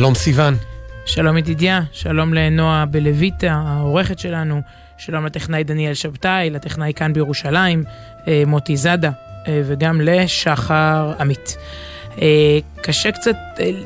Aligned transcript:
שלום 0.00 0.14
סיון. 0.14 0.54
שלום 1.06 1.36
ידידיה, 1.36 1.80
שלום 1.92 2.34
לנועה 2.34 2.86
בלויטה, 2.86 3.62
העורכת 3.66 4.18
שלנו, 4.18 4.60
שלום 4.98 5.26
לטכנאי 5.26 5.64
דניאל 5.64 5.94
שבתאי, 5.94 6.50
לטכנאי 6.50 6.92
כאן 6.96 7.12
בירושלים, 7.12 7.84
אה, 8.28 8.42
מוטי 8.46 8.76
זאדה, 8.76 9.10
אה, 9.48 9.62
וגם 9.64 10.00
לשחר 10.00 11.12
עמית. 11.20 11.56
אה, 12.22 12.58
קשה 12.82 13.12
קצת, 13.12 13.36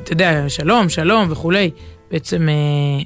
אתה 0.03 0.13
יודע, 0.13 0.45
שלום, 0.49 0.89
שלום 0.89 1.33
וכולי. 1.33 1.71
בעצם 2.11 2.49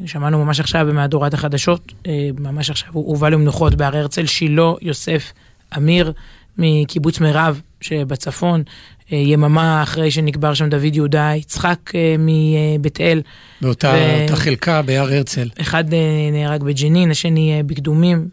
שמענו 0.06 0.44
ממש 0.44 0.60
עכשיו 0.60 0.86
במהדורת 0.88 1.34
החדשות, 1.34 1.92
ממש 2.38 2.70
עכשיו 2.70 2.92
הובא 2.92 3.28
למנוחות 3.28 3.74
בהר 3.74 3.96
הרצל, 3.96 4.26
שילה 4.26 4.72
יוסף 4.82 5.32
אמיר 5.76 6.12
מקיבוץ 6.58 7.20
מירב 7.20 7.60
שבצפון, 7.80 8.62
יממה 9.10 9.82
אחרי 9.82 10.10
שנקבר 10.10 10.54
שם 10.54 10.68
דוד 10.68 10.96
יהודה 10.96 11.32
יצחק 11.36 11.78
אה, 11.94 12.14
מבית 12.18 13.00
אל. 13.00 13.22
באותה 13.60 13.94
ו... 14.30 14.36
חלקה 14.36 14.82
בהר 14.82 15.02
הרצל. 15.02 15.48
אחד 15.60 15.94
אה, 15.94 15.98
נהרג 16.32 16.62
בג'נין, 16.62 17.10
השני 17.10 17.62
בקדומים, 17.66 18.28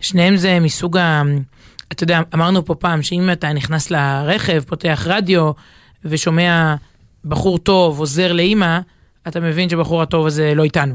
ושניהם 0.00 0.36
זה 0.36 0.60
מסוג 0.60 0.96
ה... 0.96 1.22
אתה 1.92 2.04
יודע, 2.04 2.20
אמרנו 2.34 2.64
פה 2.64 2.74
פעם 2.74 3.02
שאם 3.02 3.30
אתה 3.32 3.52
נכנס 3.52 3.90
לרכב, 3.90 4.62
פותח 4.66 5.06
רדיו 5.06 5.50
ושומע 6.04 6.74
בחור 7.24 7.58
טוב 7.58 7.98
עוזר 7.98 8.32
לאימא, 8.32 8.78
אתה 9.28 9.40
מבין 9.40 9.68
שבחור 9.68 10.02
הטוב 10.02 10.26
הזה 10.26 10.54
לא 10.54 10.64
איתנו. 10.64 10.94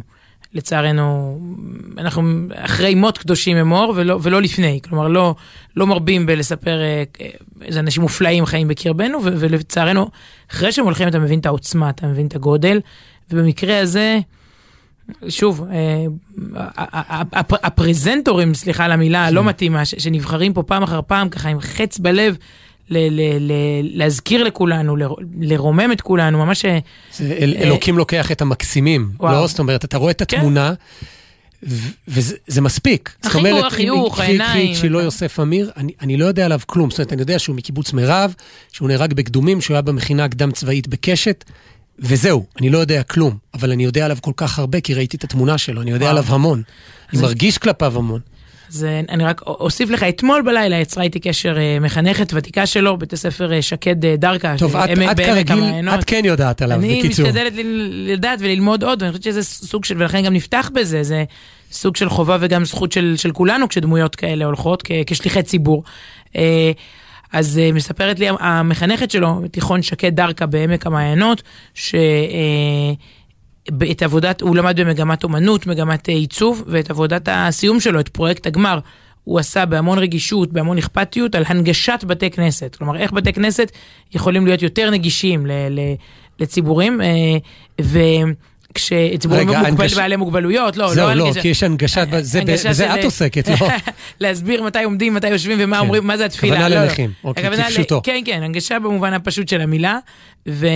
לצערנו, 0.56 1.40
אנחנו 1.98 2.22
אחרי 2.54 2.96
מות 2.96 3.18
קדושים 3.18 3.58
אמור 3.58 3.94
ולא, 3.96 4.20
ולא 4.22 4.42
לפני. 4.42 4.80
כלומר, 4.90 5.08
לא, 5.08 5.36
לא 5.76 5.88
מרבים 5.88 6.26
בלספר 6.26 6.82
אה, 6.82 7.04
איזה 7.62 7.80
אנשים 7.80 8.04
מופלאים 8.04 8.46
חיים 8.46 8.68
בקרבנו, 8.68 9.24
ו, 9.24 9.34
ולצערנו, 9.40 10.10
אחרי 10.52 10.72
שהם 10.72 10.86
הולכים 10.86 11.08
אתה 11.08 11.20
מבין 11.20 11.40
את 11.40 11.46
העוצמה, 11.46 11.90
אתה 11.90 12.08
מבין 12.08 12.28
את 12.28 12.36
הגודל, 12.36 12.80
ובמקרה 13.32 13.80
הזה, 13.80 14.20
שוב, 15.30 15.66
אה, 15.72 16.06
הפרזנטורים, 17.64 18.54
סליחה 18.54 18.86
על 18.86 18.92
המילה 18.92 19.26
הלא 19.26 19.42
כן. 19.42 19.48
מתאימה, 19.48 19.86
שנבחרים 19.86 20.54
פה 20.54 20.64
פעם 20.64 20.84
אחר 20.84 21.00
פעם, 21.08 21.30
ככה 21.30 21.50
עם 21.50 21.60
חץ 21.60 22.00
בלב, 22.00 22.38
ל- 22.90 22.98
ל- 22.98 23.38
ל- 23.52 23.98
להזכיר 23.98 24.44
לכולנו, 24.44 24.96
ל- 24.96 25.04
לרומם 25.42 25.92
את 25.92 26.02
כולנו, 26.02 26.46
ממש... 26.46 26.66
אה, 26.66 26.80
זה 27.18 27.38
אל, 27.40 27.56
אלוקים 27.58 27.98
לוקח 27.98 28.32
את 28.32 28.42
המקסימים, 28.42 29.12
וואו. 29.20 29.34
לא? 29.34 29.48
זאת 29.48 29.60
אומרת, 29.60 29.86
אתה 29.86 29.98
רואה 29.98 30.12
את 30.12 30.22
כן. 30.28 30.38
התמונה, 30.38 30.74
כן. 30.80 30.96
וזה 32.08 32.62
מספיק. 32.62 33.16
זאת 33.22 33.36
אומרת, 33.36 33.66
החיוך, 33.66 34.20
העיניים. 34.20 34.76
שילה 34.76 35.02
יוסף 35.04 35.40
אמיר, 35.40 35.72
אני, 35.78 35.92
אני 36.02 36.18
לא 36.18 36.26
יודע 36.26 36.46
עליו 36.46 36.60
כלום. 36.66 36.90
זאת 36.90 37.00
אומרת, 37.00 37.14
אני 37.14 37.22
יודע 37.22 37.40
שהוא 37.40 37.56
מקיבוץ 37.56 37.94
מירב, 37.94 38.34
שהוא 38.72 38.88
נהרג 38.88 39.14
בקדומים, 39.14 39.62
שהוא 39.62 39.76
היה 39.76 39.82
במכינה 39.82 40.24
הקדם 40.26 40.52
צבאית 40.52 40.88
בקשת, 40.88 41.44
וזהו, 42.00 42.46
אני 42.60 42.70
לא 42.70 42.78
יודע 42.78 43.04
כלום. 43.04 43.38
אבל 43.54 43.72
אני 43.72 43.84
יודע 43.84 44.06
עליו 44.06 44.18
כל 44.22 44.32
כך 44.38 44.60
הרבה, 44.60 44.82
כי 44.82 44.94
ראיתי 44.94 45.18
את 45.18 45.24
התמונה 45.24 45.58
שלו, 45.58 45.82
אני 45.82 45.92
יודע 45.92 46.06
וואו. 46.06 46.18
עליו 46.18 46.34
המון. 46.36 46.62
אני 47.14 47.22
מרגיש 47.22 47.58
כלפיו 47.58 47.98
המון. 47.98 48.20
אז 48.70 48.88
אני 49.10 49.24
רק 49.24 49.42
אוסיף 49.42 49.90
לך, 49.90 50.04
אתמול 50.04 50.42
בלילה 50.42 50.76
יצרה 50.76 51.04
איתי 51.04 51.20
קשר 51.20 51.58
אה, 51.58 51.78
מחנכת 51.82 52.32
ותיקה 52.34 52.66
שלו, 52.66 52.98
בית 52.98 53.14
הספר 53.14 53.54
אה, 53.54 53.62
שקד 53.62 54.06
אה, 54.06 54.16
דרכה. 54.18 54.56
טוב, 54.58 54.76
את, 54.76 54.90
את 55.12 55.20
כרגיל, 55.20 55.64
את 55.94 56.04
כן 56.04 56.22
יודעת 56.26 56.62
עליו, 56.62 56.78
אני 56.78 57.00
בקיצור. 57.00 57.26
אני 57.26 57.34
משתדלת 57.34 57.54
לדעת 57.92 58.40
וללמוד 58.42 58.84
עוד, 58.84 59.02
ואני 59.02 59.12
חושבת 59.12 59.24
שזה 59.24 59.44
סוג 59.44 59.86
של, 59.86 59.96
ולכן 59.98 60.24
גם 60.24 60.34
נפתח 60.34 60.72
בזה, 60.74 61.04
זה 61.04 61.24
סוג 61.72 61.96
של 61.96 62.10
חובה 62.10 62.38
וגם 62.40 62.66
זכות 62.66 62.92
של, 62.92 63.14
של 63.18 63.32
כולנו 63.32 63.70
כשדמויות 63.70 64.16
כאלה 64.16 64.46
הולכות, 64.46 64.84
כ, 64.86 64.92
כשליחי 65.06 65.44
ציבור. 65.44 65.84
אז 67.34 67.62
מספרת 67.74 68.20
לי 68.20 68.28
המחנכת 68.40 69.12
שלו, 69.12 69.42
תיכון 69.52 69.82
שקד 69.82 70.16
דרכה 70.16 70.46
בעמק 70.46 70.88
המעיינות, 70.88 71.42
ש... 71.74 71.96
את 73.92 74.04
עבודת, 74.04 74.42
הוא 74.42 74.56
למד 74.56 74.80
במגמת 74.80 75.24
אומנות, 75.24 75.68
מגמת 75.68 76.10
אה, 76.10 76.14
עיצוב, 76.14 76.64
ואת 76.68 76.90
עבודת 76.90 77.30
הסיום 77.32 77.80
שלו, 77.80 78.00
את 78.00 78.10
פרויקט 78.10 78.48
הגמר, 78.48 78.80
הוא 79.24 79.40
עשה 79.40 79.66
בהמון 79.66 80.00
רגישות, 80.00 80.54
בהמון 80.54 80.78
אכפתיות, 80.78 81.36
על 81.36 81.44
הנגשת 81.48 82.04
בתי 82.08 82.30
כנסת. 82.30 82.76
כלומר, 82.76 82.98
איך 82.98 83.12
בתי 83.12 83.34
כנסת 83.34 83.72
יכולים 84.14 84.46
להיות 84.46 84.62
יותר 84.62 84.90
נגישים 84.90 85.46
ל, 85.46 85.52
ל, 85.52 85.80
לציבורים, 86.40 87.02
אה, 87.02 87.08
ו... 87.82 88.00
כשציבורים 88.76 89.50
מוגבל 89.50 89.88
בעלי 89.96 90.16
מוגבלויות, 90.16 90.78
לא, 90.78 90.94
זהו, 90.94 91.08
לא, 91.08 91.14
לא, 91.14 91.32
כי 91.42 91.48
יש 91.48 91.64
הנגשת, 91.64 92.08
זה, 92.22 92.94
את 92.94 93.04
עוסקת, 93.04 93.48
לא? 93.48 93.68
להסביר 94.22 94.64
מתי 94.64 94.84
עומדים, 94.84 95.14
מתי 95.14 95.30
יושבים 95.30 95.58
ומה 95.62 95.76
כן. 95.78 95.82
אומרים, 95.82 96.08
מה 96.08 96.18
זה 96.18 96.26
התפילה. 96.26 96.54
הכוונה 96.54 96.76
לא, 96.76 96.82
לנכים, 96.82 97.12
לא. 97.24 97.30
אוקיי, 97.30 97.52
כפשוטו. 97.52 98.02
כן, 98.04 98.22
כן, 98.26 98.44
הנגשה 98.44 98.80
במובן 98.80 99.14
הפשוט 99.14 99.48
של 99.48 99.62
המילה, 99.62 99.98
ו... 100.48 100.68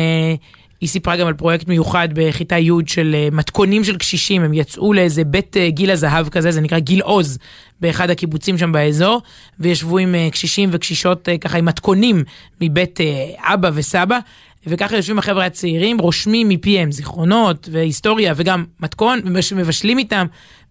היא 0.81 0.89
סיפרה 0.89 1.17
גם 1.17 1.27
על 1.27 1.33
פרויקט 1.33 1.67
מיוחד 1.67 2.09
בכיתה 2.13 2.57
י' 2.57 2.71
של 2.87 3.15
אה, 3.15 3.27
מתכונים 3.31 3.83
של 3.83 3.97
קשישים, 3.97 4.43
הם 4.43 4.53
יצאו 4.53 4.93
לאיזה 4.93 5.23
בית 5.23 5.57
אה, 5.57 5.69
גיל 5.69 5.91
הזהב 5.91 6.29
כזה, 6.29 6.51
זה 6.51 6.61
נקרא 6.61 6.79
גיל 6.79 7.01
עוז, 7.01 7.37
באחד 7.81 8.09
הקיבוצים 8.09 8.57
שם 8.57 8.71
באזור, 8.71 9.21
וישבו 9.59 9.97
עם 9.97 10.15
אה, 10.15 10.29
קשישים 10.31 10.69
וקשישות 10.71 11.29
ככה 11.41 11.57
עם 11.57 11.65
מתכונים 11.65 12.23
מבית 12.61 12.99
אבא 13.39 13.69
וסבא, 13.73 14.19
וככה 14.67 14.95
יושבים 14.95 15.19
החבר'ה 15.19 15.45
הצעירים, 15.45 15.99
רושמים 15.99 16.49
מפיהם 16.49 16.91
זיכרונות 16.91 17.69
והיסטוריה 17.71 18.33
וגם 18.35 18.65
מתכון, 18.79 19.19
ומבשלים 19.25 19.97
איתם, 19.97 20.25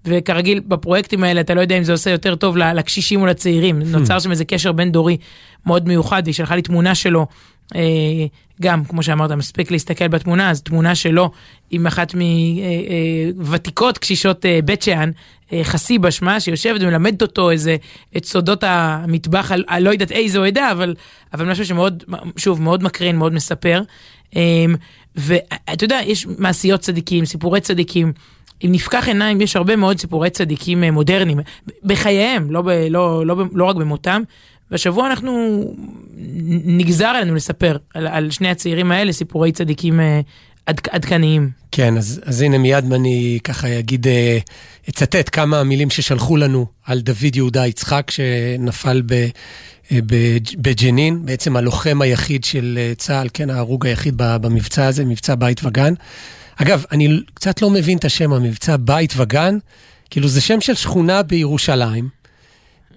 וכרגיל 0.05 0.61
בפרויקטים 0.61 1.25
האלה 1.25 1.41
אתה 1.41 1.55
לא 1.55 1.61
יודע 1.61 1.79
אם 1.79 1.83
זה 1.83 1.93
עושה 1.93 2.11
יותר 2.11 2.35
טוב 2.35 2.57
לקשישים 2.57 3.21
או 3.21 3.27
לצעירים, 3.27 3.83
נוצר 3.83 4.19
שם 4.19 4.31
איזה 4.31 4.45
קשר 4.45 4.73
בין 4.73 4.93
דורי 4.93 5.17
מאוד 5.67 5.89
מיוחד, 5.89 6.23
והיא 6.25 6.35
שלחה 6.35 6.57
לי 6.57 6.63
תמונה 6.63 6.95
שלו 6.95 7.27
גם, 8.63 8.85
כמו 8.85 9.03
שאמרת, 9.03 9.31
מספיק 9.31 9.71
להסתכל 9.71 10.09
בתמונה, 10.09 10.51
אז 10.51 10.63
תמונה 10.63 10.95
שלו 10.95 11.31
עם 11.71 11.87
אחת 11.87 12.15
מוותיקות 13.37 13.95
אה, 13.95 13.99
אה, 13.99 14.01
קשישות 14.01 14.45
בית 14.65 14.83
שאן, 14.83 15.11
חסיבה 15.63 16.11
שמה, 16.11 16.41
שיושבת 16.41 16.81
ומלמדת 16.81 17.23
אותו 17.23 17.51
איזה, 17.51 17.77
את 18.17 18.25
סודות 18.25 18.65
המטבח, 18.67 19.53
על, 19.53 19.65
על 19.67 19.83
לא 19.83 19.91
יודעת 19.91 20.13
איזו 20.13 20.45
עדה, 20.45 20.73
אבל, 20.73 20.95
אבל 21.35 21.51
משהו 21.51 21.65
שמאוד, 21.65 22.05
שוב, 22.37 22.63
מאוד 22.63 22.83
מקרין, 22.83 23.17
מאוד 23.17 23.33
מספר. 23.33 23.83
ואתה 25.17 25.85
יודע, 25.85 26.01
יש 26.05 26.27
מעשיות 26.39 26.81
צדיקים, 26.81 27.25
סיפורי 27.25 27.61
צדיקים. 27.61 28.13
אם 28.65 28.73
נפקח 28.73 29.09
עיניים, 29.09 29.41
יש 29.41 29.57
הרבה 29.57 29.77
מאוד 29.77 29.99
סיפורי 29.99 30.31
צדיקים 30.31 30.85
מודרניים, 30.85 31.39
בחייהם, 31.85 32.51
לא, 32.51 32.63
ב, 32.63 32.69
לא, 32.69 33.27
לא, 33.27 33.37
לא 33.53 33.65
רק 33.65 33.77
במותם, 33.77 34.23
והשבוע 34.71 35.07
אנחנו, 35.07 35.65
נגזר 36.65 37.07
עלינו 37.07 37.35
לספר 37.35 37.77
על, 37.95 38.07
על 38.07 38.31
שני 38.31 38.49
הצעירים 38.49 38.93
האלה 38.93 39.13
סיפורי 39.13 39.53
צדיקים 39.53 40.01
אה, 40.01 40.21
עד, 40.67 40.81
עדכניים. 40.91 41.51
כן, 41.73 41.97
אז, 41.97 42.21
אז 42.25 42.43
הנה 42.43 42.59
מיד 42.59 42.93
אני 42.93 43.39
ככה 43.45 43.79
אגיד, 43.79 44.07
אה, 44.07 44.39
אצטט 44.89 45.29
כמה 45.33 45.65
מילים 45.65 45.91
ששלחו 45.91 46.37
לנו 46.37 46.67
על 46.85 47.01
דוד 47.01 47.37
יהודה 47.37 47.67
יצחק 47.67 48.11
שנפל 48.11 49.03
ב... 49.07 49.13
אה, 49.93 49.99
בג'נין, 50.59 51.27
בעצם 51.27 51.57
הלוחם 51.57 52.03
היחיד 52.03 52.45
של 52.45 52.79
צה"ל, 52.97 53.29
כן, 53.35 53.51
ההרוג 53.51 53.87
היחיד 53.87 54.15
במבצע 54.17 54.87
הזה, 54.87 55.05
מבצע 55.05 55.35
בית 55.35 55.61
וגן. 55.65 55.95
אגב, 56.57 56.85
אני 56.93 57.21
קצת 57.35 57.63
לא 57.63 57.71
מבין 57.71 57.99
את 57.99 58.05
השם, 58.05 58.33
המבצע 58.33 58.77
בית 58.81 59.15
וגן, 59.17 59.59
כאילו 60.11 60.29
זה 60.29 60.41
שם 60.41 60.61
של 60.61 60.75
שכונה 60.75 61.23
בירושלים. 61.23 62.18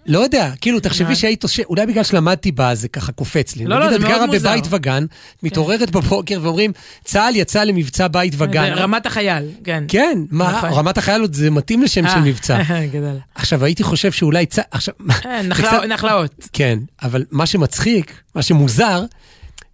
לא 0.06 0.20
יודע, 0.20 0.52
כאילו, 0.62 0.80
תחשבי 0.80 1.16
שהיית, 1.16 1.44
אולי 1.70 1.86
בגלל 1.86 2.04
שלמדתי 2.04 2.52
בה, 2.52 2.76
זה 2.76 2.88
ככה 2.88 3.12
קופץ 3.12 3.56
לי. 3.56 3.66
לא, 3.66 3.80
לא, 3.80 3.92
זה 3.92 4.00
מאוד 4.00 4.12
מוזר. 4.12 4.24
נגיד, 4.24 4.36
את 4.36 4.42
גרה 4.42 4.56
בבית 4.56 4.66
וגן, 4.70 5.06
מתעוררת 5.44 5.92
בבוקר 5.92 6.40
ואומרים, 6.42 6.72
צה"ל 7.04 7.36
יצא 7.36 7.64
למבצע 7.64 8.08
בית 8.08 8.34
וגן. 8.38 8.74
רמת 8.74 9.06
החייל, 9.06 9.50
כן. 9.64 9.84
כן, 9.88 10.20
מה, 10.32 10.52
נכון. 10.52 10.70
רמת 10.74 10.98
החייל 10.98 11.22
עוד 11.22 11.34
זה 11.34 11.52
מתאים 11.52 11.84
לשם 11.84 12.08
של 12.08 12.16
אה, 12.16 12.22
מבצע. 12.22 12.62
גדול. 12.94 13.18
עכשיו, 13.36 13.66
הייתי 13.66 13.84
חושב 13.84 14.12
שאולי 14.12 14.46
צה"ל, 14.46 14.66
עכשיו... 14.72 14.94
אה, 15.26 15.42
נחלאות. 15.88 16.48
כן, 16.54 16.80
אבל 17.04 17.26
מה 17.32 17.46
שמצחיק, 17.46 18.22
מה 18.36 18.42
שמוזר, 18.42 19.04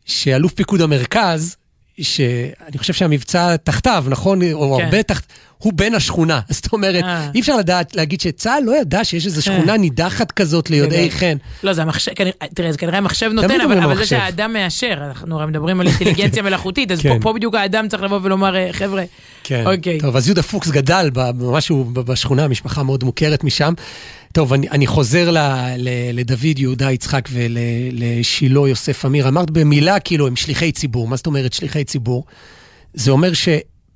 שאלוף 0.06 0.54
פיקוד 0.54 0.82
המרכז, 0.82 1.56
שאני 2.02 2.78
חושב 2.78 2.94
שהמבצע 2.94 3.56
תחתיו, 3.56 4.06
נכון? 4.08 4.40
או 4.54 4.78
כן. 4.78 4.84
הרבה 4.84 5.04
תחת... 5.04 5.24
הוא 5.58 5.74
בן 5.74 5.96
השכונה. 5.96 6.40
זאת 6.50 6.74
אומרת, 6.74 7.04
אה. 7.04 7.30
אי 7.36 7.40
אפשר 7.40 7.58
לדעת, 7.58 7.96
להגיד 7.96 8.22
שצה"ל 8.22 8.64
לא 8.64 8.82
ידע 8.82 9.04
שיש 9.04 9.26
איזו 9.26 9.42
שכונה 9.42 9.78
נידחת 9.78 10.32
כזאת 10.32 10.70
ליודעי 10.70 11.12
חן. 11.12 11.38
לא, 11.64 11.74
זה 11.74 11.82
המחשב, 11.82 12.12
תראה, 12.54 12.72
זה 12.72 12.78
כנראה 12.78 12.98
המחשב 12.98 13.32
נותן, 13.34 13.62
אבל 13.62 13.96
זה 13.96 14.06
שהאדם 14.06 14.54
מאשר, 14.54 14.94
אנחנו 15.08 15.36
הרי 15.36 15.46
מדברים 15.46 15.80
על 15.80 15.88
אינטליגנציה 15.88 16.44
מלאכותית, 16.48 16.92
אז 16.92 17.02
כן. 17.02 17.20
פה 17.22 17.34
בדיוק 17.34 17.56
האדם 17.56 17.88
צריך 17.88 18.04
לבוא 18.04 18.20
ולומר, 18.24 18.56
אה, 18.56 18.70
חבר'ה, 18.72 19.04
כן. 19.44 19.64
אוקיי. 19.66 20.00
טוב, 20.00 20.16
אז 20.16 20.28
יהודה 20.28 20.44
פוקס 20.44 20.70
גדל 20.70 21.10
משהו 21.36 21.86
בשכונה, 21.94 22.48
משפחה 22.48 22.84
מאוד 22.84 23.04
מוכרת 23.04 23.44
משם. 23.44 23.74
טוב, 24.34 24.54
אני, 24.54 24.70
אני 24.70 24.88
חוזר 24.88 25.32
ל, 25.32 25.38
ל, 25.78 25.90
לדוד 26.14 26.60
יהודה 26.60 26.92
יצחק 26.92 27.30
ולשילה 27.32 28.60
יוסף 28.60 29.06
אמיר. 29.06 29.28
אמרת 29.28 29.52
במילה, 29.52 30.00
כאילו, 30.00 30.28
הם 30.28 30.36
שליחי 30.36 30.72
ציבור. 30.72 31.08
מה 31.08 31.16
זאת 31.16 31.28
אומרת 31.28 31.54
שליחי 31.54 31.84
ציבור? 31.84 32.26
זה 32.94 33.12
אומר 33.12 33.34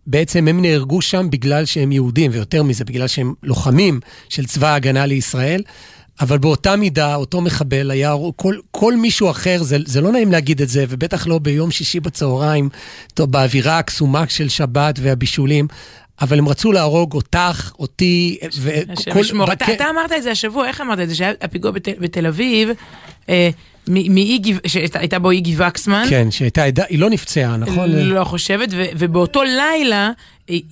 שבעצם 0.08 0.48
הם 0.48 0.62
נהרגו 0.62 1.02
שם 1.02 1.28
בגלל 1.30 1.66
שהם 1.66 1.92
יהודים, 1.92 2.32
ויותר 2.34 2.64
מזה, 2.64 2.86
בגלל 2.86 3.08
שהם 3.08 3.34
לוחמים 3.44 4.00
של 4.30 4.46
צבא 4.46 4.68
ההגנה 4.68 5.06
לישראל. 5.06 5.62
אבל 6.22 6.38
באותה 6.38 6.76
מידה, 6.76 7.16
אותו 7.16 7.42
מחבל 7.42 7.92
היה, 7.92 8.14
כל, 8.36 8.56
כל 8.72 8.96
מישהו 8.96 9.30
אחר, 9.30 9.64
זה, 9.64 9.78
זה 9.86 10.02
לא 10.02 10.12
נעים 10.12 10.32
להגיד 10.32 10.62
את 10.62 10.70
זה, 10.70 10.86
ובטח 10.90 11.28
לא 11.28 11.40
ביום 11.40 11.72
שישי 11.72 12.00
בצהריים, 12.00 12.70
טוב, 13.14 13.32
באווירה 13.32 13.80
הקסומה 13.80 14.24
של 14.30 14.50
שבת 14.50 14.96
והבישולים, 15.02 15.68
אבל 16.22 16.38
הם 16.38 16.48
רצו 16.48 16.72
להרוג 16.72 17.14
אותך, 17.14 17.72
אותי, 17.80 18.38
וכל... 18.62 19.52
אתה, 19.54 19.74
אתה 19.74 19.90
אמרת 19.90 20.12
את 20.12 20.24
זה 20.24 20.32
השבוע, 20.32 20.68
איך 20.68 20.82
אמרת 20.82 21.00
את 21.00 21.10
זה? 21.10 21.16
שהיה 21.16 21.34
הפיגוע 21.42 21.72
בת, 21.72 21.88
בתל 22.00 22.28
אביב, 22.28 22.70
אה, 23.30 23.50
מאי 23.88 24.38
גיב... 24.38 24.60
שהייתה 24.68 25.20
בו 25.20 25.32
איגי 25.32 25.56
וקסמן. 25.58 26.06
כן, 26.10 26.32
שהייתה 26.32 26.64
עדה, 26.64 26.84
היא 26.90 27.00
לא 27.00 27.10
נפצעה, 27.10 27.58
נכון? 27.58 27.90
לא 27.92 28.24
חושבת, 28.24 28.70
ובאותו 28.72 29.44
לילה 29.44 30.12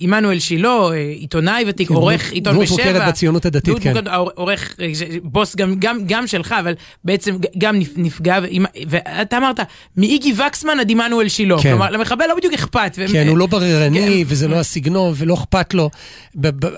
עמנואל 0.00 0.38
שילה, 0.38 0.88
עיתונאי 1.18 1.64
ותיק, 1.68 1.88
כן, 1.88 1.94
עורך 1.94 2.32
עיתון 2.32 2.58
בשבע. 2.58 2.76
דמות 2.76 2.88
מוכרת 2.88 3.08
בציונות 3.08 3.46
הדתית, 3.46 3.78
כן. 3.78 3.94
עורך, 4.34 4.76
בוס 5.22 5.56
גם, 5.56 5.74
גם, 5.78 5.98
גם 6.06 6.26
שלך, 6.26 6.54
אבל 6.60 6.74
בעצם 7.04 7.36
גם 7.58 7.78
נפגע, 7.96 8.38
ואתה 8.88 9.36
אמרת, 9.36 9.60
מאיגי 9.96 10.32
וקסמן 10.32 10.80
עד 10.80 10.90
עמנואל 10.90 11.28
שילה. 11.28 11.56
כן. 11.62 11.70
כלומר, 11.70 11.90
למחבל 11.90 12.24
לא 12.28 12.34
בדיוק 12.34 12.54
אכפת. 12.54 12.98
כן, 13.12 13.28
הוא 13.28 13.38
לא 13.38 13.46
בררני, 13.46 14.24
כן. 14.24 14.30
וזה 14.32 14.48
לא 14.48 14.56
הסגנון, 14.56 15.12
ולא 15.16 15.34
אכפת 15.34 15.74
לו. 15.74 15.90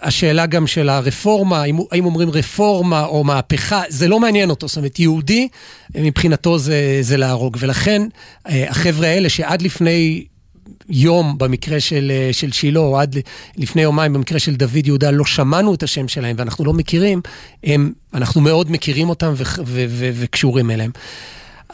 השאלה 0.02 0.46
גם 0.46 0.66
של 0.66 0.88
הרפורמה, 0.88 1.62
האם 1.92 2.04
אומרים 2.04 2.30
רפורמה 2.30 3.04
או 3.04 3.24
מהפכה, 3.24 3.82
זה 3.88 4.08
לא 4.08 4.20
מעניין 4.20 4.50
אותו. 4.50 4.68
זאת 4.68 4.76
אומרת, 4.76 4.98
יהודי, 4.98 5.48
מבחינתו 5.94 6.58
זה, 6.58 6.98
זה 7.00 7.16
להרוג. 7.16 7.56
ולכן, 7.60 8.02
אה, 8.48 8.70
החבר'ה 8.70 9.06
האלה 9.06 9.28
שעד 9.28 9.62
לפני... 9.62 10.24
יום 10.88 11.38
במקרה 11.38 11.80
של, 11.80 12.12
אה, 12.14 12.32
של 12.32 12.52
שילה, 12.52 12.80
או 12.80 12.98
עד 13.00 13.16
לפני 13.56 13.82
יומיים 13.82 14.12
במקרה 14.12 14.38
של 14.38 14.54
דוד 14.54 14.86
יהודה, 14.86 15.10
לא 15.10 15.24
שמענו 15.24 15.74
את 15.74 15.82
השם 15.82 16.08
שלהם 16.08 16.36
ואנחנו 16.38 16.64
לא 16.64 16.72
מכירים, 16.72 17.20
הם, 17.64 17.92
אנחנו 18.14 18.40
מאוד 18.40 18.70
מכירים 18.70 19.08
אותם 19.08 19.32
ו, 19.36 19.42
ו, 19.66 19.84
ו, 19.88 20.10
וקשורים 20.14 20.70
אליהם. 20.70 20.90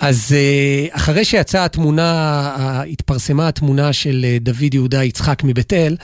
אז 0.01 0.35
אה, 0.37 0.87
אחרי 0.91 1.25
שיצאה 1.25 1.65
התמונה, 1.65 2.83
התפרסמה 2.93 3.49
התמונה 3.49 3.93
של 3.93 4.25
אה, 4.29 4.37
דוד 4.41 4.75
יהודה 4.75 5.05
יצחק 5.05 5.43
מבית 5.45 5.73
אל, 5.73 5.97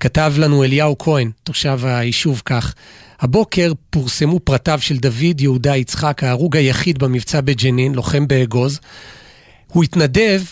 כתב 0.00 0.32
לנו 0.38 0.64
אליהו 0.64 0.98
כהן, 0.98 1.30
תושב 1.44 1.80
היישוב 1.84 2.42
כך, 2.44 2.74
הבוקר 3.20 3.72
פורסמו 3.90 4.40
פרטיו 4.40 4.78
של 4.82 4.96
דוד 4.96 5.40
יהודה 5.40 5.76
יצחק, 5.76 6.24
ההרוג 6.24 6.56
היחיד 6.56 6.98
במבצע 6.98 7.40
בג'נין, 7.40 7.94
לוחם 7.94 8.28
באגוז. 8.28 8.80
הוא 9.72 9.84
התנדב 9.84 10.42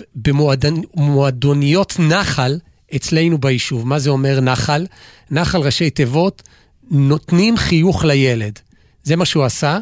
במועדוניות 0.95 1.97
נחל 1.99 2.59
אצלנו 2.97 3.39
ביישוב. 3.39 3.87
מה 3.87 3.99
זה 3.99 4.11
אומר 4.11 4.41
נחל? 4.41 4.87
נחל 5.31 5.59
ראשי 5.59 5.91
תיבות, 5.91 6.43
נותנים 6.91 7.57
חיוך 7.57 8.05
לילד. 8.05 8.59
זה 9.03 9.17
מה 9.17 9.25
שהוא 9.25 9.45
עשה, 9.45 9.79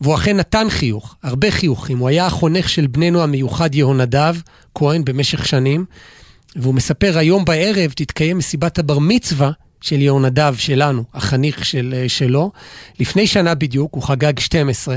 והוא 0.00 0.14
אכן 0.14 0.36
נתן 0.36 0.66
חיוך, 0.70 1.16
הרבה 1.22 1.50
חיוכים. 1.50 1.98
הוא 1.98 2.08
היה 2.08 2.26
החונך 2.26 2.68
של 2.68 2.86
בננו 2.86 3.22
המיוחד 3.22 3.74
יהונדב 3.74 4.36
כהן 4.74 5.04
במשך 5.04 5.46
שנים, 5.46 5.84
והוא 6.56 6.74
מספר, 6.74 7.18
היום 7.18 7.44
בערב 7.44 7.92
תתקיים 7.96 8.38
מסיבת 8.38 8.78
הבר 8.78 8.98
מצווה 8.98 9.50
של 9.80 10.00
יהונדב 10.00 10.54
שלנו, 10.58 11.04
החניך 11.14 11.64
של, 11.64 12.04
שלו. 12.08 12.52
לפני 13.00 13.26
שנה 13.26 13.54
בדיוק, 13.54 13.94
הוא 13.94 14.02
חגג 14.02 14.38
12. 14.38 14.96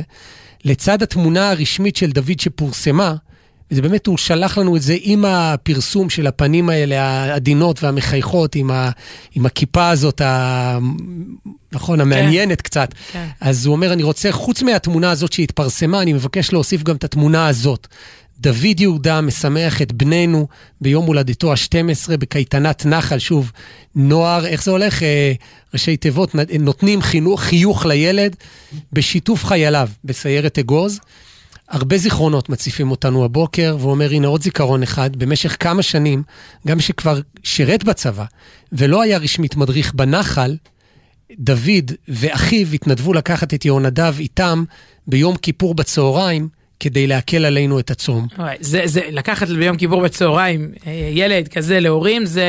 לצד 0.66 1.04
התמונה 1.04 1.50
הרשמית 1.50 1.96
של 1.96 2.12
דוד 2.12 2.40
שפורסמה, 2.40 3.16
וזה 3.72 3.82
באמת, 3.82 4.08
הוא 4.08 4.18
שלח 4.18 4.58
לנו 4.58 4.76
את 4.76 4.82
זה 4.82 4.98
עם 5.02 5.26
הפרסום 5.26 6.10
של 6.10 6.28
הפנים 6.28 6.70
האלה, 6.70 7.02
העדינות 7.02 7.84
והמחייכות, 7.84 8.56
עם, 8.56 8.72
ה, 8.72 8.90
עם 9.36 9.46
הכיפה 9.46 9.90
הזאת, 9.90 10.22
ה, 10.22 10.78
נכון, 11.72 12.02
המעניינת 12.02 12.62
כן, 12.62 12.64
קצת. 12.64 12.94
כן. 13.12 13.28
אז 13.42 13.66
הוא 13.66 13.76
אומר, 13.76 13.94
אני 13.94 14.04
רוצה, 14.04 14.32
חוץ 14.32 14.62
מהתמונה 14.62 15.12
הזאת 15.12 15.34
שהתפרסמה, 15.34 16.02
אני 16.02 16.14
מבקש 16.14 16.54
להוסיף 16.54 16.84
גם 16.84 16.96
את 16.96 17.04
התמונה 17.04 17.48
הזאת. 17.48 17.88
דוד 18.40 18.80
יהודה 18.80 19.22
משמח 19.22 19.82
את 19.82 19.92
בננו 19.92 20.48
ביום 20.82 21.06
הולדתו 21.06 21.52
ה-12 21.52 22.18
בקייטנת 22.18 22.86
נחל, 22.86 23.20
שוב, 23.20 23.52
נוער, 23.96 24.46
איך 24.46 24.64
זה 24.64 24.72
הולך? 24.72 25.04
אה, 25.04 25.34
ראשי 25.74 25.98
תיבות, 25.98 26.36
נותנים 26.60 27.02
חינוך, 27.02 27.42
חיוך 27.42 27.86
לילד 27.86 28.36
בשיתוף 28.94 29.46
חייליו 29.46 29.90
בסיירת 30.04 30.60
אגוז. 30.60 31.00
הרבה 31.70 31.98
זיכרונות 31.98 32.50
מציפים 32.50 32.92
אותנו 32.92 33.26
הבוקר, 33.26 33.78
והוא 33.80 33.92
אומר, 33.92 34.12
הנה 34.12 34.28
עוד 34.28 34.44
זיכרון 34.44 34.84
אחד, 34.84 35.16
במשך 35.16 35.58
כמה 35.60 35.82
שנים, 35.82 36.24
גם 36.68 36.80
שכבר 36.80 37.20
שירת 37.44 37.84
בצבא, 37.84 38.26
ולא 38.72 39.02
היה 39.02 39.18
רשמית 39.18 39.56
מדריך 39.56 39.94
בנחל, 39.94 40.56
דוד 41.40 41.92
ואחיו 42.08 42.68
התנדבו 42.74 43.14
לקחת 43.14 43.54
את 43.54 43.66
יהונדב 43.66 44.16
איתם 44.20 44.64
ביום 45.08 45.36
כיפור 45.36 45.76
בצהריים, 45.76 46.50
כדי 46.80 47.08
להקל 47.08 47.46
עלינו 47.46 47.80
את 47.80 47.92
הצום. 47.92 48.28
זה, 48.60 48.82
זה, 48.86 49.02
לקחת 49.12 49.48
ביום 49.48 49.78
כיפור 49.78 50.02
בצהריים 50.02 50.72
אה, 50.88 51.10
ילד 51.14 51.48
כזה 51.48 51.80
להורים, 51.80 52.26
זה 52.26 52.46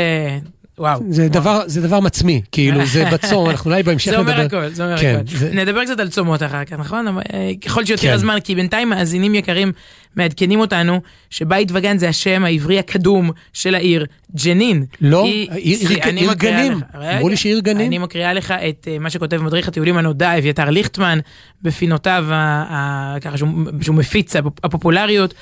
וואו. 0.78 1.00
זה, 1.08 1.23
וואו. 1.23 1.32
דבר, 1.32 1.62
זה 1.67 1.81
דבר 1.81 2.00
מצמי, 2.00 2.43
כאילו, 2.52 2.87
זה 2.87 3.05
בצום, 3.12 3.50
אנחנו 3.50 3.70
אולי 3.70 3.82
בהמשך 3.82 4.12
נדבר. 4.12 4.25
זה 4.25 4.32
אומר 4.32 4.46
הכל, 4.46 4.69
זה 4.69 4.84
אומר 4.84 4.99
כן, 4.99 5.20
הכל. 5.26 5.37
זה... 5.37 5.50
נדבר 5.55 5.84
קצת 5.84 6.00
על 6.00 6.08
צומות 6.08 6.43
אחר 6.43 6.64
כך, 6.64 6.73
נכון? 6.73 7.06
אה, 7.08 7.50
ככל 7.64 7.84
שיותר 7.84 8.02
כן. 8.02 8.12
הזמן, 8.12 8.38
כי 8.44 8.55
בינתיים 8.55 8.88
מאזינים 8.88 9.34
יקרים 9.34 9.73
מעדכנים 10.17 10.61
אותנו 10.61 11.00
שבית 11.31 11.69
וגן 11.75 11.99
זה 11.99 12.08
השם 12.08 12.44
העברי 12.44 12.78
הקדום 12.78 13.31
של 13.52 13.75
העיר 13.75 14.06
ג'נין. 14.44 14.84
לא, 15.00 15.25
היא, 15.25 15.50
עיר, 15.50 15.88
עיר, 15.88 16.00
עיר 16.17 16.32
גנים, 16.32 16.81
אמרו 17.17 17.29
לי 17.29 17.37
שעיר 17.37 17.61
גנים. 17.61 17.87
אני 17.87 17.99
מקריאה 17.99 18.32
לך 18.32 18.55
את 18.69 18.88
אה, 18.90 18.99
מה 18.99 19.11
שכותב 19.11 19.43
מדריך 19.43 19.69
הטיולים 19.69 19.96
הנודע, 19.96 20.38
אביתר 20.38 20.70
ליכטמן, 20.70 21.19
בפינותיו, 21.62 22.26
ככה 23.20 23.37
שהוא, 23.37 23.49
שהוא 23.81 23.96
מפיץ 23.96 24.37
הפופולריות. 24.37 25.34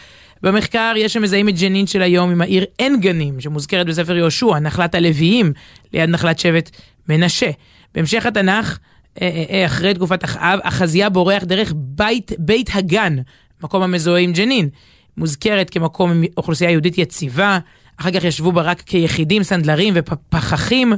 במחקר 0.44 0.93
יש 0.96 1.12
שמזהים 1.12 1.49
את 1.49 1.58
ג'נין 1.58 1.87
של 1.87 2.02
היום 2.02 2.31
עם 2.31 2.41
העיר 2.41 2.64
עין 2.79 3.00
גנים, 3.00 3.41
שמוזכרת 3.41 3.87
בספר 3.87 4.17
יהושע, 4.17 4.58
נחלת 4.58 4.94
הלוויים, 4.94 5.52
ליד 5.93 6.11
נחלת 6.11 6.38
שבט 6.38 6.70
מנשה. 7.08 7.50
בהמשך 7.94 8.26
התנ"ך, 8.26 8.79
אה, 9.23 9.29
אה, 9.29 9.44
אה, 9.50 9.67
אחרי 9.67 9.94
תקופת 9.94 10.25
אחאב, 10.25 10.59
אחזיה 10.62 11.09
בורח 11.09 11.45
דרך 11.45 11.73
בית, 11.76 12.33
בית 12.38 12.71
הגן, 12.75 13.16
מקום 13.62 13.83
המזוהה 13.83 14.21
עם 14.21 14.33
ג'נין. 14.33 14.68
מוזכרת 15.16 15.71
כמקום 15.71 16.11
עם 16.11 16.25
אוכלוסייה 16.37 16.71
יהודית 16.71 16.99
יציבה, 16.99 17.59
אחר 17.97 18.11
כך 18.11 18.25
ישבו 18.25 18.52
בה 18.52 18.62
רק 18.62 18.80
כיחידים, 18.80 19.42
סנדלרים 19.42 19.95
ופחחים. 19.97 20.92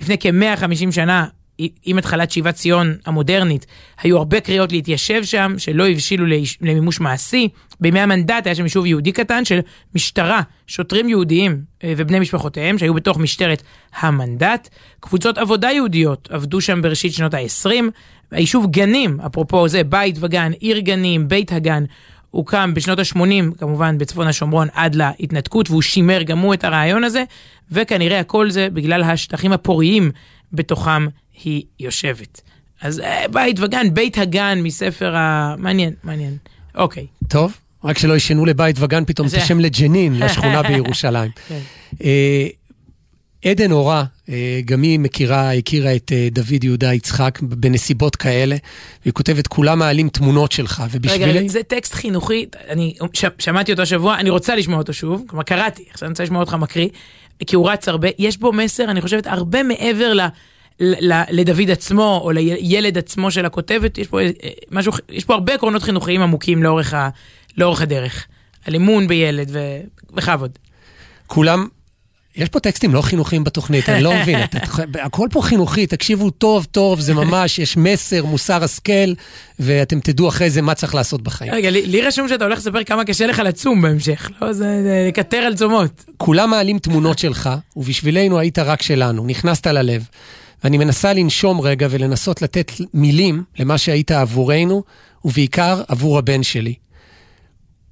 לפני 0.00 0.16
כ-150 0.20 0.92
שנה 0.92 1.26
עם 1.84 1.98
התחלת 1.98 2.30
שיבת 2.30 2.54
ציון 2.54 2.96
המודרנית, 3.06 3.66
היו 4.02 4.16
הרבה 4.16 4.40
קריאות 4.40 4.72
להתיישב 4.72 5.24
שם, 5.24 5.54
שלא 5.58 5.88
הבשילו 5.88 6.26
למימוש 6.60 7.00
מעשי. 7.00 7.48
בימי 7.80 8.00
המנדט 8.00 8.46
היה 8.46 8.54
שם 8.54 8.62
יישוב 8.62 8.86
יהודי 8.86 9.12
קטן 9.12 9.44
של 9.44 9.60
משטרה, 9.94 10.40
שוטרים 10.66 11.08
יהודיים 11.08 11.62
אה, 11.84 11.92
ובני 11.96 12.20
משפחותיהם 12.20 12.78
שהיו 12.78 12.94
בתוך 12.94 13.18
משטרת 13.18 13.62
המנדט. 13.98 14.68
קבוצות 15.00 15.38
עבודה 15.38 15.70
יהודיות 15.70 16.28
עבדו 16.30 16.60
שם 16.60 16.82
בראשית 16.82 17.12
שנות 17.12 17.34
ה-20. 17.34 17.70
היישוב 18.30 18.66
גנים, 18.70 19.20
אפרופו 19.20 19.68
זה, 19.68 19.84
בית 19.84 20.16
וגן, 20.20 20.52
עיר 20.60 20.78
גנים, 20.78 21.28
בית 21.28 21.52
הגן, 21.52 21.84
הוקם 22.30 22.74
בשנות 22.74 22.98
ה-80, 22.98 23.58
כמובן 23.58 23.98
בצפון 23.98 24.26
השומרון 24.26 24.68
עד 24.74 24.94
להתנתקות, 24.94 25.70
והוא 25.70 25.82
שימר 25.82 26.22
גם 26.22 26.38
הוא 26.38 26.54
את 26.54 26.64
הרעיון 26.64 27.04
הזה, 27.04 27.24
וכנראה 27.70 28.20
הכל 28.20 28.50
זה 28.50 28.68
בגלל 28.72 29.02
השטחים 29.02 29.52
הפוריים 29.52 30.10
בתוכם 30.52 31.06
היא 31.44 31.62
יושבת. 31.80 32.40
אז 32.82 33.00
אה, 33.00 33.28
בית 33.32 33.60
וגן, 33.60 33.94
בית 33.94 34.18
הגן 34.18 34.60
מספר 34.62 35.16
ה... 35.16 35.54
מעניין, 35.58 35.94
מעניין. 36.04 36.36
אוקיי. 36.74 37.06
טוב, 37.28 37.56
רק 37.84 37.98
שלא 37.98 38.16
ישנו 38.16 38.44
לבית 38.44 38.76
וגן 38.78 39.04
פתאום 39.04 39.28
את 39.28 39.34
השם 39.34 39.60
לג'נין, 39.60 40.18
לשכונה 40.18 40.62
בירושלים. 40.68 41.30
כן. 41.48 41.60
אה, 42.04 42.46
עדן 43.44 43.72
אורה, 43.72 44.04
אה, 44.28 44.60
גם 44.64 44.82
היא 44.82 44.98
מכירה, 44.98 45.52
הכירה 45.52 45.96
את 45.96 46.12
דוד 46.30 46.64
יהודה 46.64 46.94
יצחק 46.94 47.38
בנסיבות 47.42 48.16
כאלה, 48.16 48.56
והיא 49.02 49.12
כותבת, 49.12 49.46
כולם 49.46 49.78
מעלים 49.78 50.08
תמונות 50.08 50.52
שלך, 50.52 50.82
ובשבילי... 50.90 51.32
רגע, 51.32 51.48
זה 51.48 51.62
טקסט 51.62 51.94
חינוכי, 51.94 52.46
אני 52.68 52.94
ש, 53.12 53.24
שמעתי 53.38 53.72
אותו 53.72 53.82
השבוע, 53.82 54.18
אני 54.18 54.30
רוצה 54.30 54.56
לשמוע 54.56 54.78
אותו 54.78 54.92
שוב, 54.92 55.24
כלומר 55.26 55.42
קראתי, 55.42 55.84
עכשיו 55.90 56.06
אני 56.06 56.12
רוצה 56.12 56.22
לשמוע 56.22 56.40
אותך 56.40 56.54
מקריא, 56.54 56.88
כי 57.46 57.56
הוא 57.56 57.70
רץ 57.70 57.88
הרבה, 57.88 58.08
יש 58.18 58.38
בו 58.38 58.52
מסר, 58.52 58.84
אני 58.84 59.00
חושבת, 59.00 59.26
הרבה 59.26 59.62
מעבר 59.62 60.14
ל... 60.14 60.20
לדוד 61.30 61.70
עצמו 61.70 62.20
או 62.24 62.30
לילד 62.30 62.98
עצמו 62.98 63.30
של 63.30 63.46
הכותבת, 63.46 63.98
יש 63.98 64.06
פה 64.06 64.20
אה, 64.20 64.28
משהו, 64.70 64.92
יש 65.08 65.24
פה 65.24 65.34
הרבה 65.34 65.54
עקרונות 65.54 65.82
חינוכיים 65.82 66.22
עמוקים 66.22 66.62
לאורך, 66.62 66.94
ה, 66.94 67.08
לאורך 67.56 67.82
הדרך. 67.82 68.26
על 68.64 68.74
אמון 68.74 69.08
בילד 69.08 69.50
ובכבוד. 70.12 70.50
כולם, 71.26 71.68
יש 72.36 72.48
פה 72.48 72.60
טקסטים 72.60 72.94
לא 72.94 73.02
חינוכיים 73.02 73.44
בתוכנית, 73.44 73.88
אני 73.88 74.02
לא 74.02 74.14
מבין, 74.14 74.38
הכל 74.94 75.28
פה 75.32 75.42
חינוכי, 75.42 75.86
תקשיבו 75.86 76.30
טוב 76.30 76.66
טוב, 76.70 77.00
זה 77.00 77.14
ממש, 77.14 77.58
יש 77.58 77.76
מסר, 77.76 78.24
מוסר 78.24 78.64
השכל, 78.64 79.12
ואתם 79.58 80.00
תדעו 80.00 80.28
אחרי 80.28 80.50
זה 80.50 80.62
מה 80.62 80.74
צריך 80.74 80.94
לעשות 80.94 81.22
בחיים. 81.22 81.52
רגע, 81.52 81.70
לי, 81.70 81.86
לי 81.86 82.02
רשום 82.02 82.28
שאתה 82.28 82.44
הולך 82.44 82.58
לספר 82.58 82.84
כמה 82.84 83.04
קשה 83.04 83.26
לך 83.26 83.38
לצום 83.38 83.82
בהמשך, 83.82 84.30
לא? 84.42 84.52
זה 84.52 84.66
לקטר 85.08 85.36
על 85.36 85.54
צומות. 85.54 86.04
כולם 86.16 86.50
מעלים 86.50 86.78
תמונות 86.78 87.18
שלך, 87.18 87.50
ובשבילנו 87.76 88.38
היית 88.38 88.58
רק 88.58 88.82
שלנו, 88.82 89.26
נכנסת 89.26 89.66
ללב. 89.66 90.04
ואני 90.64 90.78
מנסה 90.78 91.12
לנשום 91.12 91.60
רגע 91.60 91.86
ולנסות 91.90 92.42
לתת 92.42 92.72
מילים 92.94 93.42
למה 93.58 93.78
שהיית 93.78 94.10
עבורנו, 94.10 94.82
ובעיקר 95.24 95.82
עבור 95.88 96.18
הבן 96.18 96.42
שלי. 96.42 96.74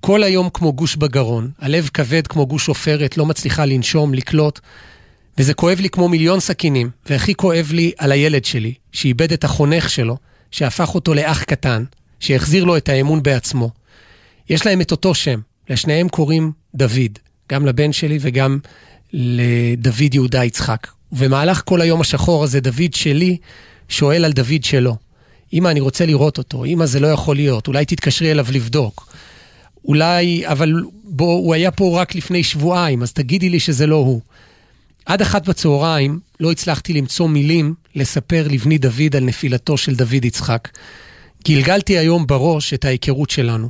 כל 0.01 0.23
היום 0.23 0.49
כמו 0.55 0.73
גוש 0.73 0.97
בגרון, 0.97 1.51
הלב 1.59 1.91
כבד 1.95 2.27
כמו 2.27 2.47
גוש 2.47 2.69
עופרת, 2.69 3.17
לא 3.17 3.27
מצליחה 3.27 3.65
לנשום, 3.65 4.15
לקלוט, 4.15 4.61
וזה 5.39 5.55
כואב 5.55 5.81
לי 5.81 5.91
כמו 5.91 6.09
מיליון 6.09 6.41
סכינים, 6.41 6.91
והכי 7.07 7.35
כואב 7.35 7.71
לי 7.73 7.93
על 7.99 8.13
הילד 8.13 8.45
שלי, 8.45 8.75
שאיבד 8.93 9.33
את 9.33 9.45
החונך 9.45 9.91
שלו, 9.91 10.17
שהפך 10.51 10.95
אותו 10.95 11.15
לאח 11.15 11.43
קטן, 11.43 11.85
שהחזיר 12.21 12.65
לו 12.65 12.77
את 12.77 12.89
האמון 12.89 13.23
בעצמו. 13.23 13.71
יש 14.49 14.67
להם 14.67 14.81
את 14.81 14.91
אותו 14.91 15.15
שם, 15.15 15.41
לשניהם 15.71 16.09
קוראים 16.09 16.53
דוד, 16.75 17.19
גם 17.53 17.67
לבן 17.67 17.93
שלי 17.93 18.19
וגם 18.21 18.59
לדוד 19.13 20.15
יהודה 20.15 20.45
יצחק. 20.45 20.87
ובמהלך 21.13 21.63
כל 21.65 21.81
היום 21.81 22.01
השחור 22.01 22.45
הזה, 22.45 22.61
דוד 22.61 22.95
שלי 22.95 23.37
שואל 23.89 24.25
על 24.25 24.33
דוד 24.33 24.65
שלו. 24.65 24.97
אמא, 25.53 25.69
אני 25.69 25.81
רוצה 25.81 26.07
לראות 26.07 26.39
אותו. 26.39 26.65
אמא, 26.65 26.87
זה 26.87 27.01
לא 27.01 27.07
יכול 27.07 27.37
להיות. 27.37 27.69
אולי 27.69 27.85
תתקשרי 27.85 28.31
אליו 28.31 28.47
לבדוק. 28.53 29.15
אולי, 29.87 30.47
אבל 30.47 30.73
בוא, 31.05 31.35
הוא 31.35 31.55
היה 31.55 31.71
פה 31.71 32.01
רק 32.01 32.15
לפני 32.15 32.43
שבועיים, 32.43 33.03
אז 33.03 33.13
תגידי 33.13 33.49
לי 33.49 33.61
שזה 33.61 33.87
לא 33.87 33.97
הוא. 33.97 34.21
עד 35.07 35.23
אחת 35.23 35.49
בצהריים 35.49 36.19
לא 36.41 36.53
הצלחתי 36.53 36.93
למצוא 36.93 37.29
מילים 37.29 37.75
לספר 37.95 38.47
לבני 38.51 38.79
דוד 38.79 39.17
על 39.17 39.25
נפילתו 39.25 39.77
של 39.77 39.95
דוד 39.95 40.25
יצחק. 40.25 40.69
גלגלתי 41.49 41.99
היום 41.99 42.27
בראש 42.27 42.75
את 42.75 42.85
ההיכרות 42.85 43.31
שלנו. 43.31 43.69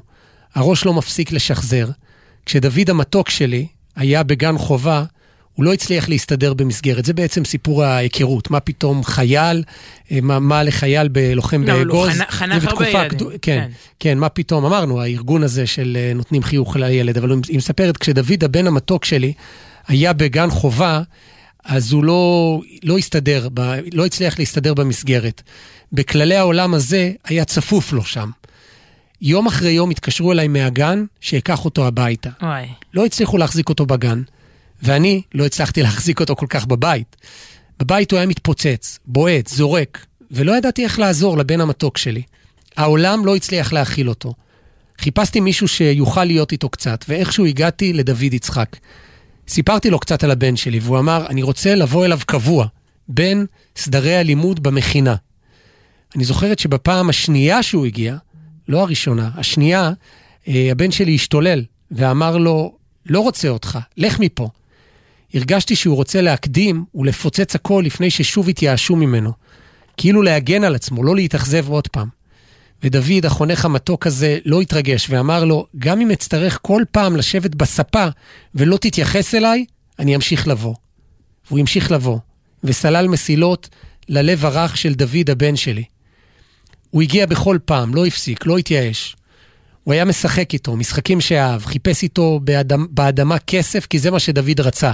הראש 0.54 0.84
לא 0.84 0.94
מפסיק 0.94 1.32
לשחזר. 1.32 1.88
כשדוד 2.46 2.90
המתוק 2.90 3.30
שלי 3.30 3.66
היה 3.96 4.22
בגן 4.22 4.58
חובה, 4.58 5.04
הוא 5.56 5.64
לא 5.64 5.72
הצליח 5.72 6.08
להסתדר 6.08 6.54
במסגרת. 6.54 7.04
זה 7.04 7.12
בעצם 7.12 7.44
סיפור 7.44 7.84
ההיכרות. 7.84 8.50
מה 8.50 8.60
פתאום 8.60 9.04
חייל, 9.04 9.62
אה, 10.12 10.18
מה, 10.22 10.38
מה 10.38 10.62
לחייל 10.62 11.08
בלוחם 11.08 11.64
לא, 11.64 11.74
באגוז. 11.74 12.18
לא, 12.18 12.24
חנך 12.30 12.64
הרבה 12.64 12.88
ילדים. 12.88 13.18
כן, 13.18 13.36
כן, 13.42 13.70
כן, 14.00 14.18
מה 14.18 14.28
פתאום, 14.28 14.64
אמרנו, 14.64 15.00
הארגון 15.00 15.42
הזה 15.42 15.66
של 15.66 15.96
אה, 16.00 16.12
נותנים 16.14 16.42
חיוך 16.42 16.76
לילד, 16.76 17.18
אבל 17.18 17.30
היא 17.48 17.56
מספרת, 17.56 17.96
כשדוד 17.96 18.44
הבן 18.44 18.66
המתוק 18.66 19.04
שלי 19.04 19.32
היה 19.88 20.12
בגן 20.12 20.50
חובה, 20.50 21.02
אז 21.64 21.92
הוא 21.92 22.04
לא, 22.04 22.60
לא 22.82 22.98
הסתדר, 22.98 23.48
ב, 23.54 23.60
לא 23.92 24.06
הצליח 24.06 24.38
להסתדר 24.38 24.74
במסגרת. 24.74 25.42
בכללי 25.92 26.36
העולם 26.36 26.74
הזה 26.74 27.12
היה 27.24 27.44
צפוף 27.44 27.92
לו 27.92 28.04
שם. 28.04 28.30
יום 29.22 29.46
אחרי 29.46 29.70
יום 29.70 29.90
התקשרו 29.90 30.32
אליי 30.32 30.48
מהגן 30.48 31.04
שאקח 31.20 31.64
אותו 31.64 31.86
הביתה. 31.86 32.30
וואי. 32.42 32.66
לא 32.94 33.06
הצליחו 33.06 33.38
להחזיק 33.38 33.68
אותו 33.68 33.86
בגן, 33.86 34.22
ואני 34.82 35.22
לא 35.34 35.46
הצלחתי 35.46 35.82
להחזיק 35.82 36.20
אותו 36.20 36.36
כל 36.36 36.46
כך 36.48 36.66
בבית. 36.66 37.16
בבית 37.78 38.10
הוא 38.10 38.18
היה 38.18 38.26
מתפוצץ, 38.26 38.98
בועט, 39.06 39.46
זורק, 39.46 40.06
ולא 40.30 40.56
ידעתי 40.56 40.84
איך 40.84 40.98
לעזור 40.98 41.38
לבן 41.38 41.60
המתוק 41.60 41.98
שלי. 41.98 42.22
העולם 42.76 43.26
לא 43.26 43.36
הצליח 43.36 43.72
להכיל 43.72 44.08
אותו. 44.08 44.34
חיפשתי 45.00 45.40
מישהו 45.40 45.68
שיוכל 45.68 46.24
להיות 46.24 46.52
איתו 46.52 46.68
קצת, 46.68 47.04
ואיכשהו 47.08 47.46
הגעתי 47.46 47.92
לדוד 47.92 48.34
יצחק. 48.34 48.76
סיפרתי 49.48 49.90
לו 49.90 49.98
קצת 49.98 50.24
על 50.24 50.30
הבן 50.30 50.56
שלי, 50.56 50.78
והוא 50.78 50.98
אמר, 50.98 51.26
אני 51.26 51.42
רוצה 51.42 51.74
לבוא 51.74 52.04
אליו 52.04 52.18
קבוע, 52.26 52.66
בין 53.08 53.46
סדרי 53.76 54.16
הלימוד 54.16 54.62
במכינה. 54.62 55.14
אני 56.16 56.24
זוכרת 56.24 56.58
שבפעם 56.58 57.08
השנייה 57.08 57.62
שהוא 57.62 57.86
הגיע, 57.86 58.16
לא 58.68 58.80
הראשונה, 58.80 59.30
השנייה, 59.36 59.90
אה, 60.48 60.68
הבן 60.70 60.90
שלי 60.90 61.14
השתולל 61.14 61.64
ואמר 61.90 62.36
לו, 62.36 62.76
לא 63.06 63.20
רוצה 63.20 63.48
אותך, 63.48 63.78
לך 63.96 64.20
מפה. 64.20 64.48
הרגשתי 65.34 65.76
שהוא 65.76 65.96
רוצה 65.96 66.20
להקדים 66.20 66.84
ולפוצץ 66.94 67.54
הכל 67.54 67.82
לפני 67.86 68.10
ששוב 68.10 68.48
התייאשו 68.48 68.96
ממנו. 68.96 69.32
כאילו 69.96 70.22
להגן 70.22 70.64
על 70.64 70.74
עצמו, 70.74 71.04
לא 71.04 71.16
להתאכזב 71.16 71.68
עוד 71.68 71.88
פעם. 71.88 72.08
ודוד, 72.82 73.26
החונך 73.26 73.64
המתוק 73.64 74.06
הזה, 74.06 74.38
לא 74.44 74.60
התרגש 74.60 75.06
ואמר 75.10 75.44
לו, 75.44 75.66
גם 75.78 76.00
אם 76.00 76.10
אצטרך 76.10 76.58
כל 76.62 76.82
פעם 76.90 77.16
לשבת 77.16 77.54
בספה 77.54 78.06
ולא 78.54 78.76
תתייחס 78.76 79.34
אליי, 79.34 79.64
אני 79.98 80.16
אמשיך 80.16 80.48
לבוא. 80.48 80.74
והוא 81.48 81.58
המשיך 81.58 81.92
לבוא, 81.92 82.18
וסלל 82.64 83.08
מסילות 83.08 83.68
ללב 84.08 84.44
הרך 84.44 84.76
של 84.76 84.94
דוד 84.94 85.30
הבן 85.30 85.56
שלי. 85.56 85.84
הוא 86.90 87.02
הגיע 87.02 87.26
בכל 87.26 87.58
פעם, 87.64 87.94
לא 87.94 88.06
הפסיק, 88.06 88.46
לא 88.46 88.58
התייאש. 88.58 89.15
הוא 89.86 89.94
היה 89.94 90.04
משחק 90.04 90.52
איתו, 90.52 90.76
משחקים 90.76 91.20
שאהב, 91.20 91.64
חיפש 91.64 92.02
איתו 92.02 92.40
באדמה, 92.44 92.84
באדמה 92.90 93.38
כסף, 93.38 93.86
כי 93.86 93.98
זה 93.98 94.10
מה 94.10 94.18
שדוד 94.18 94.60
רצה. 94.60 94.92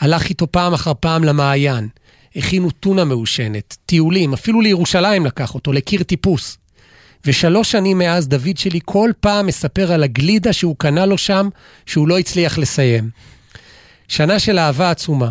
הלך 0.00 0.28
איתו 0.28 0.52
פעם 0.52 0.74
אחר 0.74 0.92
פעם 1.00 1.24
למעיין. 1.24 1.88
הכינו 2.36 2.70
טונה 2.70 3.04
מעושנת, 3.04 3.76
טיולים, 3.86 4.32
אפילו 4.32 4.60
לירושלים 4.60 5.26
לקח 5.26 5.54
אותו, 5.54 5.72
לקיר 5.72 6.02
טיפוס. 6.02 6.58
ושלוש 7.24 7.70
שנים 7.70 7.98
מאז 7.98 8.28
דוד 8.28 8.56
שלי 8.56 8.80
כל 8.84 9.10
פעם 9.20 9.46
מספר 9.46 9.92
על 9.92 10.02
הגלידה 10.02 10.52
שהוא 10.52 10.76
קנה 10.78 11.06
לו 11.06 11.18
שם, 11.18 11.48
שהוא 11.86 12.08
לא 12.08 12.18
הצליח 12.18 12.58
לסיים. 12.58 13.10
שנה 14.08 14.38
של 14.38 14.58
אהבה 14.58 14.90
עצומה. 14.90 15.30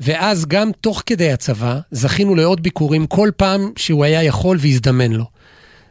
ואז 0.00 0.46
גם 0.46 0.70
תוך 0.80 1.02
כדי 1.06 1.32
הצבא, 1.32 1.78
זכינו 1.90 2.34
לעוד 2.34 2.62
ביקורים 2.62 3.06
כל 3.06 3.30
פעם 3.36 3.70
שהוא 3.76 4.04
היה 4.04 4.22
יכול 4.22 4.56
והזדמן 4.60 5.12
לו. 5.12 5.24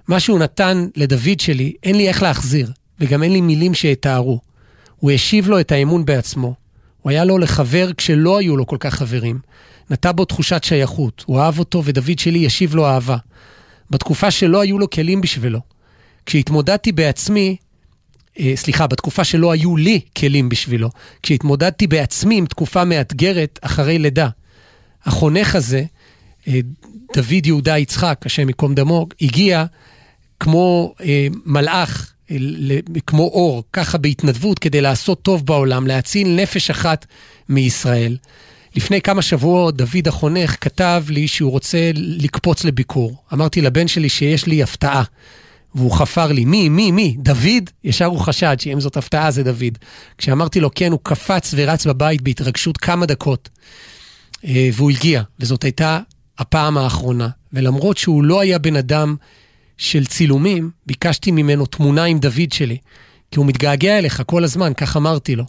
מה 0.07 0.19
שהוא 0.19 0.39
נתן 0.39 0.88
לדוד 0.95 1.39
שלי, 1.39 1.74
אין 1.83 1.95
לי 1.95 2.07
איך 2.07 2.24
להחזיר, 2.24 2.72
וגם 3.00 3.24
אין 3.24 3.33
לי 3.33 3.41
מילים 3.41 3.74
שיתארו. 3.74 4.39
הוא 5.00 5.12
השיב 5.12 5.50
לו 5.50 5.60
את 5.60 5.72
האמון 5.72 6.05
בעצמו. 6.05 6.53
הוא 7.01 7.12
היה 7.12 7.25
לו 7.25 7.38
לחבר 7.38 7.93
כשלא 7.93 8.38
היו 8.38 8.57
לו 8.57 8.67
כל 8.67 8.77
כך 8.79 8.93
חברים. 8.93 9.39
נטע 9.89 10.12
בו 10.12 10.25
תחושת 10.25 10.63
שייכות, 10.63 11.24
הוא 11.27 11.39
אהב 11.39 11.60
אותו 11.60 11.86
ודוד 11.86 12.19
שלי 12.19 12.45
השיב 12.45 12.75
לו 12.75 12.86
אהבה. 12.86 13.17
בתקופה 13.89 14.31
שלא 14.31 14.62
היו 14.62 14.79
לו 14.79 14.89
כלים 14.89 15.22
בשבילו. 15.22 15.60
כשהתמודדתי 16.25 16.91
בעצמי, 16.91 17.55
אה, 18.39 18.53
סליחה, 18.55 18.88
בתקופה 18.88 19.24
שלא 19.24 19.51
היו 19.51 19.77
לי 19.77 20.00
כלים 20.17 20.50
בשבילו, 20.50 20.89
כשהתמודדתי 21.24 21.88
בעצמי 21.88 22.38
עם 22.38 22.45
תקופה 22.45 22.86
מאתגרת 22.86 23.60
אחרי 23.62 24.00
לידה. 24.00 24.29
החונך 25.05 25.55
הזה, 25.55 25.83
אה, 26.48 26.60
דוד 27.15 27.45
יהודה 27.45 27.77
יצחק, 27.77 28.22
השם 28.25 28.48
ייקום 28.48 28.75
דמו, 28.75 29.07
הגיע 29.22 29.65
כמו 30.43 30.93
אה, 31.01 31.27
מלאך, 31.45 32.13
אה, 32.31 32.38
כמו 33.07 33.23
אור, 33.23 33.63
ככה 33.73 33.97
בהתנדבות, 33.97 34.59
כדי 34.59 34.81
לעשות 34.81 35.21
טוב 35.21 35.45
בעולם, 35.45 35.88
להציל 35.88 36.27
נפש 36.27 36.69
אחת 36.69 37.05
מישראל. 37.50 38.17
לפני 38.75 39.01
כמה 39.01 39.21
שבועות 39.21 39.77
דוד 39.77 40.07
החונך 40.07 40.55
כתב 40.62 41.03
לי 41.09 41.27
שהוא 41.27 41.51
רוצה 41.51 41.91
לקפוץ 41.95 42.63
לביקור. 42.63 43.15
אמרתי 43.33 43.62
לבן 43.62 43.88
שלי 43.88 44.09
שיש 44.09 44.45
לי 44.45 44.63
הפתעה. 44.63 45.03
והוא 45.75 45.91
חפר 45.91 46.31
לי, 46.31 46.45
מי, 46.45 46.69
מי, 46.69 46.91
מי? 46.91 47.15
דוד? 47.19 47.69
ישר 47.83 48.05
הוא 48.05 48.19
חשד 48.19 48.55
שאם 48.59 48.79
זאת 48.79 48.97
הפתעה 48.97 49.31
זה 49.31 49.43
דוד. 49.43 49.77
כשאמרתי 50.17 50.59
לו 50.59 50.69
כן, 50.75 50.91
הוא 50.91 51.00
קפץ 51.03 51.53
ורץ 51.57 51.88
בבית 51.88 52.21
בהתרגשות 52.21 52.77
כמה 52.77 53.05
דקות. 53.05 53.50
אה, 54.45 54.69
והוא 54.73 54.91
הגיע, 54.91 55.21
וזאת 55.39 55.63
הייתה 55.63 56.00
הפעם 56.38 56.77
האחרונה. 56.77 57.29
ולמרות 57.53 57.97
שהוא 57.97 58.23
לא 58.23 58.39
היה 58.39 58.57
בן 58.57 58.75
אדם 58.75 59.15
של 59.77 60.06
צילומים, 60.06 60.72
ביקשתי 60.86 61.32
ממנו 61.32 61.65
תמונה 61.65 62.03
עם 62.03 62.20
דוד 62.20 62.51
שלי, 62.51 62.77
כי 63.32 63.39
הוא 63.39 63.46
מתגעגע 63.46 63.98
אליך 63.98 64.24
כל 64.25 64.44
הזמן, 64.44 64.72
כך 64.77 64.98
אמרתי 64.98 65.36
לו. 65.36 65.46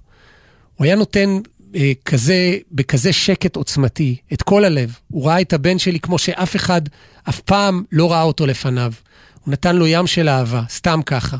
הוא 0.74 0.84
היה 0.84 0.96
נותן 0.96 1.38
אה, 1.74 1.92
כזה, 2.04 2.56
בכזה 2.72 3.12
שקט 3.12 3.56
עוצמתי, 3.56 4.16
את 4.32 4.42
כל 4.42 4.64
הלב. 4.64 4.96
הוא 5.10 5.26
ראה 5.26 5.40
את 5.40 5.52
הבן 5.52 5.78
שלי 5.78 6.00
כמו 6.00 6.18
שאף 6.18 6.56
אחד 6.56 6.82
אף 7.28 7.40
פעם 7.40 7.82
לא 7.92 8.12
ראה 8.12 8.22
אותו 8.22 8.46
לפניו. 8.46 8.92
הוא 9.44 9.52
נתן 9.52 9.76
לו 9.76 9.86
ים 9.86 10.06
של 10.06 10.28
אהבה, 10.28 10.62
סתם 10.68 11.00
ככה. 11.06 11.36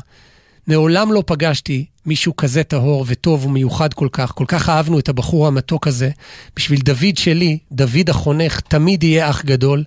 מעולם 0.67 1.13
לא 1.13 1.23
פגשתי 1.25 1.85
מישהו 2.05 2.35
כזה 2.35 2.63
טהור 2.63 3.05
וטוב 3.07 3.45
ומיוחד 3.45 3.93
כל 3.93 4.07
כך. 4.11 4.31
כל 4.31 4.45
כך 4.47 4.69
אהבנו 4.69 4.99
את 4.99 5.09
הבחור 5.09 5.47
המתוק 5.47 5.87
הזה. 5.87 6.09
בשביל 6.55 6.79
דוד 6.79 7.17
שלי, 7.17 7.57
דוד 7.71 8.09
החונך, 8.09 8.59
תמיד 8.59 9.03
יהיה 9.03 9.29
אח 9.29 9.45
גדול. 9.45 9.83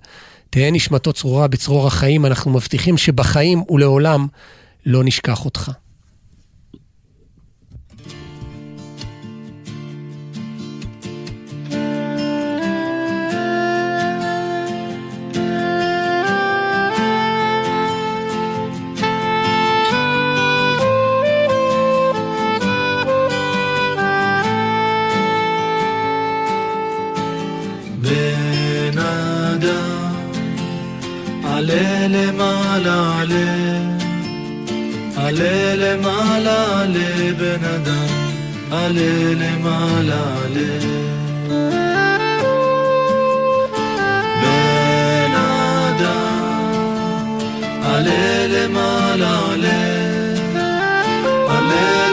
תהא 0.49 0.71
נשמתו 0.71 1.13
צרורה 1.13 1.47
בצרור 1.47 1.87
החיים. 1.87 2.25
אנחנו 2.25 2.51
מבטיחים 2.51 2.97
שבחיים 2.97 3.63
ולעולם 3.69 4.27
לא 4.85 5.03
נשכח 5.03 5.45
אותך. 5.45 5.71
עלה 31.71 32.07
למעלה 32.07 33.19
עלה, 33.19 33.79
עלה 35.17 35.75
למעלה 35.75 36.81
עלה 36.81 37.33
בן 37.37 37.63
אדם, 37.63 38.07
עלה 38.71 39.33
למעלה 39.35 40.21
עלה. 40.45 40.79
בן 44.41 45.33
אדם, 45.35 46.39
עלה 47.83 48.47
למעלה 48.47 49.39
עלה, 49.53 49.81
עלה 51.49 52.08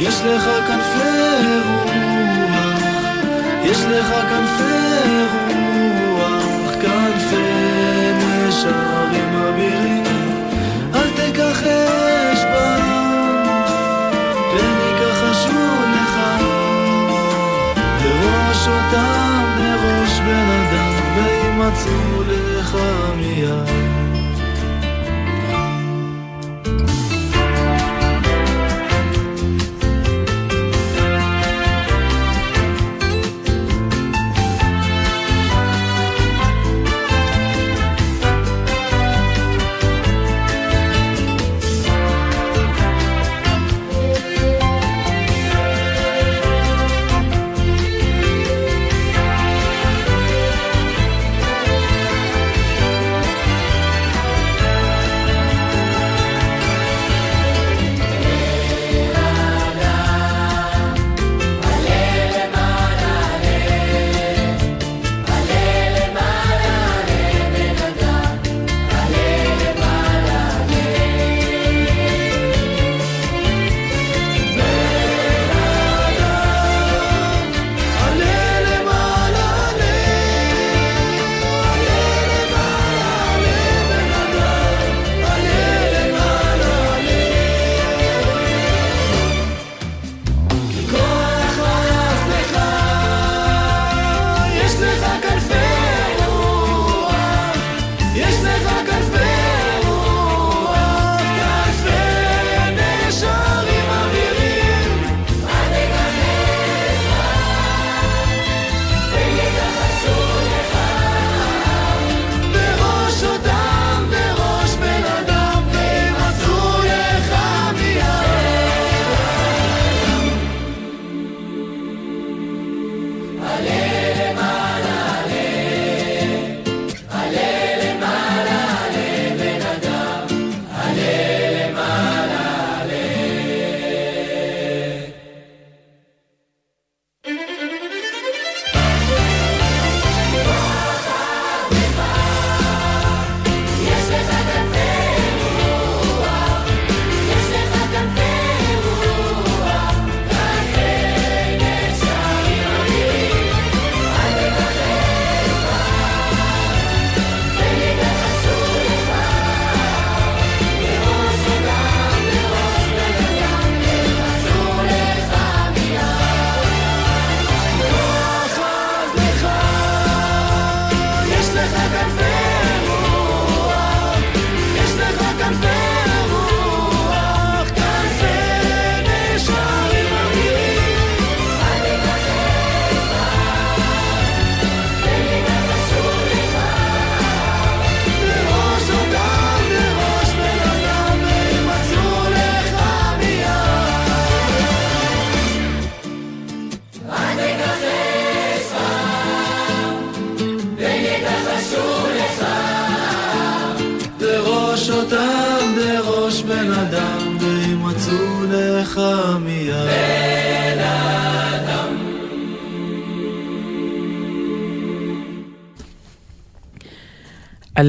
יש 0.00 0.20
לך 0.24 0.44
כנפי 0.66 1.60
רוח, 1.68 1.92
יש 3.62 3.78
לך 3.78 4.06
כנפי 4.30 5.26
רוח, 6.10 6.74
כנפי 6.80 8.12
נשרים 8.18 9.34
אבירים, 9.48 10.04
אל 10.94 11.10
תכחש 11.16 12.44
בם, 12.44 12.82
פן 14.50 14.76
יכחשו 14.90 15.68
לך, 15.94 16.16
בראש 18.02 18.68
אותם 18.68 19.44
בראש 19.56 20.20
בן 20.20 20.48
אדם, 20.50 20.92
וימצאו 21.16 22.22
לך 22.22 22.76
מיד. 23.16 23.79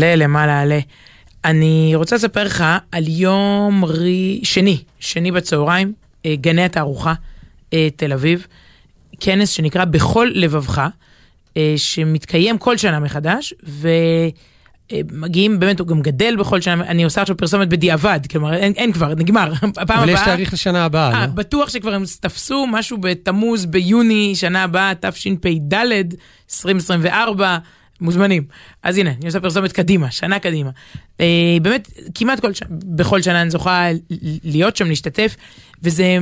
עלה 0.03 0.15
למעלה 0.15 0.61
עלה. 0.61 0.79
אני 1.45 1.91
רוצה 1.95 2.15
לספר 2.15 2.43
לך 2.43 2.63
על 2.91 3.07
יום 3.07 3.85
רי... 3.85 4.39
שני, 4.43 4.83
שני 4.99 5.31
בצהריים, 5.31 5.93
אה, 6.25 6.35
גני 6.35 6.63
התערוכה, 6.63 7.13
אה, 7.73 7.87
תל 7.95 8.13
אביב, 8.13 8.47
כנס 9.19 9.49
שנקרא 9.49 9.85
בכל 9.85 10.29
לבבך, 10.33 10.87
אה, 11.57 11.73
שמתקיים 11.77 12.57
כל 12.57 12.77
שנה 12.77 12.99
מחדש, 12.99 13.53
ומגיעים, 14.93 15.59
באמת 15.59 15.79
הוא 15.79 15.87
גם 15.87 16.01
גדל 16.01 16.35
בכל 16.39 16.61
שנה, 16.61 16.83
אני 16.83 17.03
עושה 17.03 17.21
עכשיו 17.21 17.37
פרסומת 17.37 17.69
בדיעבד, 17.69 18.19
כלומר 18.31 18.53
אין, 18.53 18.73
אין 18.75 18.91
כבר, 18.91 19.13
נגמר, 19.15 19.53
הפעם 19.77 19.99
אבל 19.99 20.09
יש 20.09 20.19
הבאה, 20.19 20.25
תאריך 20.25 20.53
לשנה 20.53 20.85
הבאה, 20.85 21.13
אה, 21.13 21.25
לא? 21.25 21.33
בטוח 21.33 21.69
שכבר 21.69 21.93
הם 21.93 22.03
תפסו 22.19 22.67
משהו 22.67 22.97
בתמוז, 22.97 23.65
ביוני, 23.65 24.35
שנה 24.35 24.63
הבאה, 24.63 24.93
תשפ"ד, 25.01 25.73
2024, 25.73 27.57
מוזמנים. 28.01 28.43
אז 28.83 28.97
הנה, 28.97 29.09
אני 29.09 29.25
עושה 29.25 29.39
פרסומת 29.39 29.71
קדימה, 29.71 30.11
שנה 30.11 30.39
קדימה. 30.39 30.69
אה, 31.19 31.57
באמת, 31.61 31.87
כמעט 32.15 32.39
כל 32.39 32.53
ש... 32.53 32.61
בכל 32.69 33.21
שנה 33.21 33.41
אני 33.41 33.49
זוכה 33.49 33.87
להיות 34.43 34.75
שם, 34.75 34.87
להשתתף, 34.87 35.35
וזה 35.83 36.17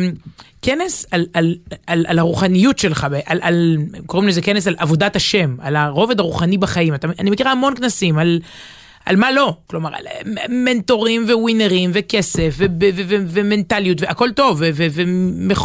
כנס 0.62 1.06
על, 1.12 1.26
על, 1.34 1.56
על, 1.88 2.06
על 2.08 2.20
הרוחניות 2.20 2.80
שלך, 2.80 3.08
על, 3.26 3.40
על, 3.42 3.78
קוראים 4.06 4.30
לזה 4.30 4.42
כנס 4.42 4.68
על 4.68 4.76
עבודת 4.78 5.16
השם, 5.16 5.56
על 5.60 5.76
הרובד 5.76 6.20
הרוחני 6.20 6.58
בחיים. 6.58 6.94
אתה, 6.96 7.08
אני 7.20 7.30
מכירה 7.30 7.52
המון 7.52 7.76
כנסים 7.76 8.18
על... 8.18 8.40
על 9.10 9.16
מה 9.16 9.32
לא, 9.32 9.58
כלומר 9.68 9.90
על 9.96 10.08
אה, 10.08 10.22
מנטורים 10.50 11.26
ווינרים 11.30 11.92
וכסף 11.94 12.56
ומנטליות 13.10 14.02
והכל 14.02 14.32
טוב. 14.32 14.62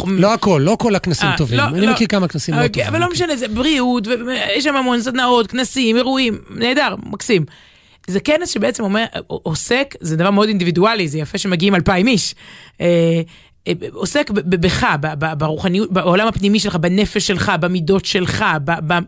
לא 0.06 0.34
הכל, 0.34 0.60
לא 0.64 0.76
כל 0.80 0.94
הכנסים 0.94 1.28
אה, 1.28 1.36
טובים. 1.36 1.58
לא, 1.58 1.64
אני 1.64 1.86
לא. 1.86 1.92
מכיר 1.92 2.06
כמה 2.06 2.28
כנסים 2.28 2.54
לא 2.54 2.58
אוקיי, 2.58 2.68
טובים. 2.70 2.86
אבל 2.88 3.00
לא 3.00 3.10
משנה, 3.12 3.36
זה 3.36 3.48
בריאות, 3.48 4.06
ויש 4.06 4.64
שם 4.64 4.76
המון 4.76 5.00
סדנאות, 5.00 5.46
כנסים, 5.46 5.96
אירועים, 5.96 6.38
נהדר, 6.50 6.94
מקסים. 7.06 7.44
זה 8.06 8.20
כנס 8.20 8.50
שבעצם 8.50 8.82
אומר, 8.82 9.04
עוסק, 9.26 9.94
זה 10.00 10.16
דבר 10.16 10.30
מאוד 10.30 10.48
אינדיבידואלי, 10.48 11.08
זה 11.08 11.18
יפה 11.18 11.38
שמגיעים 11.38 11.74
אלפיים 11.74 12.06
איש. 12.06 12.34
אה, 12.80 12.86
אה, 13.68 13.72
עוסק 13.92 14.30
בך, 14.30 14.86
ברוחניות, 15.38 15.92
בעולם 15.92 16.26
הפנימי 16.26 16.58
שלך, 16.58 16.76
בנפש 16.76 17.26
שלך, 17.26 17.52
במידות 17.60 18.04
שלך, 18.04 18.44
ב- 18.64 18.98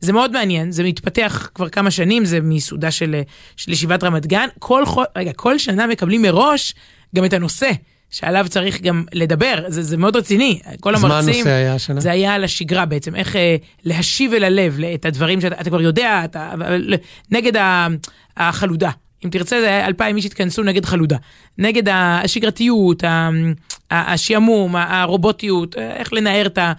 זה 0.00 0.12
מאוד 0.12 0.32
מעניין, 0.32 0.72
זה 0.72 0.84
מתפתח 0.84 1.50
כבר 1.54 1.68
כמה 1.68 1.90
שנים, 1.90 2.24
זה 2.24 2.40
מיסודה 2.40 2.90
של, 2.90 3.14
אה, 3.14 3.22
של 3.56 3.72
ישיבת 3.72 4.04
רמת 4.04 4.26
גן. 4.26 4.48
כל, 4.58 4.84
רגע, 5.16 5.32
כל 5.32 5.58
שנה 5.58 5.86
מקבלים 5.86 6.22
מראש 6.22 6.74
גם 7.16 7.24
את 7.24 7.32
הנושא. 7.32 7.70
שעליו 8.12 8.46
צריך 8.48 8.80
גם 8.80 9.04
לדבר, 9.12 9.64
זה, 9.68 9.82
זה 9.82 9.96
מאוד 9.96 10.16
רציני. 10.16 10.60
כל 10.80 10.94
אז 10.94 11.02
מה 11.02 11.08
המרצים, 11.08 11.34
הנושא 11.34 11.50
היה 11.50 11.74
השנה? 11.74 12.00
זה 12.00 12.10
היה 12.10 12.34
על 12.34 12.44
השגרה 12.44 12.86
בעצם, 12.86 13.14
איך 13.16 13.36
אה, 13.36 13.56
להשיב 13.84 14.32
אל 14.34 14.44
הלב 14.44 14.78
את 14.94 15.04
הדברים 15.04 15.40
שאתה 15.40 15.60
אתה 15.60 15.70
כבר 15.70 15.80
יודע, 15.80 16.22
אתה, 16.24 16.50
אבל, 16.52 16.94
נגד 17.30 17.56
ה, 17.56 17.86
החלודה. 18.36 18.90
אם 19.24 19.30
תרצה, 19.30 19.60
זה 19.60 19.66
היה 19.66 19.86
אלפיים 19.86 20.16
איש 20.16 20.26
התכנסו 20.26 20.62
נגד 20.62 20.84
חלודה. 20.84 21.16
נגד 21.58 21.88
השגרתיות, 21.92 23.04
השעמום, 23.90 24.76
הרובוטיות, 24.76 25.76
איך 25.76 26.12
לנער 26.12 26.46
את 26.46 26.58
ה... 26.58 26.72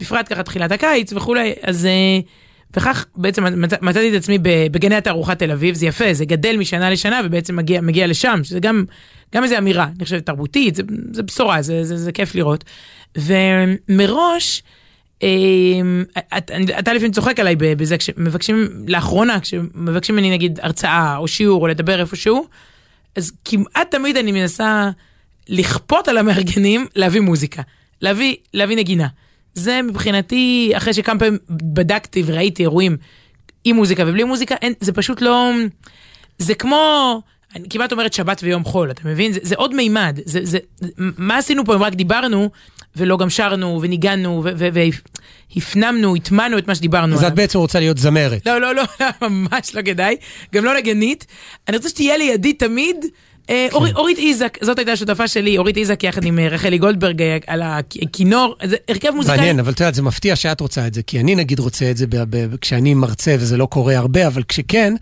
בפרט 0.00 0.32
ככה 0.32 0.42
תחילת 0.42 0.72
הקיץ 0.72 1.12
וכולי, 1.12 1.52
אז... 1.62 1.86
אה, 1.86 2.20
וכך 2.76 3.06
בעצם 3.16 3.62
מצ- 3.62 3.82
מצאתי 3.82 4.08
את 4.10 4.14
עצמי 4.14 4.38
בגני 4.42 4.94
התערוכה 4.94 5.34
תל 5.34 5.50
אביב, 5.50 5.74
זה 5.74 5.86
יפה, 5.86 6.14
זה 6.14 6.24
גדל 6.24 6.56
משנה 6.56 6.90
לשנה 6.90 7.20
ובעצם 7.24 7.56
מגיע, 7.56 7.80
מגיע 7.80 8.06
לשם, 8.06 8.40
שזה 8.42 8.60
גם, 8.60 8.84
גם 9.34 9.44
איזה 9.44 9.58
אמירה, 9.58 9.88
אני 9.96 10.04
חושבת 10.04 10.26
תרבותית, 10.26 10.74
זה, 10.74 10.82
זה 11.12 11.22
בשורה, 11.22 11.62
זה, 11.62 11.84
זה, 11.84 11.96
זה 11.96 12.12
כיף 12.12 12.34
לראות. 12.34 12.64
ומראש, 13.16 14.62
אתה, 16.36 16.54
אתה 16.78 16.92
לפעמים 16.92 17.12
צוחק 17.12 17.40
עליי 17.40 17.56
בזה, 17.58 17.98
כשמבקשים, 17.98 18.68
לאחרונה, 18.86 19.40
כשמבקשים 19.40 20.14
ממני 20.16 20.30
נגיד 20.30 20.58
הרצאה 20.62 21.16
או 21.16 21.28
שיעור 21.28 21.62
או 21.62 21.66
לדבר 21.66 22.00
איפשהו, 22.00 22.46
אז 23.16 23.32
כמעט 23.44 23.90
תמיד 23.90 24.16
אני 24.16 24.32
מנסה 24.32 24.90
לכפות 25.48 26.08
על 26.08 26.18
המארגנים 26.18 26.86
להביא 26.96 27.20
מוזיקה, 27.20 27.62
להביא, 28.02 28.36
להביא 28.54 28.76
נגינה. 28.76 29.06
זה 29.58 29.82
מבחינתי, 29.82 30.72
אחרי 30.76 30.94
שכמה 30.94 31.18
פעמים 31.18 31.38
בדקתי 31.50 32.22
וראיתי 32.26 32.62
אירועים 32.62 32.96
עם 33.64 33.76
מוזיקה 33.76 34.02
ובלי 34.06 34.24
מוזיקה, 34.24 34.54
אין, 34.62 34.72
זה 34.80 34.92
פשוט 34.92 35.22
לא... 35.22 35.52
זה 36.38 36.54
כמו, 36.54 37.22
אני 37.56 37.68
כמעט 37.70 37.92
אומרת 37.92 38.12
שבת 38.12 38.40
ויום 38.42 38.64
חול, 38.64 38.90
אתה 38.90 39.02
מבין? 39.04 39.32
זה, 39.32 39.40
זה 39.42 39.54
עוד 39.54 39.74
מימד. 39.74 40.20
זה, 40.24 40.40
זה, 40.42 40.58
מה 40.98 41.36
עשינו 41.36 41.64
פה 41.64 41.74
אם 41.74 41.82
רק 41.82 41.94
דיברנו, 41.94 42.50
ולא 42.96 43.16
גם 43.16 43.30
שרנו 43.30 43.78
וניגענו 43.82 44.42
והפנמנו, 45.54 46.16
הטמענו 46.16 46.58
את 46.58 46.68
מה 46.68 46.74
שדיברנו 46.74 47.14
אז 47.14 47.24
את 47.24 47.34
בעצם 47.34 47.58
רוצה 47.58 47.80
להיות 47.80 47.98
זמרת. 47.98 48.46
לא, 48.46 48.60
לא, 48.60 48.74
לא, 48.74 48.82
ממש 49.28 49.74
לא 49.74 49.82
כדאי. 49.82 50.16
גם 50.54 50.64
לא 50.64 50.76
נגנית. 50.76 51.26
אני 51.68 51.76
רוצה 51.76 51.88
שתהיה 51.88 52.16
לידי 52.16 52.52
תמיד. 52.52 52.96
אה, 53.50 53.66
אורית, 53.72 53.96
אורית 53.96 54.18
איזק, 54.18 54.58
זאת 54.60 54.78
הייתה 54.78 54.92
השותפה 54.92 55.28
שלי, 55.28 55.58
אורית 55.58 55.76
איזק 55.76 56.04
יחד 56.04 56.24
עם 56.24 56.38
אה, 56.38 56.48
רחלי 56.48 56.78
גולדברג 56.78 57.22
אה, 57.22 57.36
על 57.46 57.62
הכינור, 57.62 58.56
זה 58.64 58.76
הרכב 58.88 59.10
מוזיקלי. 59.10 59.36
מעניין, 59.36 59.60
אבל 59.60 59.72
את 59.72 59.80
יודעת, 59.80 59.94
זה 59.94 60.02
מפתיע 60.02 60.36
שאת 60.36 60.60
רוצה 60.60 60.86
את 60.86 60.94
זה, 60.94 61.02
כי 61.02 61.20
אני 61.20 61.34
נגיד 61.34 61.58
רוצה 61.58 61.90
את 61.90 61.96
זה 61.96 62.06
כשאני 62.60 62.94
מרצה 62.94 63.36
וזה 63.38 63.56
לא 63.56 63.66
קורה 63.66 63.96
הרבה, 63.96 64.26
אבל 64.26 64.42
כשכן, 64.48 64.94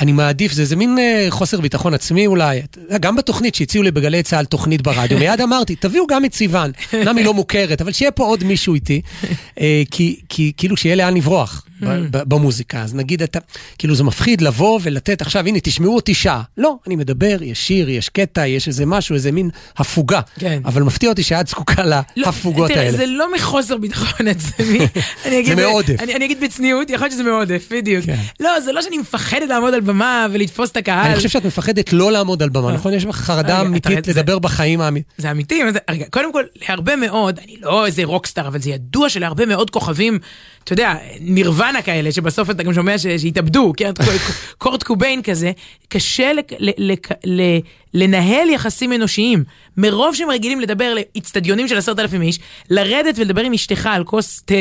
אני 0.00 0.12
מעדיף, 0.12 0.52
זה 0.52 0.62
איזה 0.62 0.76
מין 0.76 0.98
אה, 0.98 1.26
חוסר 1.30 1.60
ביטחון 1.60 1.94
עצמי 1.94 2.26
אולי. 2.26 2.62
גם 3.00 3.16
בתוכנית 3.16 3.54
שהציעו 3.54 3.84
לי 3.84 3.90
בגלי 3.90 4.22
צה"ל 4.22 4.44
תוכנית 4.44 4.82
ברדיו, 4.82 5.18
מיד 5.18 5.40
אמרתי, 5.40 5.76
תביאו 5.76 6.06
גם 6.06 6.24
את 6.24 6.34
סיוון, 6.34 6.70
אומנם 6.94 7.16
היא 7.16 7.24
לא 7.24 7.34
מוכרת, 7.34 7.80
אבל 7.80 7.92
שיהיה 7.92 8.10
פה 8.10 8.24
עוד 8.24 8.44
מישהו 8.44 8.74
איתי, 8.74 9.00
אה, 9.60 9.82
כי, 9.90 10.20
כי 10.28 10.52
כאילו 10.56 10.76
שיהיה 10.76 10.96
לאן 10.96 11.16
לברוח 11.16 11.66
ב- 12.10 12.22
במוזיקה. 12.34 12.82
אז 12.82 12.94
נגיד 12.94 13.22
אתה, 13.22 13.38
כאילו 13.78 13.94
זה 13.94 14.04
מפחיד 14.04 14.40
לבוא 14.40 14.80
ולתת 14.82 15.22
עכשיו, 15.22 15.46
הנה, 15.46 15.60
תשמעו 15.60 15.96
אותי 15.96 16.14
שעה. 16.14 16.42
לא, 16.58 16.76
אני 16.86 16.96
מדבר, 16.96 17.36
יש 17.42 17.66
שיר, 17.66 17.90
יש 17.90 18.08
קטע, 18.08 18.46
יש 18.46 18.68
איזה 18.68 18.86
משהו, 18.86 19.14
איזה 19.14 19.32
מין 19.32 19.50
הפוגה. 19.76 20.20
כן. 20.38 20.60
אבל 20.64 20.82
מפתיע 20.82 21.10
אותי 21.10 21.22
שאת 21.22 21.46
זקוקה 21.48 21.84
לא, 21.84 21.96
להפוגות 22.16 22.68
תראה, 22.70 22.80
האלה. 22.82 22.96
זה 22.96 23.06
לא 23.06 23.34
מחוסר 23.34 23.76
ביטחון 23.76 24.28
עצמי. 24.28 24.78
אני 25.26 25.40
אגיד- 25.40 25.54
מעודף. 25.54 25.96
אני, 26.00 26.14
אני 26.14 26.24
אגיד 26.24 26.40
בצניעות, 26.40 26.90
יכול 26.90 27.04
להיות 27.04 27.12
שזה 27.12 27.22
מעודף, 27.22 27.68
בדיוק. 27.70 28.04
כן. 28.04 28.16
לא, 28.40 28.60
זה 28.60 28.72
לא 28.72 28.82
שאני 28.82 28.98
מפחדת 28.98 29.48
לעמוד 29.48 29.74
על 29.74 29.80
במה 29.80 30.26
ולתפוס 30.32 30.70
את 30.70 30.76
הקהל. 30.76 31.06
אני 31.06 31.16
חושב 31.16 31.28
שאת 31.28 31.44
מפחדת 31.44 31.92
לא 31.92 32.12
לעמוד 32.12 32.42
על 32.42 32.48
במה, 32.48 32.72
נכון? 32.72 32.92
יש 32.94 33.04
לך 33.04 33.16
חרדה 33.16 33.60
אמיתית 33.60 34.04
זה- 34.04 34.10
לדבר 34.12 34.38
בחיים 34.38 34.80
האמיתיים. 34.80 35.14
זה 35.18 35.30
אמיתי, 35.30 35.60
זה- 35.72 35.78
רגע, 35.90 36.04
קודם 36.10 36.32
כל, 36.32 36.42
להרבה 36.68 36.96
מאוד, 36.96 37.38
אני 37.44 37.56
לא 37.62 37.86
איזה 37.86 38.04
רוקסטאר, 38.04 38.46
אבל 38.48 38.60
זה 38.60 38.70
ידוע 38.70 39.08
שלהרבה 39.08 39.46
מאוד 39.46 39.70
כוכבים, 39.70 40.18
אתה 40.64 40.72
יודע, 40.72 40.94
נירוונה 41.20 41.73
כאלה, 41.82 42.12
שבסוף 42.12 42.50
אתה 42.50 42.62
גם 42.62 42.72
שומע 42.74 42.98
שהתאבדו, 42.98 43.72
כן, 43.76 43.90
קורט 44.58 44.82
קוביין 44.82 45.22
כזה, 45.22 45.52
קשה 45.88 46.30
לנהל 47.94 48.50
יחסים 48.50 48.92
אנושיים. 48.92 49.44
מרוב 49.76 50.14
שהם 50.14 50.30
רגילים 50.30 50.60
לדבר 50.60 50.94
לאיצטדיונים 50.94 51.68
של 51.68 51.78
עשרת 51.78 51.98
אלפים 51.98 52.22
איש, 52.22 52.38
לרדת 52.70 53.18
ולדבר 53.18 53.40
עם 53.40 53.52
אשתך 53.52 53.88
על 53.92 54.04
כוס 54.04 54.42
תה, 54.44 54.54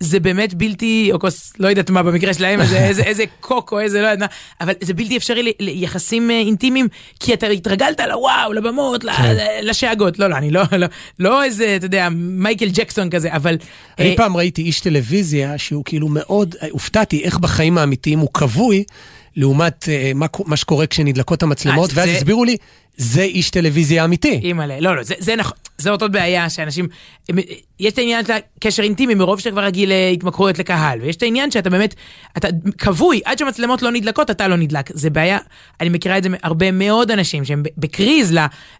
זה 0.00 0.20
באמת 0.20 0.54
בלתי, 0.54 1.10
או 1.12 1.20
כוס, 1.20 1.52
לא 1.58 1.68
יודעת 1.68 1.90
מה 1.90 2.02
במקרה 2.02 2.34
שלהם, 2.34 2.60
איזה, 2.60 2.78
איזה, 2.88 3.02
איזה 3.02 3.24
קוק 3.40 3.72
או 3.72 3.80
איזה 3.80 4.02
לא 4.02 4.06
יודעת 4.06 4.18
מה, 4.18 4.26
אבל 4.60 4.72
זה 4.80 4.94
בלתי 4.94 5.16
אפשרי 5.16 5.42
ל- 5.42 5.50
ליחסים 5.60 6.30
אה, 6.30 6.38
אינטימיים, 6.38 6.88
כי 7.20 7.34
אתה 7.34 7.46
התרגלת 7.46 8.00
לוואו, 8.00 8.52
לבמות, 8.52 9.02
כן. 9.02 9.36
לשאגות, 9.62 10.18
לא, 10.18 10.26
לא, 10.26 10.36
אני 10.36 10.50
לא, 10.50 10.62
לא, 10.72 10.86
לא 11.18 11.44
איזה, 11.44 11.76
אתה 11.76 11.86
יודע, 11.86 12.08
מייקל 12.12 12.68
ג'קסון 12.72 13.10
כזה, 13.10 13.34
אבל... 13.34 13.56
אני 13.98 14.10
אה, 14.10 14.16
פעם 14.16 14.36
ראיתי 14.36 14.62
איש 14.62 14.80
טלוויזיה 14.80 15.58
שהוא 15.58 15.84
כאילו 15.84 16.08
מאוד, 16.08 16.54
הופתעתי 16.70 17.24
איך 17.24 17.38
בחיים 17.38 17.78
האמיתיים 17.78 18.18
הוא 18.18 18.28
כבוי, 18.34 18.84
לעומת 19.36 19.88
אה, 19.88 20.12
מה 20.46 20.56
שקורה 20.56 20.86
כשנדלקות 20.86 21.42
המצלמות, 21.42 21.90
אה, 21.90 21.94
ואז 21.98 22.08
הסבירו 22.08 22.44
לי, 22.44 22.56
זה 23.02 23.22
איש 23.22 23.50
טלוויזיה 23.50 24.04
אמיתי. 24.04 24.40
אימא'לה, 24.42 24.80
לא, 24.80 24.96
לא, 24.96 25.02
זה, 25.02 25.14
זה 25.18 25.36
נכון, 25.36 25.56
זה 25.78 25.90
אותו 25.90 26.08
בעיה 26.08 26.50
שאנשים, 26.50 26.88
הם- 27.28 27.38
יש 27.80 27.92
את 27.92 27.98
העניין 27.98 28.24
של 28.26 28.32
הקשר 28.32 28.82
אינטימי 28.82 29.14
מרוב 29.14 29.38
שאתה 29.40 29.50
כבר 29.50 29.64
רגיל 29.64 29.88
להתמכרויות 29.88 30.58
לקהל, 30.58 31.00
ויש 31.02 31.16
את 31.16 31.22
העניין 31.22 31.50
שאתה 31.50 31.70
באמת, 31.70 31.94
אתה 32.36 32.48
כבוי, 32.78 33.20
עד 33.24 33.38
שהמצלמות 33.38 33.82
לא 33.82 33.90
נדלקות, 33.92 34.30
אתה 34.30 34.48
לא 34.48 34.56
נדלק. 34.56 34.90
זה 34.94 35.10
בעיה, 35.10 35.38
אני 35.80 35.88
מכירה 35.88 36.18
את 36.18 36.22
זה 36.22 36.28
מהרבה 36.28 36.70
מאוד 36.70 37.10
אנשים 37.10 37.44
שהם 37.44 37.62
בקריז 37.78 38.34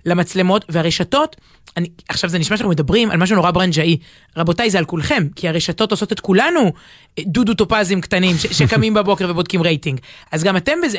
למצלמות, 0.06 0.64
והרשתות, 0.68 1.36
אני, 1.76 1.88
עכשיו 2.08 2.30
זה 2.30 2.38
נשמע 2.38 2.56
שאנחנו 2.56 2.70
מדברים 2.70 3.10
על 3.10 3.16
משהו 3.18 3.36
נורא 3.36 3.50
ברנז'אי. 3.50 3.96
רבותיי, 4.36 4.70
זה 4.70 4.78
על 4.78 4.84
כולכם, 4.84 5.26
כי 5.36 5.48
הרשתות 5.48 5.90
עושות 5.90 6.12
את 6.12 6.20
כולנו 6.20 6.72
דודו 7.20 7.54
טופזים 7.54 8.00
קטנים 8.00 8.36
ש- 8.38 8.46
שקמים 8.46 8.94
בבוקר 8.94 9.26
ובודקים 9.30 9.62
רייטינג. 9.62 10.00
אז 10.32 10.44
גם 10.44 10.56
אתם 10.56 10.72
בזה, 10.84 10.98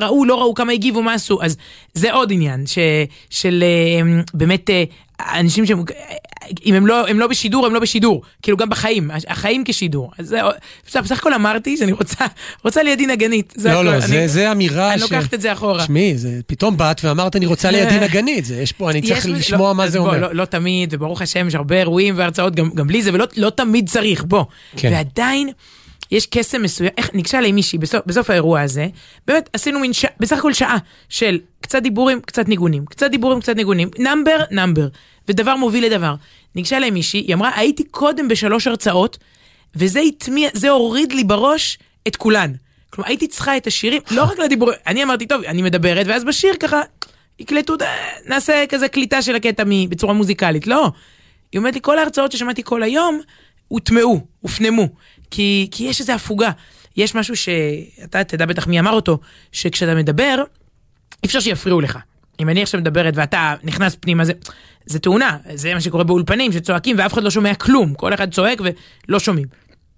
ראו, 0.00 0.24
לא 0.24 0.40
ראו, 0.40 0.54
כמה 0.54 0.72
הגיבו, 0.72 1.02
מה 1.02 1.14
עשו. 1.14 1.42
אז 1.42 1.56
זה 1.94 2.12
עוד 2.12 2.32
עניין 2.32 2.43
ש, 2.66 2.78
של 3.30 3.64
אה, 3.66 4.00
באמת 4.34 4.70
אה, 4.70 4.84
אנשים 5.40 5.66
שהם, 5.66 5.84
אם 6.66 6.74
הם 6.74 6.86
לא, 6.86 7.08
הם 7.08 7.18
לא 7.18 7.26
בשידור, 7.26 7.66
הם 7.66 7.74
לא 7.74 7.80
בשידור. 7.80 8.22
כאילו 8.42 8.56
גם 8.56 8.68
בחיים, 8.68 9.10
החיים 9.28 9.62
כשדור. 9.66 10.10
אז 10.18 10.26
זה, 10.28 10.38
בסך 10.86 11.18
הכל 11.18 11.34
אמרתי 11.34 11.76
שאני 11.76 11.92
רוצה, 11.92 12.24
רוצה 12.64 12.82
לידי 12.82 13.06
נגנית. 13.06 13.52
זה 13.56 13.68
לא, 13.68 13.74
הכל. 13.74 13.82
לא, 13.84 13.90
אני- 13.90 14.00
זה- 14.06 14.28
זה 14.28 14.52
אמירה 14.52 14.92
אני 14.92 14.98
ש... 14.98 15.02
לוקחת 15.02 15.34
את 15.34 15.40
זה 15.40 15.52
אחורה. 15.52 15.86
שמעי, 15.86 16.18
זה- 16.18 16.40
פתאום 16.46 16.76
באת 16.76 17.04
ואמרת, 17.04 17.36
אני 17.36 17.46
רוצה 17.46 17.70
לידי 17.70 18.00
נגנית, 18.08 18.44
זה- 18.44 18.56
יש 18.62 18.72
פה, 18.72 18.90
אני 18.90 19.02
צריך 19.02 19.18
יש 19.18 19.26
לשמוע 19.26 19.68
לא, 19.68 19.74
מה 19.74 19.88
זה 19.88 19.98
בוא, 19.98 20.06
אומר. 20.08 20.18
לא, 20.20 20.34
לא 20.34 20.44
תמיד, 20.44 20.94
וברוך 20.94 21.22
השם, 21.22 21.48
יש 21.48 21.54
הרבה 21.54 21.76
אירועים 21.78 22.14
והרצאות 22.18 22.54
גם, 22.54 22.70
גם 22.74 22.86
בלי 22.86 23.02
זה, 23.02 23.10
ולא 23.14 23.26
לא 23.36 23.50
תמיד 23.50 23.88
צריך, 23.88 24.24
בוא. 24.24 24.44
כן. 24.76 24.90
ועדיין, 24.92 25.48
יש 26.14 26.26
קסם 26.26 26.62
מסוים, 26.62 26.90
איך 26.96 27.14
ניגשה 27.14 27.38
אליי 27.38 27.52
מישהי 27.52 27.78
בסוף, 27.78 28.02
בסוף 28.06 28.30
האירוע 28.30 28.60
הזה, 28.60 28.88
באמת 29.26 29.50
עשינו 29.52 29.80
מין 29.80 29.92
שעה, 29.92 30.10
בסך 30.20 30.38
הכל 30.38 30.52
שעה 30.52 30.78
של 31.08 31.40
קצת 31.60 31.82
דיבורים, 31.82 32.20
קצת 32.20 32.48
ניגונים, 32.48 32.86
קצת 32.86 33.10
דיבורים, 33.10 33.40
קצת 33.40 33.56
ניגונים, 33.56 33.88
נאמבר, 33.98 34.38
נאמבר, 34.50 34.88
ודבר 35.28 35.56
מוביל 35.56 35.84
לדבר. 35.86 36.14
ניגשה 36.54 36.76
אליי 36.76 36.90
מישהי, 36.90 37.20
היא 37.20 37.34
אמרה, 37.34 37.50
הייתי 37.56 37.84
קודם 37.84 38.28
בשלוש 38.28 38.66
הרצאות, 38.66 39.18
וזה 39.76 40.00
הטמיע, 40.00 40.48
זה 40.52 40.70
הוריד 40.70 41.12
לי 41.12 41.24
בראש 41.24 41.78
את 42.08 42.16
כולן. 42.16 42.52
כלומר, 42.90 43.08
הייתי 43.08 43.26
צריכה 43.26 43.56
את 43.56 43.66
השירים, 43.66 44.02
לא 44.10 44.22
רק 44.24 44.38
לדיבורים, 44.38 44.76
אני 44.86 45.02
אמרתי, 45.02 45.26
טוב, 45.26 45.44
אני 45.44 45.62
מדברת, 45.62 46.06
ואז 46.06 46.24
בשיר 46.24 46.54
ככה, 46.60 46.80
יקלטו, 47.38 47.74
אה, 47.80 47.86
נעשה 48.26 48.64
כזה 48.68 48.88
קליטה 48.88 49.22
של 49.22 49.34
הקטע 49.34 49.64
בצורה 49.88 50.12
מוזיקלית. 50.12 50.66
לא. 50.66 50.90
היא 51.52 51.58
אומרת 51.58 51.74
לי, 51.74 51.80
כל 51.82 51.98
ההרצאות 51.98 52.32
ששמעתי 52.32 52.62
כל 52.64 52.82
היום, 52.82 53.20
הוטמעו, 53.68 54.20
הופנמו. 54.40 54.88
כי, 55.30 55.68
כי 55.70 55.84
יש 55.84 56.00
איזו 56.00 56.12
הפוגה. 56.12 56.50
יש 56.96 57.14
משהו 57.14 57.36
שאתה 57.36 58.24
תדע 58.24 58.46
בטח 58.46 58.66
מי 58.66 58.80
אמר 58.80 58.92
אותו, 58.92 59.18
שכשאתה 59.52 59.94
מדבר, 59.94 60.42
אי 61.22 61.26
אפשר 61.26 61.40
שיפריעו 61.40 61.80
לך. 61.80 61.98
אם 62.40 62.48
אני 62.48 62.62
עכשיו 62.62 62.80
מדברת 62.80 63.14
ואתה 63.16 63.54
נכנס 63.62 63.96
פנימה, 64.00 64.24
זה, 64.24 64.32
זה 64.86 64.98
תאונה, 64.98 65.36
זה 65.54 65.74
מה 65.74 65.80
שקורה 65.80 66.04
באולפנים 66.04 66.52
שצועקים 66.52 66.96
ואף 66.98 67.12
אחד 67.12 67.22
לא 67.22 67.30
שומע 67.30 67.54
כלום, 67.54 67.94
כל 67.94 68.14
אחד 68.14 68.32
צועק 68.32 68.60
ולא 69.08 69.18
שומעים. 69.18 69.46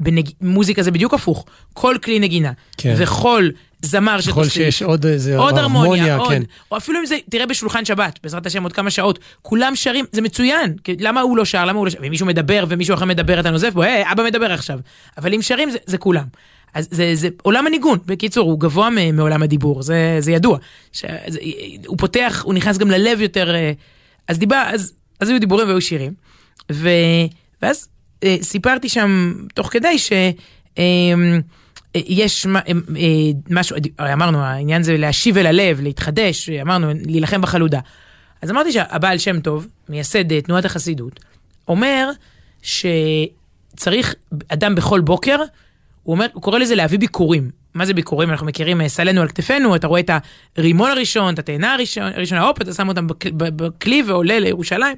במוזיקה 0.00 0.82
זה 0.82 0.90
בדיוק 0.90 1.14
הפוך, 1.14 1.44
כל 1.72 1.96
כלי 2.04 2.18
נגינה, 2.18 2.52
כן. 2.76 2.94
וכל 2.98 3.48
זמר 3.82 4.18
ככל 4.18 4.22
שתוסיף, 4.22 4.52
שיש 4.52 4.82
עוד 4.82 5.06
איזה 5.06 5.38
עוד 5.38 5.58
הרמוניה, 5.58 6.16
עוד, 6.16 6.28
כן. 6.28 6.42
או 6.70 6.76
אפילו 6.76 7.00
אם 7.00 7.06
זה, 7.06 7.16
תראה 7.30 7.46
בשולחן 7.46 7.84
שבת, 7.84 8.18
בעזרת 8.22 8.46
השם 8.46 8.62
עוד 8.62 8.72
כמה 8.72 8.90
שעות, 8.90 9.18
כולם 9.42 9.76
שרים, 9.76 10.04
זה 10.12 10.22
מצוין, 10.22 10.74
למה 11.00 11.20
הוא 11.20 11.36
לא 11.36 11.44
שר, 11.44 11.64
למה 11.64 11.78
הוא 11.78 11.86
לא 11.86 11.90
שר, 11.90 11.98
ואם 12.02 12.10
מישהו 12.10 12.26
מדבר 12.26 12.64
ומישהו 12.68 12.94
אחר 12.94 13.04
מדבר 13.04 13.40
אתה 13.40 13.50
נוזף 13.50 13.72
בו, 13.72 13.82
היי, 13.82 14.04
אבא 14.12 14.24
מדבר 14.24 14.52
עכשיו, 14.52 14.78
אבל 15.18 15.34
אם 15.34 15.42
שרים 15.42 15.70
זה, 15.70 15.78
זה 15.86 15.98
כולם. 15.98 16.24
אז 16.74 16.88
זה, 16.90 17.10
זה 17.14 17.28
עולם 17.42 17.66
הניגון, 17.66 17.98
בקיצור, 18.06 18.50
הוא 18.50 18.60
גבוה 18.60 18.88
מעולם 19.12 19.42
הדיבור, 19.42 19.82
זה, 19.82 20.16
זה 20.18 20.32
ידוע. 20.32 20.58
ש, 20.92 21.04
זה, 21.26 21.38
הוא 21.86 21.98
פותח, 21.98 22.42
הוא 22.44 22.54
נכנס 22.54 22.78
גם 22.78 22.90
ללב 22.90 23.20
יותר, 23.20 23.54
אה, 23.54 23.72
אז 24.28 24.38
דיבר, 24.38 24.62
אז 24.66 24.92
אז 25.20 25.28
היו 25.28 25.40
דיבורים 25.40 25.68
והיו 25.68 25.80
שירים. 25.80 26.12
ו... 26.72 26.88
ואז 27.62 27.88
סיפרתי 28.42 28.88
שם 28.88 29.34
תוך 29.54 29.68
כדי 29.72 29.98
ש... 29.98 30.12
אה, 30.78 30.84
יש 31.94 32.46
מה- 32.46 32.58
אה, 32.58 32.72
אה, 32.96 33.30
משהו, 33.50 33.76
אמרנו, 34.12 34.38
העניין 34.42 34.82
זה 34.82 34.96
להשיב 34.96 35.38
אל 35.38 35.46
הלב, 35.46 35.80
להתחדש, 35.80 36.50
אמרנו, 36.50 36.88
להילחם 37.06 37.40
בחלודה. 37.40 37.80
אז 38.42 38.50
אמרתי 38.50 38.72
שהבעל 38.72 39.18
שם 39.18 39.40
טוב, 39.40 39.66
מייסד 39.88 40.32
אה, 40.32 40.40
תנועת 40.40 40.64
החסידות, 40.64 41.20
אומר 41.68 42.10
שצריך 42.62 44.14
אדם 44.48 44.74
בכל 44.74 45.00
בוקר, 45.00 45.36
הוא 46.02 46.14
אומר, 46.14 46.26
הוא 46.32 46.42
קורא 46.42 46.58
לזה 46.58 46.74
להביא 46.74 46.98
ביקורים. 46.98 47.50
מה 47.74 47.86
זה 47.86 47.94
ביקורים? 47.94 48.30
אנחנו 48.30 48.46
מכירים, 48.46 48.80
אה, 48.80 48.88
סלנו 48.88 49.22
על 49.22 49.28
כתפינו, 49.28 49.76
אתה 49.76 49.86
רואה 49.86 50.00
את 50.00 50.10
הרימון 50.56 50.90
הראשון, 50.90 51.34
את 51.34 51.38
התאנה 51.38 51.76
הראשונה, 52.14 52.42
הופ, 52.42 52.60
אתה 52.62 52.74
שם 52.74 52.88
אותם 52.88 53.06
בכלי 53.36 54.02
ועולה 54.06 54.38
לירושלים. 54.38 54.96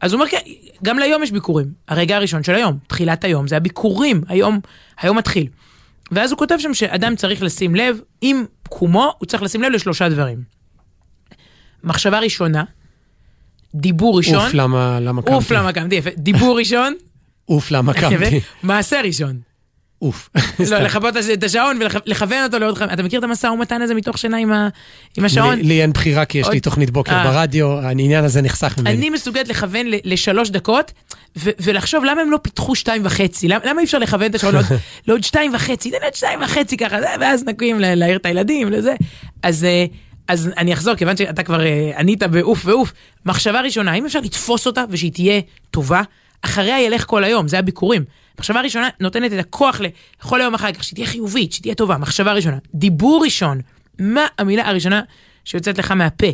אז 0.00 0.12
הוא 0.12 0.20
אומר, 0.20 0.30
כן, 0.30 0.38
גם 0.82 0.98
ליום 0.98 1.22
יש 1.22 1.32
ביקורים. 1.32 1.66
הרגע 1.88 2.16
הראשון 2.16 2.42
של 2.42 2.54
היום, 2.54 2.78
תחילת 2.86 3.24
היום, 3.24 3.48
זה 3.48 3.56
הביקורים, 3.56 4.22
היום, 4.28 4.60
היום 5.00 5.18
מתחיל. 5.18 5.46
ואז 6.12 6.30
הוא 6.30 6.38
כותב 6.38 6.56
שם 6.58 6.74
שאדם 6.74 7.16
צריך 7.16 7.42
לשים 7.42 7.74
לב, 7.74 8.00
עם 8.20 8.44
קומו, 8.68 9.12
הוא 9.18 9.26
צריך 9.26 9.42
לשים 9.42 9.62
לב 9.62 9.72
לשלושה 9.72 10.08
דברים. 10.08 10.42
מחשבה 11.84 12.18
ראשונה, 12.18 12.64
דיבור 13.74 14.18
ראשון, 14.18 14.46
אוף, 14.46 14.54
למה 14.54 15.00
למה 15.00 15.22
קמתי? 15.22 15.34
אוף 15.34 15.50
למה 15.50 15.72
קמתי, 15.72 16.00
דיבור 16.16 16.58
ראשון, 16.58 16.94
אוף, 17.48 17.70
למה 17.70 17.92
קמתי? 17.94 18.40
מעשה 18.62 19.00
ראשון. 19.00 19.40
אוף. 20.02 20.30
לא, 20.70 20.78
לכבות 20.78 21.14
את 21.32 21.44
השעון 21.44 21.78
ולכוון 22.06 22.44
אותו 22.44 22.58
לעוד 22.58 22.78
חמש, 22.78 22.88
אתה 22.92 23.02
מכיר 23.02 23.18
את 23.18 23.24
המשא 23.24 23.46
ומתן 23.46 23.82
הזה 23.82 23.94
מתוך 23.94 24.18
שינה 24.18 24.36
עם 24.36 24.52
ה- 24.52 24.68
עם 25.18 25.24
השעון? 25.24 25.56
לי 25.58 25.62
לי 25.62 25.82
אין 25.82 25.92
בחירה 25.92 26.24
כי 26.24 26.38
יש 26.38 26.46
לי 26.48 26.54
עוד- 26.54 26.62
תוכנית 26.62 26.90
בוקר 26.90 27.12
אה. 27.12 27.24
ברדיו, 27.24 27.78
העניין 27.80 28.24
הזה 28.24 28.42
נחסך 28.42 28.74
ממני. 28.78 28.96
אני 28.96 29.10
מסוגלת 29.10 29.48
לכוון 29.48 29.86
ל- 29.86 29.94
לשלוש 30.04 30.50
דקות, 30.50 30.92
ו- 31.38 31.50
ולחשוב 31.60 32.04
למה 32.04 32.20
הם 32.22 32.30
לא 32.30 32.38
פיתחו 32.42 32.74
שתיים 32.74 33.02
וחצי, 33.04 33.48
למה, 33.48 33.60
למה 33.64 33.80
אי 33.80 33.84
אפשר 33.84 33.98
לכוון 33.98 34.30
את 34.30 34.34
השעון 34.34 34.54
לעוד, 34.54 34.66
לעוד 35.08 35.24
שתיים 35.24 35.54
וחצי, 35.54 35.90
תן 35.90 35.96
עוד 36.04 36.14
שתיים 36.14 36.42
וחצי 36.42 36.76
ככה, 36.76 36.96
ואז 37.20 37.44
נקום 37.44 37.80
לה- 37.80 37.94
להעיר 37.94 38.16
את 38.16 38.26
הילדים, 38.26 38.68
לזה. 38.70 38.94
אז, 39.42 39.64
אה, 39.64 39.84
אז 40.28 40.50
אני 40.56 40.72
אחזור, 40.72 40.94
כיוון 40.94 41.16
שאתה 41.16 41.42
כבר 41.42 41.60
אה, 41.66 41.92
ענית 41.98 42.22
בעוף 42.22 42.62
ועוף, 42.66 42.92
מחשבה 43.26 43.60
ראשונה, 43.60 43.92
האם 43.92 44.06
אפשר 44.06 44.20
לתפוס 44.20 44.66
אותה 44.66 44.84
ושהיא 44.90 45.12
תהיה 45.12 45.40
טובה? 45.70 46.02
אחריה 46.44 46.80
ילך 46.80 47.04
כל 47.06 47.24
היום, 47.24 47.48
זה 47.48 47.58
הביקורים. 47.58 48.04
מחשבה 48.38 48.60
ראשונה 48.60 48.88
נותנת 49.00 49.32
את 49.32 49.38
הכוח 49.38 49.80
לכל 49.80 50.40
היום 50.40 50.54
אחר 50.54 50.72
כך, 50.72 50.84
שתהיה 50.84 51.06
חיובית, 51.06 51.52
שתהיה 51.52 51.74
טובה, 51.74 51.98
מחשבה 51.98 52.32
ראשונה. 52.32 52.58
דיבור 52.74 53.24
ראשון, 53.24 53.60
מה 53.98 54.26
המילה 54.38 54.68
הראשונה 54.68 55.02
שיוצאת 55.44 55.78
לך 55.78 55.90
מהפה? 55.90 56.26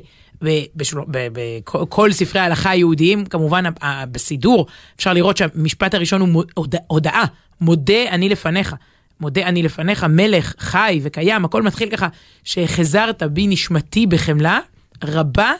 בכל 1.72 2.12
ספרי 2.12 2.40
ההלכה 2.40 2.70
היהודיים, 2.70 3.26
כמובן 3.26 3.64
בסידור, 4.12 4.66
אפשר 4.96 5.12
לראות 5.12 5.36
שהמשפט 5.36 5.94
הראשון 5.94 6.20
הוא 6.20 6.44
הודעה, 6.86 7.24
מודה 7.60 8.08
אני 8.08 8.28
לפניך. 8.28 8.74
מודה 9.20 9.42
אני 9.42 9.62
לפניך, 9.62 10.04
מלך, 10.04 10.54
חי 10.58 11.00
וקיים, 11.02 11.44
הכל 11.44 11.62
מתחיל 11.62 11.90
ככה, 11.90 12.08
שהחזרת 12.44 13.22
בי 13.22 13.46
נשמתי 13.46 14.06
בחמלה, 14.06 14.60
רבה 15.04 15.52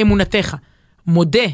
אמונתך. 0.00 0.56
מודה, 1.06 1.44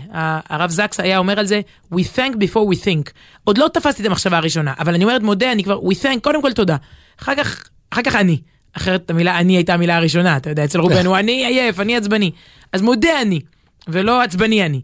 הרב 0.48 0.70
זקס 0.70 1.00
היה 1.00 1.18
אומר 1.18 1.38
על 1.38 1.46
זה, 1.46 1.60
we 1.94 1.98
thank 2.16 2.34
before 2.34 2.74
we 2.74 2.84
think. 2.84 3.10
עוד 3.44 3.58
לא 3.58 3.68
תפסתי 3.72 4.02
את 4.02 4.06
המחשבה 4.06 4.36
הראשונה, 4.36 4.74
אבל 4.78 4.94
אני 4.94 5.04
אומרת 5.04 5.22
מודה, 5.22 5.52
אני 5.52 5.64
כבר, 5.64 5.78
we 5.80 5.94
thank, 6.02 6.20
קודם 6.22 6.42
כל 6.42 6.52
תודה. 6.52 6.76
אחר 7.20 7.34
כך, 7.34 7.68
אחר 7.90 8.02
כך 8.02 8.14
אני. 8.14 8.40
אחרת 8.72 9.10
המילה 9.10 9.38
אני 9.38 9.56
הייתה 9.56 9.74
המילה 9.74 9.96
הראשונה, 9.96 10.36
אתה 10.36 10.50
יודע, 10.50 10.64
אצל 10.64 10.80
רובנו, 10.80 11.16
אני 11.16 11.46
עייף, 11.46 11.80
אני 11.80 11.96
עצבני. 11.96 12.30
אז 12.72 12.82
מודה 12.82 13.22
אני, 13.22 13.40
ולא 13.88 14.22
עצבני 14.22 14.66
אני. 14.66 14.80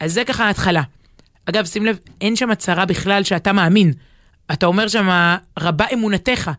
אז 0.00 0.12
זה 0.12 0.24
ככה 0.24 0.44
ההתחלה. 0.44 0.82
אגב, 1.46 1.64
שים 1.64 1.86
לב, 1.86 1.98
אין 2.20 2.36
שם 2.36 2.50
הצהרה 2.50 2.86
בכלל 2.86 3.22
שאתה 3.22 3.52
מאמין. 3.52 3.92
אתה 4.52 4.66
אומר 4.66 4.88
שם, 4.88 5.36
רבה 5.58 5.84
אמונתך. 5.92 6.50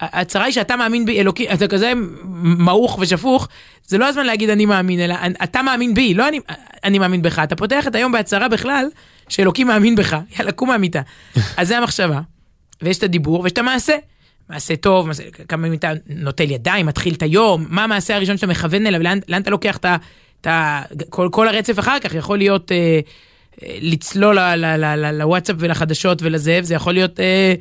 ההצהרה 0.00 0.44
היא 0.44 0.54
שאתה 0.54 0.76
מאמין 0.76 1.06
בי, 1.06 1.20
אלוקי, 1.20 1.52
אתה 1.52 1.68
כזה 1.68 1.92
מעוך 2.42 2.98
ושפוך, 3.00 3.48
זה 3.86 3.98
לא 3.98 4.08
הזמן 4.08 4.26
להגיד 4.26 4.50
אני 4.50 4.66
מאמין, 4.66 5.00
אלא 5.00 5.14
אתה 5.44 5.62
מאמין 5.62 5.94
בי, 5.94 6.14
לא 6.14 6.28
אני, 6.28 6.40
אני 6.84 6.98
מאמין 6.98 7.22
בך. 7.22 7.38
אתה 7.38 7.56
פותח 7.56 7.86
את 7.86 7.94
היום 7.94 8.12
בהצהרה 8.12 8.48
בכלל, 8.48 8.86
שאלוקים 9.28 9.66
מאמין 9.66 9.94
בך, 9.94 10.16
יאללה, 10.38 10.52
קום 10.52 10.68
מהמיטה. 10.68 11.00
אז 11.56 11.68
זה 11.68 11.78
המחשבה, 11.78 12.20
ויש 12.82 12.98
את 12.98 13.02
הדיבור, 13.02 13.40
ויש 13.40 13.52
את 13.52 13.58
המעשה. 13.58 13.94
מעשה 14.48 14.76
טוב, 14.76 15.06
מעשה, 15.06 15.22
כמה 15.30 15.62
פעמים 15.62 15.74
אתה 15.74 15.92
נוטל 16.08 16.50
ידיים, 16.50 16.86
מתחיל 16.86 17.14
את 17.14 17.22
היום, 17.22 17.66
מה 17.68 17.84
המעשה 17.84 18.16
הראשון 18.16 18.36
שאתה 18.36 18.46
מכוון 18.46 18.86
אליו, 18.86 19.02
לאן, 19.02 19.18
לאן 19.28 19.42
אתה 19.42 19.50
לוקח 19.50 19.76
את 19.76 19.84
ה... 19.84 19.96
את 20.40 20.46
ה 20.46 20.82
כל, 21.10 21.28
כל 21.32 21.48
הרצף 21.48 21.78
אחר 21.78 21.98
כך 21.98 22.14
יכול 22.14 22.38
להיות 22.38 22.72
אה, 22.72 22.76
אה, 23.62 23.76
לצלול 23.80 24.38
לוואטסאפ 25.12 25.56
ולחדשות 25.58 26.22
ולזה, 26.22 26.58
זה 26.62 26.74
יכול 26.74 26.92
להיות 26.92 27.20
אה, 27.20 27.54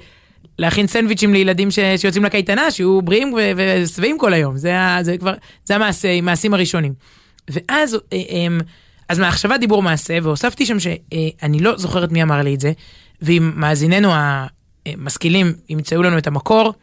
להכין 0.60 0.88
סנדוויצ'ים 0.88 1.34
לילדים 1.34 1.72
ש, 1.72 1.80
שיוצאים 1.98 2.24
לקייטנה, 2.24 2.72
שיהיו 2.72 3.02
בריאים 3.02 3.34
ו- 3.34 3.52
ושבעים 3.56 4.18
כל 4.18 4.34
היום, 4.34 4.58
זה, 4.58 4.76
זה 5.02 5.18
כבר, 5.18 5.34
זה 5.66 5.76
המעשה, 5.76 6.12
המעשים 6.12 6.54
הראשונים. 6.54 6.94
ואז, 7.50 7.94
אה, 7.94 8.00
אה, 8.30 8.48
אז 9.10 9.20
מהחשבה 9.20 9.58
דיבור 9.58 9.84
מעשה, 9.84 10.18
והוספתי 10.24 10.66
שם 10.66 10.80
שאני 10.80 11.60
לא 11.60 11.78
זוכרת 11.78 12.12
מי 12.12 12.24
אמר 12.24 12.42
לי 12.42 12.56
את 12.56 12.60
זה, 12.60 12.72
ואם 13.22 13.52
מאזיננו 13.56 14.12
המשכילים 14.86 15.54
ימצאו 15.70 16.04
לנו 16.04 16.18
את 16.18 16.28
המקור, 16.28 16.74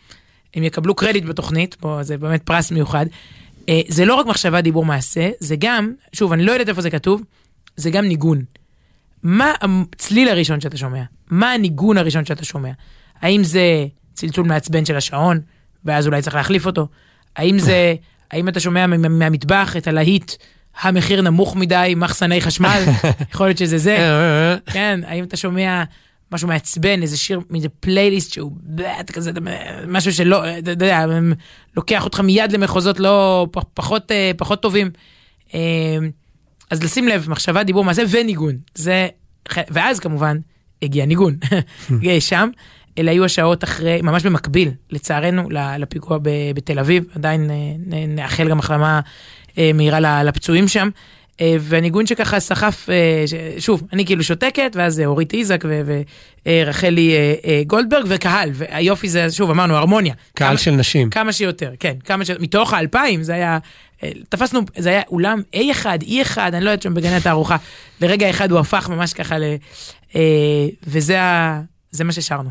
הם 0.54 0.64
יקבלו 0.64 0.94
קרדיט 0.94 1.24
בתוכנית, 1.24 1.74
פה 1.74 1.98
זה 2.02 2.18
באמת 2.18 2.42
פרס 2.42 2.70
מיוחד. 2.70 3.06
אה, 3.68 3.80
זה 3.88 4.04
לא 4.04 4.14
רק 4.14 4.26
מחשבה 4.26 4.60
דיבור 4.60 4.84
מעשה, 4.84 5.30
זה 5.40 5.54
גם, 5.58 5.92
שוב, 6.12 6.32
אני 6.32 6.44
לא 6.44 6.52
יודעת 6.52 6.68
איפה 6.68 6.80
זה 6.80 6.90
כתוב, 6.90 7.22
זה 7.76 7.90
גם 7.90 8.04
ניגון. 8.04 8.42
מה 9.22 9.52
הצליל 9.62 10.28
הראשון 10.28 10.60
שאתה 10.60 10.76
שומע? 10.76 11.02
מה 11.30 11.52
הניגון 11.52 11.98
הראשון 11.98 12.24
שאתה 12.24 12.44
שומע? 12.44 12.70
האם 13.22 13.44
זה 13.44 13.86
צלצול 14.12 14.46
מעצבן 14.46 14.84
של 14.84 14.96
השעון, 14.96 15.40
ואז 15.84 16.06
אולי 16.06 16.22
צריך 16.22 16.36
להחליף 16.36 16.66
אותו? 16.66 16.86
האם 17.36 17.58
זה, 17.58 17.94
האם 18.30 18.48
אתה 18.48 18.60
שומע 18.60 18.86
מה- 18.86 19.08
מהמטבח 19.08 19.76
את 19.76 19.86
הלהיט, 19.86 20.32
המחיר 20.80 21.22
נמוך 21.22 21.56
מדי, 21.56 21.94
מחסני 21.96 22.40
חשמל? 22.40 22.82
יכול 23.32 23.46
להיות 23.46 23.58
שזה 23.58 23.78
זה. 23.78 23.96
כן, 24.66 25.00
האם 25.06 25.24
אתה 25.24 25.36
שומע 25.36 25.82
משהו 26.32 26.48
מעצבן, 26.48 27.02
איזה 27.02 27.16
שיר, 27.16 27.40
מאיזה 27.50 27.68
פלייליסט 27.80 28.32
שהוא 28.32 28.52
כזה, 29.12 29.30
משהו 29.88 30.12
שלא, 30.12 30.58
אתה 30.58 30.70
יודע, 30.70 31.06
לוקח 31.76 32.04
אותך 32.04 32.20
מיד 32.20 32.52
למחוזות 32.52 33.00
לא, 33.00 33.46
פחות, 33.74 34.12
אה, 34.12 34.30
פחות 34.36 34.62
טובים. 34.62 34.90
אה, 35.54 35.60
אז 36.70 36.82
לשים 36.82 37.08
לב, 37.08 37.26
מחשבה, 37.30 37.62
דיבור, 37.62 37.84
מעשה 37.84 38.02
וניגון. 38.10 38.56
זה, 38.74 39.08
ואז 39.70 40.00
כמובן 40.00 40.36
הגיע 40.82 41.06
ניגון. 41.06 41.36
הגיע 41.90 42.20
שם. 42.20 42.48
אלה 43.00 43.10
היו 43.10 43.24
השעות 43.24 43.64
אחרי, 43.64 44.02
ממש 44.02 44.22
במקביל, 44.26 44.70
לצערנו, 44.90 45.48
לפיגוע 45.78 46.18
בתל 46.54 46.78
אביב. 46.78 47.04
עדיין 47.14 47.50
אה, 47.50 47.56
נאחל 48.08 48.48
גם 48.50 48.58
החלמה 48.58 49.00
אה, 49.58 49.70
מהירה 49.74 50.22
לפצועים 50.24 50.68
שם. 50.68 50.88
אה, 51.40 51.56
והניגון 51.60 52.06
שככה 52.06 52.40
סחף, 52.40 52.88
ש- 53.26 53.64
שוב, 53.64 53.82
אני 53.92 54.06
כאילו 54.06 54.22
שותקת, 54.24 54.72
ואז 54.74 55.00
אורית 55.00 55.34
איזק 55.34 55.64
ורחלי 56.46 57.12
גולדברג 57.66 58.04
וקהל, 58.08 58.50
והיופי 58.54 59.08
זה, 59.08 59.30
שוב, 59.30 59.50
אמרנו, 59.50 59.74
הרמוניה. 59.76 60.14
קהל 60.34 60.48
כמה- 60.48 60.58
של 60.58 60.70
נשים. 60.70 61.10
כמה 61.10 61.32
שיותר, 61.32 61.72
כן, 61.80 61.94
כמה 62.04 62.24
שיותר, 62.24 62.42
מתוך 62.42 62.72
האלפיים 62.74 63.22
זה 63.22 63.34
היה, 63.34 63.58
תפסנו, 64.28 64.60
זה 64.78 64.88
היה 64.88 65.02
אולם 65.08 65.42
A1, 65.56 65.84
E1, 66.02 66.38
אני 66.38 66.64
לא 66.64 66.70
יודעת 66.70 66.82
שם 66.82 66.94
בגני 66.94 67.14
התערוכה, 67.16 67.56
לרגע 68.00 68.30
אחד 68.30 68.50
הוא 68.50 68.60
הפך 68.60 68.88
ממש 68.88 69.12
ככה 69.12 69.36
ל... 69.38 69.44
וזה 70.86 71.20
ה- 71.22 71.60
זה 71.90 72.04
מה 72.04 72.12
ששרנו. 72.12 72.50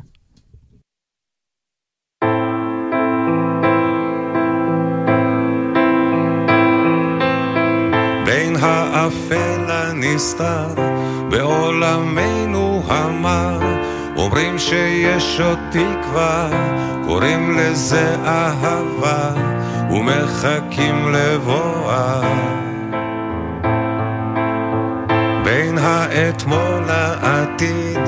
האפל 8.61 9.65
הנסתר 9.67 10.67
בעולמנו 11.29 12.83
המר. 12.87 13.59
אומרים 14.17 14.59
שיש 14.59 15.39
עוד 15.39 15.59
תקווה 15.71 16.49
קוראים 17.05 17.57
לזה 17.57 18.15
אהבה 18.25 19.31
ומחכים 19.91 21.13
לבואה. 21.13 22.21
בין 25.43 25.77
האתמול 25.77 26.83
לעתיד 26.87 27.99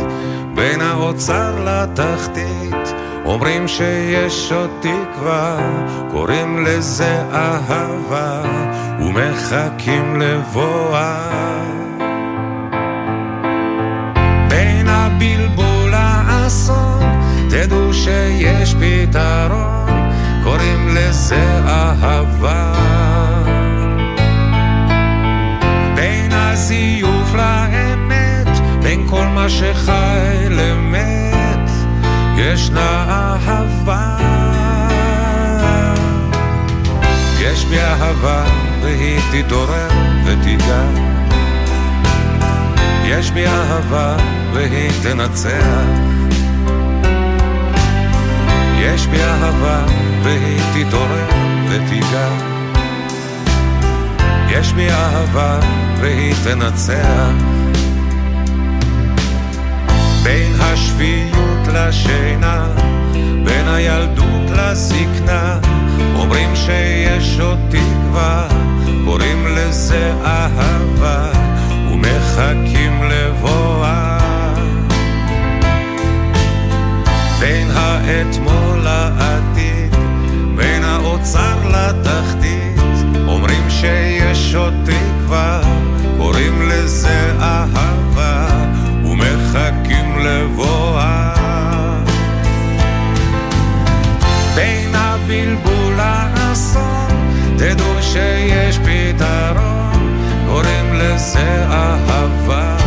בין 0.55 0.81
האוצר 0.81 1.53
לתחתית 1.65 2.93
אומרים 3.25 3.67
שיש 3.67 4.51
עוד 4.51 4.69
תקווה 4.79 5.57
קוראים 6.11 6.65
לזה 6.65 7.23
אהבה 7.33 8.41
ומחכים 9.15 10.21
לבואה. 10.21 11.31
בין 14.49 14.87
הבלבול 14.87 15.91
לאסון 15.91 17.21
תדעו 17.49 17.93
שיש 17.93 18.75
פתרון 18.75 20.11
קוראים 20.43 20.87
לזה 20.87 21.59
אהבה. 21.67 22.73
בין 25.95 26.31
הזיוף 26.31 27.33
לאמת 27.33 28.31
שחי 29.49 30.49
למת, 30.49 31.69
ישנה 32.37 33.05
אהבה. 33.09 34.17
יש 37.39 37.65
בי 37.65 37.79
אהבה 37.79 38.60
והיא 38.81 39.19
תתעורר 39.31 39.87
ותיגע. 40.25 40.83
יש 43.05 43.31
בי 43.31 43.47
אהבה 43.47 44.17
והיא 44.53 44.91
תנצח. 45.03 46.11
יש 48.79 49.07
בי 49.07 49.21
אהבה 49.23 49.85
והיא 50.23 50.59
תתעורר 50.73 51.27
ותיגע. 51.69 52.29
יש 54.49 54.73
בי 54.73 54.91
אהבה 54.91 55.59
והיא 55.99 56.33
תנצח. 56.43 57.61
בין 60.23 60.53
השפיות 60.59 61.67
לשינה, 61.73 62.65
בין 63.43 63.67
הילדות 63.67 64.49
לזקנה, 64.49 65.59
אומרים 66.15 66.55
שיש 66.55 67.39
עוד 67.39 67.59
תקווה, 67.69 68.47
קוראים 69.05 69.47
לזה 69.47 70.13
אהבה, 70.25 71.31
ומחכים 71.91 73.03
לבואה. 73.03 74.17
בין 77.39 77.67
האתמול 77.73 78.79
לעתיד, 78.83 79.95
בין 80.55 80.83
האוצר 80.83 81.55
לתחתית, 81.67 82.79
אומרים 83.27 83.69
שיש 83.69 84.55
עוד 84.55 84.73
תקווה, 84.85 85.61
לזה 101.31 101.65
אהבה. 101.71 102.77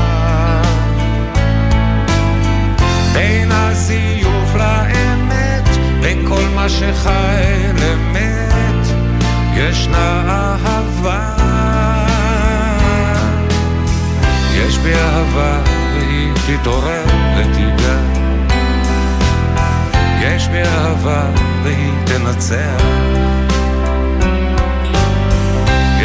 בין 3.12 3.52
הזיוף 3.52 4.54
לאמת, 4.54 5.68
בין 6.00 6.28
כל 6.28 6.42
מה 6.54 6.68
שחי 6.68 7.44
למת, 7.74 8.87
ישנה 9.54 10.22
אהבה. 10.28 11.37
יש 14.54 14.78
בי 14.78 14.94
אהבה 14.94 15.61
והיא 15.94 16.33
תתעורר 16.46 17.04
ותיגע. 17.37 17.98
יש 20.20 20.48
בי 20.48 20.62
אהבה 20.62 21.22
והיא 21.62 21.92
תנצח. 22.04 23.53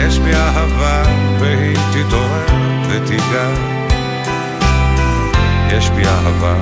יש 0.10 0.20
בי 0.20 0.34
אהבה 0.34 1.04
והיא 1.40 1.78
תתעורר 1.92 2.46
ותיגע. 2.90 3.50
יש 5.72 5.90
בי 5.90 6.06
אהבה 6.06 6.56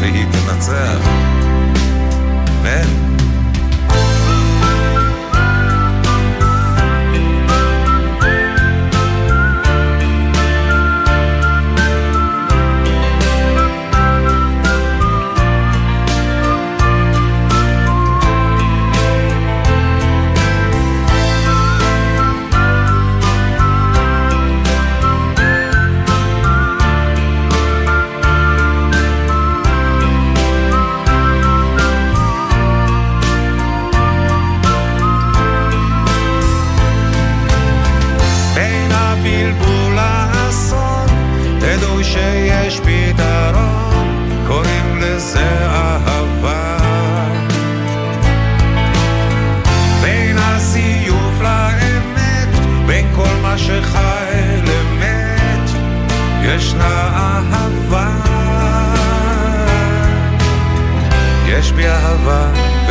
והיא 0.00 0.24
תנצח. 0.32 1.08
אמן. 2.48 3.05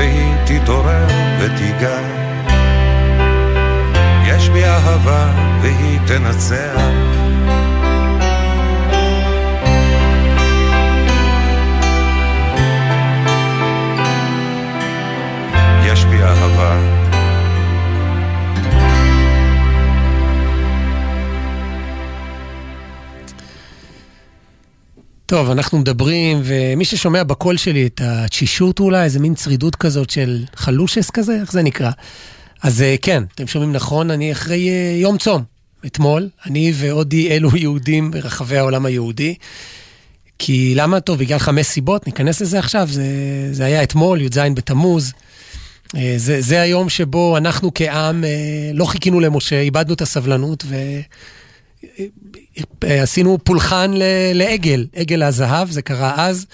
והיא 0.06 0.36
תתעורר 0.46 1.08
ותיגע. 1.39 2.00
יש 4.26 4.50
בי 4.50 4.65
אהבה 4.65 5.32
והיא 5.62 6.00
תנצח. 6.08 7.24
טוב, 25.25 25.49
אנחנו 25.49 25.77
מדברים, 25.77 26.41
ומי 26.43 26.85
ששומע 26.85 27.23
בקול 27.23 27.57
שלי 27.57 27.85
את 27.85 28.01
התשישות 28.03 28.79
אולי, 28.79 29.03
איזה 29.03 29.19
מין 29.19 29.35
צרידות 29.35 29.75
כזאת 29.75 30.09
של 30.09 30.43
חלושס 30.55 31.09
כזה, 31.09 31.35
איך 31.41 31.51
זה 31.51 31.63
נקרא? 31.63 31.91
אז 32.63 32.81
אה, 32.81 32.95
כן, 33.01 33.23
אתם 33.35 33.47
שומעים 33.47 33.73
נכון, 33.73 34.11
אני 34.11 34.31
אחרי 34.31 34.69
אה, 34.69 34.97
יום 35.01 35.17
צום, 35.17 35.43
אתמול, 35.85 36.29
אני 36.45 36.73
ועוד 36.75 37.13
אי 37.13 37.31
אלו 37.31 37.55
יהודים 37.55 38.11
ברחבי 38.11 38.57
העולם 38.57 38.85
היהודי. 38.85 39.35
כי 40.39 40.73
למה? 40.75 40.99
טוב, 40.99 41.19
בגלל 41.19 41.39
חמש 41.39 41.65
סיבות, 41.65 42.07
ניכנס 42.07 42.41
לזה 42.41 42.59
עכשיו, 42.59 42.88
זה, 42.91 43.05
זה 43.51 43.65
היה 43.65 43.83
אתמול, 43.83 44.21
י"ז 44.21 44.38
בתמוז. 44.55 45.13
אה, 45.95 46.13
זה, 46.17 46.41
זה 46.41 46.61
היום 46.61 46.89
שבו 46.89 47.38
אנחנו 47.38 47.71
כעם 47.75 48.23
לא 48.73 48.85
חיכינו 48.85 49.19
למשה, 49.19 49.61
איבדנו 49.61 49.93
את 49.93 50.01
הסבלנות 50.01 50.63
ועשינו 52.84 53.38
פולחן 53.43 53.91
לעגל, 54.34 54.86
עגל 54.95 55.24
הזהב, 55.24 55.71
זה 55.71 55.82
קרה 55.82 56.13
אז, 56.17 56.45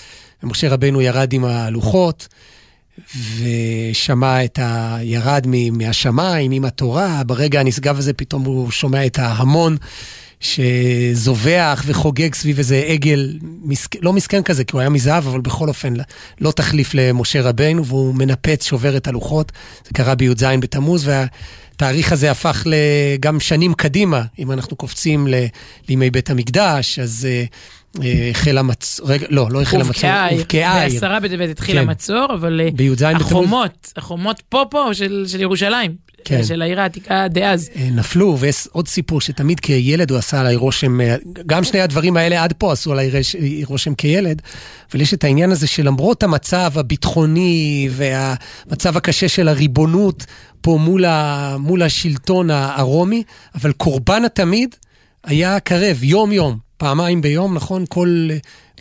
ומשה 0.44 0.70
רבנו 0.70 1.02
ירד 1.02 1.34
עם 1.34 1.46
הלוחות. 1.46 2.28
ושמע 3.38 4.43
את 4.43 4.60
ה... 4.60 4.97
ירד 5.01 5.47
מהשמיים 5.72 6.51
עם 6.51 6.66
התורה, 6.66 7.24
ברגע 7.26 7.60
הנשגב 7.60 7.97
הזה 7.97 8.14
פתאום 8.14 8.43
הוא 8.43 8.72
שומע 8.72 9.05
את 9.05 9.20
ההמון 9.20 9.78
שזובח 10.39 11.84
וחוגג 11.86 12.34
סביב 12.36 12.58
איזה 12.58 12.84
עגל, 12.88 13.38
מסכ... 13.41 13.95
לא 14.01 14.14
מסכן 14.14 14.43
כזה, 14.43 14.64
כי 14.64 14.72
הוא 14.72 14.80
היה 14.80 14.89
מזהב, 14.89 15.28
אבל 15.28 15.41
בכל 15.41 15.68
אופן 15.68 15.93
לא 16.41 16.51
תחליף 16.51 16.93
למשה 16.93 17.41
רבנו, 17.41 17.86
והוא 17.86 18.16
מנפץ, 18.16 18.66
שובר 18.66 18.97
את 18.97 19.08
הלוחות. 19.08 19.51
זה 19.86 19.89
קרה 19.93 20.16
בי"ז 20.16 20.43
בתמוז, 20.60 21.10
והתאריך 21.82 22.11
הזה 22.11 22.32
הפך 22.32 22.67
גם 23.19 23.39
שנים 23.39 23.73
קדימה, 23.73 24.21
אם 24.39 24.51
אנחנו 24.51 24.75
קופצים 24.75 25.27
לימי 25.89 26.09
בית 26.09 26.29
המקדש, 26.29 26.99
אז... 26.99 27.27
החל 28.32 28.57
המצור, 28.57 29.07
רגע, 29.07 29.27
לא, 29.29 29.47
לא 29.51 29.61
החל 29.61 29.77
המצור, 29.77 30.09
הובקעה 30.32 30.71
העיר. 30.73 30.93
בעשרה 30.93 31.19
בטבת 31.19 31.49
התחיל 31.49 31.75
כן. 31.75 31.82
המצור, 31.82 32.27
אבל 32.34 32.61
החומות, 33.15 33.93
החומות 33.97 34.41
פה 34.49 34.89
של, 34.93 35.23
של 35.27 35.41
ירושלים, 35.41 35.95
כן. 36.26 36.43
של 36.43 36.61
העיר 36.61 36.82
העתיקה 36.82 37.28
דאז. 37.28 37.69
נפלו, 37.91 38.38
ויש 38.39 38.67
עוד 38.72 38.88
סיפור 38.88 39.22
שתמיד 39.22 39.59
כילד 39.59 40.11
הוא 40.11 40.19
עשה 40.19 40.39
עליי 40.39 40.55
רושם, 40.55 40.99
גם 41.45 41.63
שני 41.63 41.82
הדברים 41.82 42.17
האלה 42.17 42.43
עד 42.43 42.53
פה 42.53 42.72
עשו 42.72 42.91
עליי 42.91 43.11
רושם 43.65 43.95
כילד, 43.95 44.41
אבל 44.91 45.01
יש 45.01 45.13
את 45.13 45.24
העניין 45.24 45.51
הזה 45.51 45.67
שלמרות 45.67 46.24
המצב 46.24 46.72
הביטחוני 46.76 47.89
והמצב 47.91 48.97
הקשה 48.97 49.28
של 49.28 49.47
הריבונות 49.47 50.26
פה 50.61 50.78
מול, 50.82 51.05
ה, 51.05 51.55
מול 51.59 51.84
השלטון 51.84 52.49
הרומי, 52.49 53.24
אבל 53.55 53.72
קורבן 53.72 54.26
התמיד 54.26 54.76
היה 55.24 55.59
קרב, 55.59 56.03
יום-יום. 56.03 56.57
פעמיים 56.78 57.22
ביום, 57.22 57.53
נכון? 57.53 57.86
כל, 57.89 58.30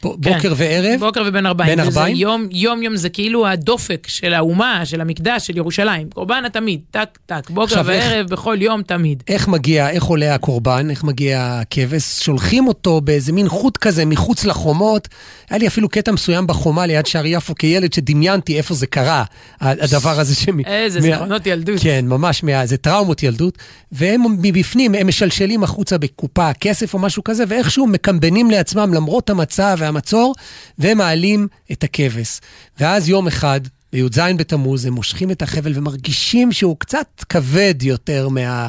כן. 0.02 0.08
בוקר 0.34 0.54
וערב. 0.56 1.00
בוקר 1.00 1.22
ובין 1.26 1.46
ארבעים. 1.46 1.70
בין 1.70 1.80
ארבעים? 1.80 2.16
יום, 2.16 2.46
יום 2.50 2.82
יום 2.82 2.96
זה 2.96 3.08
כאילו 3.08 3.46
הדופק 3.46 4.06
של 4.08 4.34
האומה, 4.34 4.80
של 4.84 5.00
המקדש, 5.00 5.46
של 5.46 5.56
ירושלים. 5.56 6.08
קורבן 6.14 6.42
התמיד, 6.46 6.80
טק 6.90 7.18
טק, 7.26 7.50
בוקר 7.50 7.62
עכשיו, 7.64 7.90
איך- 7.90 8.04
וערב, 8.10 8.26
בכל 8.28 8.56
יום 8.60 8.82
תמיד. 8.82 9.22
איך 9.28 9.48
מגיע, 9.48 9.90
איך 9.90 10.04
עולה 10.04 10.34
הקורבן, 10.34 10.90
איך 10.90 11.04
מגיע 11.04 11.58
הכבש, 11.60 12.02
שולחים 12.24 12.68
אותו 12.68 13.00
באיזה 13.00 13.32
מין 13.32 13.48
חוט 13.48 13.76
כזה 13.76 14.04
מחוץ 14.04 14.44
לחומות. 14.44 15.08
היה 15.50 15.58
לי 15.58 15.66
אפילו 15.66 15.88
קטע 15.88 16.12
מסוים 16.12 16.46
בחומה 16.46 16.86
ליד 16.86 17.06
שער 17.06 17.26
יפו 17.26 17.54
כילד 17.54 17.92
שדמיינתי 17.92 18.56
איפה 18.56 18.74
זה 18.74 18.86
קרה, 18.86 19.24
הדבר 19.60 20.20
הזה 20.20 20.34
שמ... 20.34 20.60
איזה 20.66 21.00
מה- 21.00 21.06
זיכרונות 21.06 21.46
ילדות. 21.46 21.80
כן, 21.82 22.04
ממש, 22.08 22.42
מה... 22.44 22.66
זה 22.66 22.76
טראומות 22.76 23.22
ילדות. 23.22 23.58
והם 23.92 24.22
מבפנים, 24.42 24.94
הם 24.94 25.06
משלשלים 25.06 25.62
החוצה 25.62 25.98
בקופה 25.98 26.52
כסף 26.52 26.94
או 26.94 26.98
משהו 26.98 27.24
כזה, 27.24 27.44
ואיכשהו 27.48 27.86
מקמבנים 27.86 28.50
לעצמם 28.50 28.94
למרות 28.94 29.30
המצב 29.30 29.76
והמצור, 29.90 30.34
והם 30.78 30.98
מעלים 30.98 31.48
את 31.72 31.84
הכבש. 31.84 32.40
ואז 32.80 33.08
יום 33.08 33.26
אחד, 33.26 33.60
בי"ז 33.92 34.18
בתמוז, 34.36 34.86
הם 34.86 34.92
מושכים 34.92 35.30
את 35.30 35.42
החבל 35.42 35.72
ומרגישים 35.74 36.52
שהוא 36.52 36.76
קצת 36.78 37.24
כבד 37.28 37.74
יותר 37.82 38.28
מה, 38.28 38.68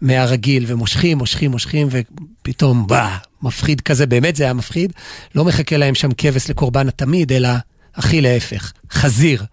מהרגיל, 0.00 0.64
ומושכים, 0.66 1.18
מושכים, 1.18 1.50
מושכים, 1.50 1.88
ופתאום, 1.90 2.86
וואה, 2.88 3.18
מפחיד 3.42 3.80
כזה, 3.80 4.06
באמת 4.06 4.36
זה 4.36 4.44
היה 4.44 4.52
מפחיד. 4.52 4.92
לא 5.34 5.44
מחכה 5.44 5.76
להם 5.76 5.94
שם 5.94 6.10
כבש 6.16 6.50
לקורבן 6.50 6.88
התמיד, 6.88 7.32
אלא 7.32 7.48
הכי 7.94 8.20
להפך, 8.20 8.72
חזיר. 8.92 9.44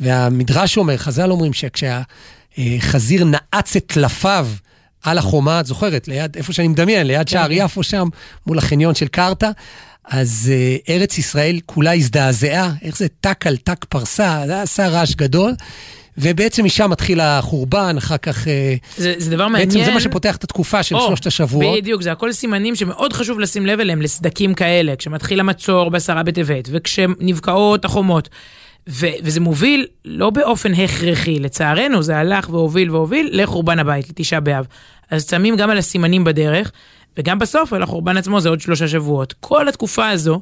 והמדרש 0.00 0.76
אומר, 0.76 0.96
חז"ל 0.96 1.30
אומרים 1.30 1.52
שכשהחזיר 1.52 3.24
נעץ 3.24 3.76
את 3.76 3.84
טלפיו 3.86 4.48
על 5.02 5.18
החומה, 5.18 5.60
את 5.60 5.66
זוכרת, 5.66 6.08
ליד, 6.08 6.36
איפה 6.36 6.52
שאני 6.52 6.68
מדמיין, 6.68 7.06
ליד 7.06 7.28
שער 7.28 7.52
יפו 7.52 7.82
שם, 7.82 8.08
מול 8.46 8.58
החניון 8.58 8.94
של 8.94 9.08
קרתא, 9.08 9.50
אז 10.10 10.52
uh, 10.52 10.90
ארץ 10.92 11.18
ישראל 11.18 11.60
כולה 11.66 11.94
הזדעזעה, 11.94 12.72
איך 12.82 12.96
זה 12.96 13.06
טק 13.20 13.46
על 13.46 13.56
טק 13.56 13.84
פרסה, 13.84 14.42
זה 14.46 14.62
עשה 14.62 14.88
רעש 14.88 15.14
גדול, 15.14 15.52
ובעצם 16.18 16.64
משם 16.64 16.90
מתחיל 16.90 17.20
החורבן, 17.20 17.94
אחר 17.98 18.16
כך... 18.16 18.48
אה, 18.48 18.74
זה, 18.96 19.14
זה 19.18 19.30
דבר 19.30 19.48
מעניין. 19.48 19.68
בעצם 19.68 19.84
זה 19.84 19.94
מה 19.94 20.00
שפותח 20.00 20.36
את 20.36 20.44
התקופה 20.44 20.82
של 20.82 20.94
או, 20.96 21.06
שלושת 21.06 21.26
השבועות. 21.26 21.78
בדיוק, 21.78 22.02
זה 22.02 22.12
הכל 22.12 22.32
סימנים 22.32 22.74
שמאוד 22.74 23.12
חשוב 23.12 23.40
לשים 23.40 23.66
לב 23.66 23.80
אליהם, 23.80 24.02
לסדקים 24.02 24.54
כאלה, 24.54 24.96
כשמתחיל 24.96 25.40
המצור 25.40 25.90
בעשרה 25.90 26.22
בטבת, 26.22 26.68
וכשנבקעות 26.72 27.84
החומות. 27.84 28.28
ו- 28.88 29.06
וזה 29.22 29.40
מוביל 29.40 29.86
לא 30.04 30.30
באופן 30.30 30.74
הכרחי, 30.74 31.38
לצערנו, 31.38 32.02
זה 32.02 32.16
הלך 32.16 32.50
והוביל 32.50 32.90
והוביל 32.90 33.28
לחורבן 33.32 33.78
הבית, 33.78 34.08
לתשעה 34.08 34.40
באב. 34.40 34.66
אז 35.10 35.26
צמים 35.26 35.56
גם 35.56 35.70
על 35.70 35.78
הסימנים 35.78 36.24
בדרך, 36.24 36.72
וגם 37.18 37.38
בסוף 37.38 37.72
על 37.72 37.82
החורבן 37.82 38.16
עצמו 38.16 38.40
זה 38.40 38.48
עוד 38.48 38.60
שלושה 38.60 38.88
שבועות. 38.88 39.34
כל 39.40 39.68
התקופה 39.68 40.08
הזו, 40.08 40.40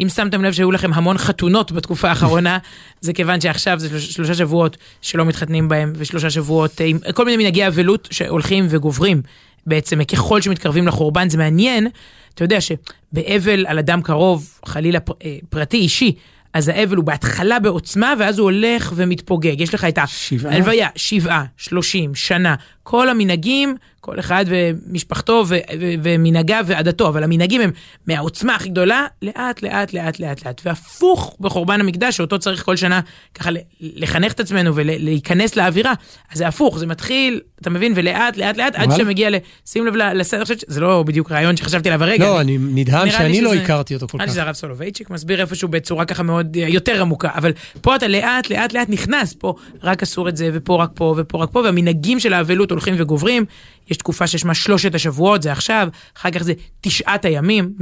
אם 0.00 0.08
שמתם 0.08 0.44
לב 0.44 0.52
שהיו 0.52 0.72
לכם 0.72 0.92
המון 0.94 1.18
חתונות 1.18 1.72
בתקופה 1.72 2.08
האחרונה, 2.08 2.58
זה 3.00 3.12
כיוון 3.12 3.40
שעכשיו 3.40 3.78
זה 3.78 3.88
שלוש, 3.88 4.10
שלושה 4.10 4.34
שבועות 4.34 4.76
שלא 5.02 5.24
מתחתנים 5.24 5.68
בהם, 5.68 5.92
ושלושה 5.96 6.30
שבועות 6.30 6.80
עם 6.84 6.98
כל 7.14 7.24
מיני 7.24 7.36
מנהגי 7.36 7.66
אבלות 7.66 8.08
שהולכים 8.10 8.66
וגוברים. 8.68 9.22
בעצם 9.66 10.04
ככל 10.04 10.40
שמתקרבים 10.40 10.86
לחורבן 10.86 11.28
זה 11.28 11.38
מעניין, 11.38 11.88
אתה 12.34 12.44
יודע 12.44 12.58
שבאבל 12.60 13.66
על 13.66 13.78
אדם 13.78 14.02
קרוב, 14.02 14.58
חלילה 14.64 15.00
פר, 15.00 15.12
אה, 15.24 15.36
פרטי 15.48 15.76
אישי, 15.76 16.14
אז 16.52 16.68
האבל 16.68 16.96
הוא 16.96 17.04
בהתחלה 17.04 17.58
בעוצמה, 17.58 18.14
ואז 18.18 18.38
הוא 18.38 18.44
הולך 18.44 18.92
ומתפוגג. 18.96 19.60
יש 19.60 19.74
לך 19.74 19.84
את? 19.84 19.98
ההלוויה, 20.44 20.88
שבעה, 20.96 21.44
שלושים, 21.56 22.14
שנה, 22.14 22.54
כל 22.82 23.08
המנהגים, 23.08 23.76
כל 24.06 24.20
אחד 24.20 24.44
ומשפחתו 24.48 25.44
ו- 25.48 25.54
ו- 25.80 25.94
ומנהגיו 26.02 26.64
ועדתו, 26.66 27.08
אבל 27.08 27.24
המנהגים 27.24 27.60
הם 27.60 27.70
מהעוצמה 28.06 28.54
הכי 28.54 28.68
גדולה, 28.68 29.06
לאט, 29.22 29.62
לאט, 29.62 29.92
לאט, 29.92 30.20
לאט, 30.20 30.46
לאט. 30.46 30.60
והפוך 30.64 31.36
בחורבן 31.40 31.80
המקדש, 31.80 32.16
שאותו 32.16 32.38
צריך 32.38 32.64
כל 32.64 32.76
שנה 32.76 33.00
ככה 33.34 33.50
לחנך 33.80 34.32
את 34.32 34.40
עצמנו 34.40 34.74
ולהיכנס 34.74 35.56
לאווירה, 35.56 35.92
אז 36.32 36.38
זה 36.38 36.48
הפוך, 36.48 36.78
זה 36.78 36.86
מתחיל, 36.86 37.40
אתה 37.60 37.70
מבין, 37.70 37.92
ולאט, 37.96 38.36
לאט, 38.36 38.56
לאט, 38.56 38.74
עד. 38.74 38.96
שמגיע 38.96 39.30
ל... 39.30 39.34
שים 39.66 39.86
לב 39.86 39.96
לסדר, 39.96 40.44
שזה 40.44 40.80
לא 40.80 41.02
בדיוק 41.02 41.32
רעיון 41.32 41.56
שחשבתי 41.56 41.88
עליו 41.88 42.04
הרגע. 42.04 42.24
לא, 42.24 42.40
אני 42.40 42.58
נדהם 42.58 43.06
נראה 43.06 43.18
שאני 43.18 43.40
לא 43.40 43.54
הכרתי 43.54 43.94
אותו 43.94 44.08
כל 44.08 44.18
נראה 44.18 44.24
לי 44.24 44.28
כך. 44.28 44.32
שזה 44.32 44.42
הרב 44.42 44.54
סולובייצ'יק 44.54 45.10
מסביר 45.10 45.40
איפשהו 45.40 45.68
בצורה 45.68 46.04
ככה 46.04 46.22
מאוד 46.22 46.56
אה, 46.56 46.68
יותר 46.68 47.00
עמוקה, 47.00 47.30
אבל 47.34 47.52
פה 47.80 47.96
אתה 47.96 48.08
לאט 48.08 48.50
לאט 48.50 48.72
לאט 48.72 48.88
נכנס, 48.88 49.34
פה 49.38 49.54
רק 49.82 50.02
אסור 50.02 50.28
את 50.28 50.36
זה, 50.36 50.50
ופה 50.52 50.82
רק 50.82 50.90
פה, 50.94 51.14
ופה 51.18 51.38
רק 51.38 51.48
פה, 51.52 51.58
והמנהגים 51.58 52.20
של 52.20 52.32
האבלות 52.32 52.70
הולכים 52.70 52.94
וגוברים. 52.98 53.44
יש 53.90 53.96
תקופה 53.96 54.26
ששמה 54.26 54.54
שלושת 54.54 54.94
השבועות, 54.94 55.42
זה 55.42 55.52
עכשיו, 55.52 55.88
אחר 56.16 56.30
כך 56.30 56.42
זה 56.42 56.52
תשעת 56.80 57.24
הימים, 57.24 57.72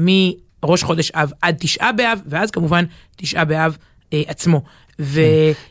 מראש 0.63 0.83
חודש 0.83 1.11
אב 1.11 1.33
עד 1.43 1.57
תשעה 1.61 1.93
באב, 1.93 2.19
ואז 2.27 2.51
כמובן 2.51 2.85
תשעה 3.17 3.45
באב 3.45 3.77
אה, 4.13 4.23
עצמו. 4.27 4.63
ו... 5.01 5.21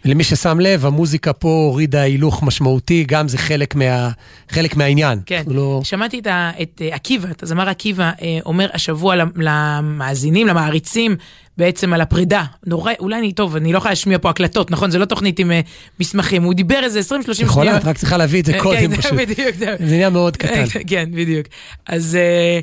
למי 0.06 0.24
ששם 0.24 0.60
לב, 0.60 0.86
המוזיקה 0.86 1.34
פה 1.34 1.48
הורידה 1.48 2.02
הילוך 2.02 2.44
משמעותי, 2.44 3.04
גם 3.08 3.28
זה 3.28 3.38
חלק, 3.38 3.76
מה, 3.76 4.10
חלק 4.50 4.76
מהעניין. 4.76 5.20
כן, 5.26 5.44
לא... 5.48 5.82
שמעתי 5.84 6.20
את, 6.20 6.28
ה, 6.28 6.52
את 6.62 6.82
אה, 6.86 6.96
עקיבא, 6.96 7.32
את 7.32 7.44
הזמר 7.44 7.70
עקיבא, 7.70 8.12
אה, 8.22 8.40
אומר 8.46 8.70
השבוע 8.74 9.16
למ- 9.16 9.32
למאזינים, 9.38 10.48
למעריצים, 10.48 11.16
בעצם 11.58 11.94
על 11.94 12.02
הפרידה. 12.02 12.44
נורא, 12.66 12.92
אולי 13.00 13.20
אני, 13.20 13.34
טוב, 13.34 13.56
אני 13.56 13.74
לא 13.74 13.78
יכולה 13.78 13.92
להשמיע 13.92 14.18
פה 14.18 14.30
הקלטות, 14.30 14.72
נכון? 14.72 14.92
זה 14.92 15.00
לא 15.00 15.06
תוכנית 15.06 15.40
עם 15.40 15.52
אה, 15.52 15.62
מסמכים. 16.00 16.44
הוא 16.44 16.54
דיבר 16.54 16.84
איזה 16.84 17.00
20-30 17.00 17.04
שניות. 17.04 17.40
יכולה, 17.40 17.78
את 17.78 17.86
רק 17.86 17.98
צריכה 17.98 18.18
להביא 18.18 18.40
את 18.40 18.46
זה 18.46 18.54
אה, 18.54 18.60
קודם 18.60 18.80
כן, 18.80 18.96
פשוט. 18.96 19.14
בדיוק. 19.14 19.56
זה 19.60 19.94
עניין 19.96 20.14
מאוד 20.14 20.38
קטן. 20.38 20.66
כן, 20.90 21.10
בדיוק. 21.12 21.48
אז 21.86 22.16
אה, 22.16 22.60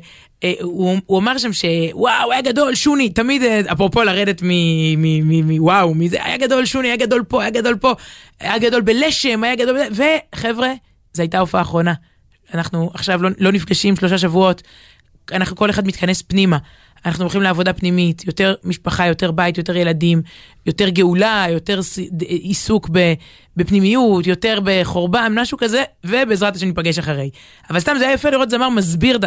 הוא 0.63 0.99
הוא 1.07 1.19
אמר 1.19 1.39
שם 1.39 1.51
שוואו, 1.53 2.33
היה 2.33 2.43
גדול, 2.43 2.75
שוני, 2.75 3.11
תמיד, 3.11 3.43
אפרופו 3.73 4.03
לרדת 4.03 4.43
מוואו, 5.33 5.95
מזה, 5.95 6.25
היה 6.25 6.37
גדול 6.37 6.65
שוני, 6.65 6.89
היה 6.89 6.97
גדול 6.97 7.25
פה, 7.29 7.43
היה 7.43 7.51
גדול 7.51 7.77
פה, 7.77 7.95
היה 8.41 8.59
גדול 8.59 8.81
בלשם, 8.81 9.45
היה 9.45 9.55
גדול 9.55 9.79
וחבר'ה, 9.93 10.73
זו 11.13 11.23
הייתה 11.23 11.37
ההופעה 11.39 11.61
האחרונה. 11.61 11.95
אנחנו 12.55 12.91
עכשיו 12.95 13.23
לא, 13.23 13.31
לא 13.39 13.53
נפגשים 13.53 13.97
שלושה 13.97 14.19
שבועות, 14.19 14.63
אנחנו 15.33 15.57
כל 15.57 15.71
אחד 15.71 15.87
מתכנס 15.87 16.23
פנימה. 16.23 16.59
אנחנו 17.07 17.25
הולכים 17.25 17.43
לעבודה 17.43 17.73
פנימית, 17.73 18.25
יותר 18.27 18.55
משפחה, 18.65 19.07
יותר 19.07 19.31
בית, 19.31 19.59
יותר 19.59 19.77
ילדים, 19.77 20.23
יותר 20.67 20.89
גאולה, 20.89 21.47
יותר 21.51 21.81
עיסוק 22.27 22.91
בפנימיות, 23.57 24.27
יותר 24.27 24.59
בחורבן, 24.65 25.33
משהו 25.37 25.59
כזה, 25.59 25.83
ובעזרת 26.05 26.57
השם 26.57 26.67
ניפגש 26.67 26.99
אחרי. 26.99 27.31
אבל 27.71 27.81
סתם 27.81 27.95
זה 27.99 28.05
היה 28.05 28.15
יפה 28.15 28.31
לראות 28.31 28.51
זמר 28.51 28.69
מסביר 28.69 29.19
ד... 29.19 29.25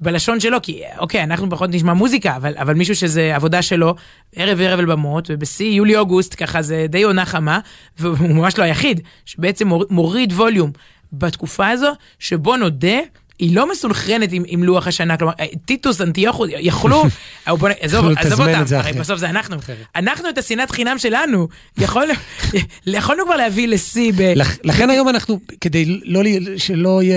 בלשון 0.00 0.40
שלו, 0.40 0.58
כי 0.62 0.82
אוקיי, 0.98 1.22
אנחנו 1.22 1.50
פחות 1.50 1.70
נשמע 1.70 1.92
מוזיקה, 1.92 2.36
אבל, 2.36 2.54
אבל 2.56 2.74
מישהו 2.74 2.94
שזה 2.94 3.36
עבודה 3.36 3.62
שלו, 3.62 3.94
ערב 4.36 4.60
ערב 4.60 4.78
על 4.78 4.84
במות, 4.86 5.28
ובשיא 5.30 5.70
יולי-אוגוסט, 5.72 6.34
ככה 6.38 6.62
זה 6.62 6.86
די 6.88 7.02
עונה 7.02 7.24
חמה, 7.24 7.58
והוא 7.98 8.28
ממש 8.28 8.58
לא 8.58 8.64
היחיד, 8.64 9.00
שבעצם 9.26 9.68
מור- 9.68 9.84
מוריד 9.90 10.32
ווליום 10.32 10.70
בתקופה 11.12 11.68
הזו, 11.68 11.92
שבו 12.18 12.56
נודה, 12.56 12.98
היא 13.40 13.56
לא 13.56 13.70
מסונכרנת 13.72 14.32
עם, 14.32 14.42
עם 14.46 14.64
לוח 14.64 14.86
השנה, 14.86 15.16
כלומר, 15.16 15.32
אה, 15.40 15.46
טיטוס, 15.64 16.00
אנטיוכוס, 16.00 16.50
יכלו, 16.58 17.04
אה, 17.48 17.56
בוא, 17.56 17.68
עזוב, 17.80 18.06
עזוב 18.16 18.40
אותם, 18.40 18.76
הרי. 18.76 18.92
בסוף 18.92 19.18
זה 19.18 19.30
אנחנו, 19.30 19.56
אנחנו 19.96 20.28
את 20.28 20.38
השנאת 20.38 20.70
חינם 20.70 20.98
שלנו, 20.98 21.48
יכול, 21.78 22.08
יכולנו 22.86 23.24
כבר 23.24 23.36
להביא 23.36 23.68
לשיא 23.68 24.12
ב... 24.16 24.20
לכ- 24.36 24.58
לכן 24.64 24.90
היום 24.90 25.08
אנחנו, 25.08 25.40
כדי 25.60 26.00
לא, 26.04 26.22
שלא 26.56 27.02
יהיה, 27.02 27.16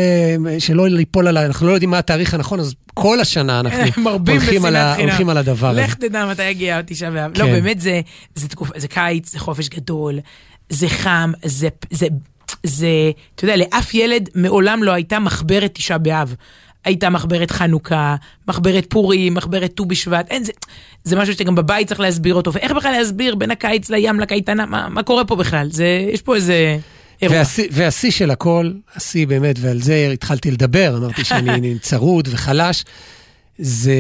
שלא 0.60 0.88
ליפול 0.88 1.28
על 1.28 1.38
ה... 1.38 1.46
אנחנו 1.46 1.68
לא 1.68 1.72
יודעים 1.72 1.90
מה 1.90 1.98
התאריך 1.98 2.34
הנכון, 2.34 2.60
אז 2.60 2.74
כל 2.94 3.20
השנה 3.20 3.60
אנחנו 3.60 4.10
הולכים 4.28 4.66
על, 4.66 4.76
ה. 4.76 4.96
הולכים 4.96 5.30
על 5.30 5.38
הדבר 5.38 5.70
הזה. 5.70 5.82
לך 5.82 5.94
תדע 5.94 6.26
מתי 6.26 6.44
יגיע 6.44 6.82
תשעה 6.86 7.12
באב. 7.12 7.32
לא, 7.38 7.46
כן. 7.46 7.52
באמת 7.52 7.82
זה, 7.82 8.02
זה 8.36 8.48
תקופה, 8.48 8.74
זה 8.78 8.88
קיץ, 8.88 9.32
זה 9.32 9.40
חופש 9.40 9.70
גדול, 9.70 10.20
זה 10.70 10.90
חם, 10.90 11.32
זה, 11.46 11.68
זה, 11.92 12.08
זה, 12.64 13.12
אתה 13.36 13.46
יודע, 13.46 13.56
לאף 13.56 13.94
ילד 13.94 14.30
מעולם 14.36 14.84
לא 14.84 14.92
הייתה 14.92 15.20
מחברת 15.20 15.72
תשעה 15.74 15.98
באב. 15.98 16.36
הייתה 16.86 17.10
מחברת 17.10 17.52
חנוכה, 17.52 18.16
מחברת 18.48 18.86
פורים, 18.90 19.34
מחברת 19.34 19.72
ט"ו 19.76 19.86
בשבט, 19.86 20.28
אין 20.30 20.44
זה, 20.44 20.52
זה 21.04 21.16
משהו 21.16 21.34
שגם 21.34 21.56
בבית 21.56 21.88
צריך 21.88 22.00
להסביר 22.00 22.36
אותו, 22.36 22.54
ואיך 22.54 22.72
בכלל 22.72 22.92
להסביר 22.92 23.36
בין 23.36 23.52
הקיץ 23.52 23.90
לים 23.90 24.20
לקייטנה, 24.20 24.66
מה, 24.66 24.90
מה 24.90 25.04
קורה 25.04 25.26
פה 25.26 25.36
בכלל? 25.36 25.68
זה, 25.72 26.08
יש 26.14 26.22
פה 26.22 26.36
איזה 26.36 26.78
והשיא 27.72 28.12
של 28.12 28.32
הכל, 28.32 28.72
השיא 28.96 29.28
באמת, 29.28 29.56
ועל 29.60 29.82
זה 29.82 30.10
התחלתי 30.14 30.52
לדבר, 30.52 30.98
אמרתי 30.98 31.24
שאני 31.24 31.76
צרוד 31.82 32.28
וחלש, 32.32 32.86
זה 33.58 33.94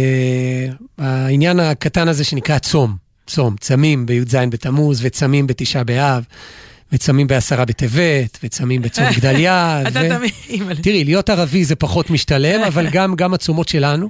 העניין 0.97 1.59
הקטן 1.59 2.07
הזה 2.07 2.23
שנקרא 2.23 2.57
צום. 2.57 2.95
צום, 3.27 3.55
צמים 3.59 4.05
בי"ז 4.05 4.35
בתמוז, 4.49 4.99
וצמים 5.03 5.47
בתשעה 5.47 5.83
באב, 5.83 6.23
וצמים 6.93 7.27
בעשרה 7.27 7.65
בטבת, 7.65 8.37
וצמים 8.43 8.81
בצום 8.81 9.05
גדליה. 9.17 9.81
אתה 9.87 10.01
תמיד. 10.09 10.31
תראי, 10.81 11.03
להיות 11.03 11.29
ערבי 11.29 11.65
זה 11.65 11.75
פחות 11.75 12.09
משתלם, 12.09 12.63
אבל 12.69 12.89
גם, 12.91 13.15
גם 13.15 13.33
הצומות 13.33 13.69
שלנו, 13.69 14.09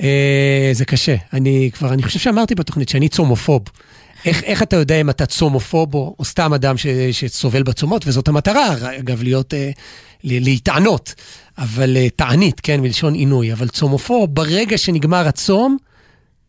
אה, 0.00 0.70
זה 0.72 0.84
קשה. 0.84 1.16
אני 1.32 1.70
כבר, 1.72 1.92
אני 1.92 2.02
חושב 2.02 2.18
שאמרתי 2.18 2.54
בתוכנית 2.54 2.88
שאני 2.88 3.08
צומופוב. 3.08 3.62
איך, 4.24 4.42
איך 4.42 4.62
אתה 4.62 4.76
יודע 4.76 5.00
אם 5.00 5.10
אתה 5.10 5.26
צומופוב 5.26 5.94
או, 5.94 6.14
או 6.18 6.24
סתם 6.24 6.54
אדם 6.54 6.76
ש, 6.76 6.86
שסובל 7.12 7.62
בצומות, 7.62 8.06
וזאת 8.06 8.28
המטרה, 8.28 8.74
אגב, 8.98 9.22
להיות, 9.22 9.54
אה, 9.54 9.70
להתענות, 10.24 11.14
אבל 11.58 11.96
אה, 11.96 12.08
תענית, 12.16 12.60
כן, 12.60 12.80
מלשון 12.80 13.14
עינוי, 13.14 13.52
אבל 13.52 13.68
צומופוב, 13.68 14.34
ברגע 14.34 14.78
שנגמר 14.78 15.28
הצום, 15.28 15.76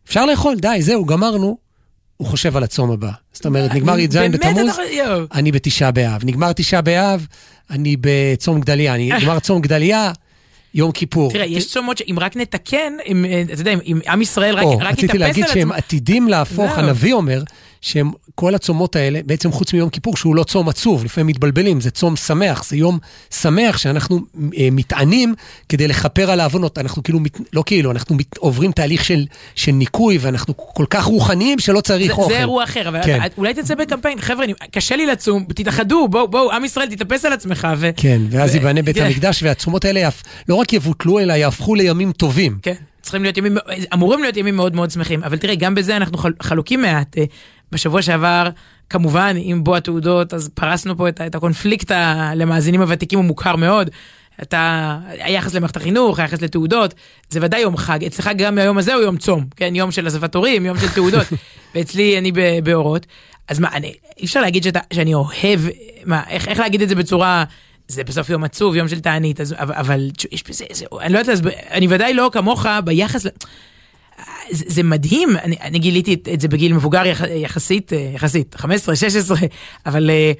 אפשר 0.08 0.26
לאכול, 0.26 0.56
די, 0.56 0.78
זהו, 0.80 1.04
גמרנו. 1.04 1.69
הוא 2.20 2.26
חושב 2.28 2.56
על 2.56 2.62
הצום 2.62 2.90
הבא. 2.90 3.10
זאת 3.32 3.46
אומרת, 3.46 3.74
נגמר 3.74 3.98
י"ז 3.98 4.16
בתמוז. 4.16 4.76
אני 5.34 5.52
בתשעה 5.52 5.90
באב. 5.90 6.20
נגמר 6.24 6.52
תשעה 6.52 6.80
באב, 6.80 7.26
אני 7.70 7.96
בצום 8.00 8.60
גדליה. 8.60 8.94
אני 8.94 9.10
נגמר 9.12 9.38
צום 9.38 9.60
גדליה, 9.60 10.12
יום 10.74 10.92
כיפור. 10.92 11.30
תראה, 11.32 11.46
יש 11.46 11.68
צומות 11.72 11.98
שאם 11.98 12.16
רק 12.20 12.36
נתקן, 12.36 12.92
אה, 13.08 13.42
אתה 13.52 13.60
יודע, 13.60 13.72
אם- 13.84 14.00
עם 14.08 14.22
ישראל 14.22 14.54
רק 14.56 14.62
או, 14.64 14.78
רק 14.78 14.82
רציתי 14.86 15.04
יתאפס 15.04 15.20
להגיד 15.20 15.44
על 15.44 15.50
שהם 15.50 15.60
עצמו. 15.72 15.74
עתידים 15.74 16.28
להפוך, 16.28 16.70
זהו. 16.70 16.78
הנביא 16.84 17.12
אומר, 17.12 17.42
שהם, 17.80 18.10
כל 18.34 18.54
הצומות 18.54 18.96
האלה, 18.96 19.20
בעצם 19.26 19.52
חוץ 19.52 19.72
מיום 19.72 19.90
כיפור, 19.90 20.16
שהוא 20.16 20.36
לא 20.36 20.44
צום 20.44 20.68
עצוב, 20.68 21.04
לפעמים 21.04 21.26
מתבלבלים, 21.26 21.80
זה 21.80 21.90
צום 21.90 22.16
שמח, 22.16 22.64
זה 22.68 22.76
יום 22.76 22.98
שמח 23.40 23.78
שאנחנו 23.78 24.20
אה, 24.58 24.68
מתענים 24.72 25.34
כדי 25.68 25.88
לכפר 25.88 26.30
על 26.30 26.40
העוונות. 26.40 26.78
אנחנו 26.78 27.02
כאילו, 27.02 27.20
מת, 27.20 27.38
לא 27.52 27.62
כאילו, 27.66 27.90
אנחנו 27.90 28.14
מת, 28.16 28.36
עוברים 28.38 28.72
תהליך 28.72 29.04
של, 29.04 29.26
של 29.54 29.72
ניקוי, 29.72 30.18
ואנחנו 30.20 30.54
כל 30.56 30.84
כך 30.90 31.04
רוחניים 31.04 31.58
שלא 31.58 31.80
צריך 31.80 32.06
זה, 32.06 32.12
אוכל. 32.12 32.32
זה 32.32 32.38
אירוע 32.38 32.64
אחר, 32.64 32.88
אבל 32.88 33.00
כן. 33.04 33.18
אולי 33.38 33.54
תצא 33.54 33.74
בקמפיין, 33.74 34.20
חבר'ה, 34.20 34.44
קשה 34.70 34.96
לי 34.96 35.06
לצום, 35.06 35.44
תתאחדו, 35.54 36.08
בואו, 36.08 36.28
בואו, 36.28 36.52
עם 36.52 36.64
ישראל, 36.64 36.86
תתאפס 36.94 37.24
על 37.24 37.32
עצמך, 37.32 37.68
ו... 37.76 37.90
כן, 37.96 38.20
ואז 38.30 38.50
ו- 38.50 38.54
ייבנה 38.54 38.82
בית. 38.82 38.96
המקדש, 38.96 39.42
והצומות 39.42 39.84
האלה 39.84 40.00
יפ- 40.08 40.22
לא 40.48 40.54
רק 40.54 40.72
יבוטלו, 40.72 41.18
אלא 41.18 41.32
יהפכו 41.32 41.74
לימים 41.74 42.12
טובים. 42.12 42.58
כן, 42.62 42.74
צריכים 43.10 43.22
להיות 43.22 43.36
ימים, 43.36 43.56
אמורים 43.94 44.22
להיות 44.22 44.36
ימים 44.36 44.56
מאוד 44.56 44.74
מאוד 44.74 44.90
שמחים, 44.90 45.24
אבל 45.24 45.38
תראה, 45.38 45.54
גם 45.54 45.74
בזה 45.74 45.96
אנחנו 45.96 46.18
חל, 46.18 46.32
חלוקים 46.42 46.82
מעט. 46.82 47.18
אה, 47.18 47.24
בשבוע 47.72 48.02
שעבר, 48.02 48.48
כמובן, 48.90 49.36
עם 49.38 49.64
בוא 49.64 49.76
התעודות, 49.76 50.34
אז 50.34 50.50
פרסנו 50.54 50.96
פה 50.96 51.08
את, 51.08 51.20
את 51.20 51.34
הקונפליקט 51.34 51.90
ה- 51.90 52.32
למאזינים 52.34 52.80
הוותיקים, 52.82 53.18
הוא 53.18 53.26
מוכר 53.26 53.56
מאוד. 53.56 53.90
אתה, 54.42 54.98
היחס 55.08 55.54
למערכת 55.54 55.76
החינוך, 55.76 56.18
היחס 56.18 56.42
לתעודות, 56.42 56.94
זה 57.30 57.38
ודאי 57.42 57.60
יום 57.60 57.76
חג. 57.76 58.04
אצלך 58.04 58.30
גם 58.36 58.58
היום 58.58 58.78
הזה 58.78 58.94
הוא 58.94 59.02
יום 59.02 59.16
צום, 59.16 59.44
כן? 59.56 59.74
יום 59.74 59.90
של 59.90 60.08
אספת 60.08 60.34
הורים, 60.34 60.66
יום 60.66 60.78
של 60.78 60.88
תעודות. 60.88 61.26
ואצלי, 61.74 62.18
אני 62.18 62.32
באורות. 62.64 63.06
אז 63.48 63.58
מה, 63.60 63.68
אני, 63.72 63.94
אי 64.18 64.24
אפשר 64.24 64.40
להגיד 64.40 64.62
שאתה, 64.62 64.80
שאני 64.92 65.14
אוהב, 65.14 65.60
מה, 66.04 66.22
איך, 66.28 66.48
איך 66.48 66.58
להגיד 66.58 66.82
את 66.82 66.88
זה 66.88 66.94
בצורה... 66.94 67.44
זה 67.90 68.04
בסוף 68.04 68.30
יום 68.30 68.44
עצוב, 68.44 68.76
יום 68.76 68.88
של 68.88 69.00
תענית, 69.00 69.40
אז, 69.40 69.54
אבל, 69.58 69.74
אבל 69.74 70.10
יש 70.32 70.44
בזה, 70.48 70.64
זה, 70.72 70.84
אני 71.00 71.12
לא 71.12 71.18
יודעת 71.18 71.38
אני 71.70 71.86
ודאי 71.90 72.14
לא 72.14 72.30
כמוך 72.32 72.66
ביחס, 72.84 73.22
זה, 73.22 73.30
זה 74.50 74.82
מדהים, 74.82 75.36
אני, 75.36 75.56
אני 75.62 75.78
גיליתי 75.78 76.14
את, 76.14 76.28
את 76.32 76.40
זה 76.40 76.48
בגיל 76.48 76.72
מבוגר 76.72 77.06
יח, 77.06 77.20
יחסית, 77.34 77.92
אה, 77.92 78.10
יחסית, 78.14 78.54
15, 78.54 78.96
16, 78.96 79.38
אבל 79.86 80.10
אה, 80.10 80.32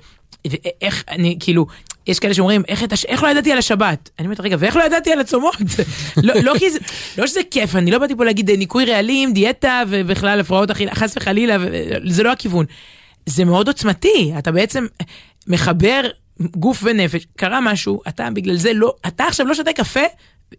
איך, 0.83 1.05
אני, 1.09 1.37
כאילו, 1.41 1.67
יש 2.07 2.19
כאלה 2.19 2.35
שאומרים, 2.35 2.63
איך, 2.69 2.85
הש- 2.93 3.05
איך 3.05 3.23
לא 3.23 3.29
ידעתי 3.29 3.53
על 3.53 3.59
השבת? 3.59 4.11
אני 4.19 4.27
אומרת, 4.27 4.41
רגע, 4.41 4.57
ואיך 4.59 4.77
לא 4.77 4.83
ידעתי 4.83 5.13
על 5.13 5.21
הצומות? 5.21 5.57
לא, 6.23 6.35
לא, 6.43 6.53
כי 6.59 6.71
זה, 6.71 6.79
לא 7.19 7.27
שזה 7.27 7.41
כיף, 7.51 7.77
אני 7.77 7.91
לא 7.91 7.99
באתי 7.99 8.17
פה 8.17 8.25
להגיד 8.25 8.51
אה, 8.51 8.57
ניקוי 8.57 8.85
רעלים, 8.85 9.33
דיאטה 9.33 9.83
ובכלל 9.89 10.41
הפרעות 10.41 10.71
אכילה, 10.71 10.95
חס 10.95 11.17
וחלילה, 11.17 11.57
ו- 11.61 11.97
זה 12.07 12.23
לא 12.23 12.33
הכיוון. 12.33 12.67
זה 13.27 13.45
מאוד 13.45 13.69
עוצמתי, 13.69 14.33
אתה 14.39 14.53
בעצם 14.53 14.87
מחבר 15.47 16.01
גוף 16.41 16.81
ונפש, 16.85 17.27
קרה 17.37 17.61
משהו, 17.61 18.01
אתה 18.09 18.29
בגלל 18.35 18.57
זה 18.57 18.73
לא, 18.73 18.95
אתה 19.07 19.25
עכשיו 19.25 19.47
לא 19.47 19.55
שותה 19.55 19.73
קפה, 19.73 20.01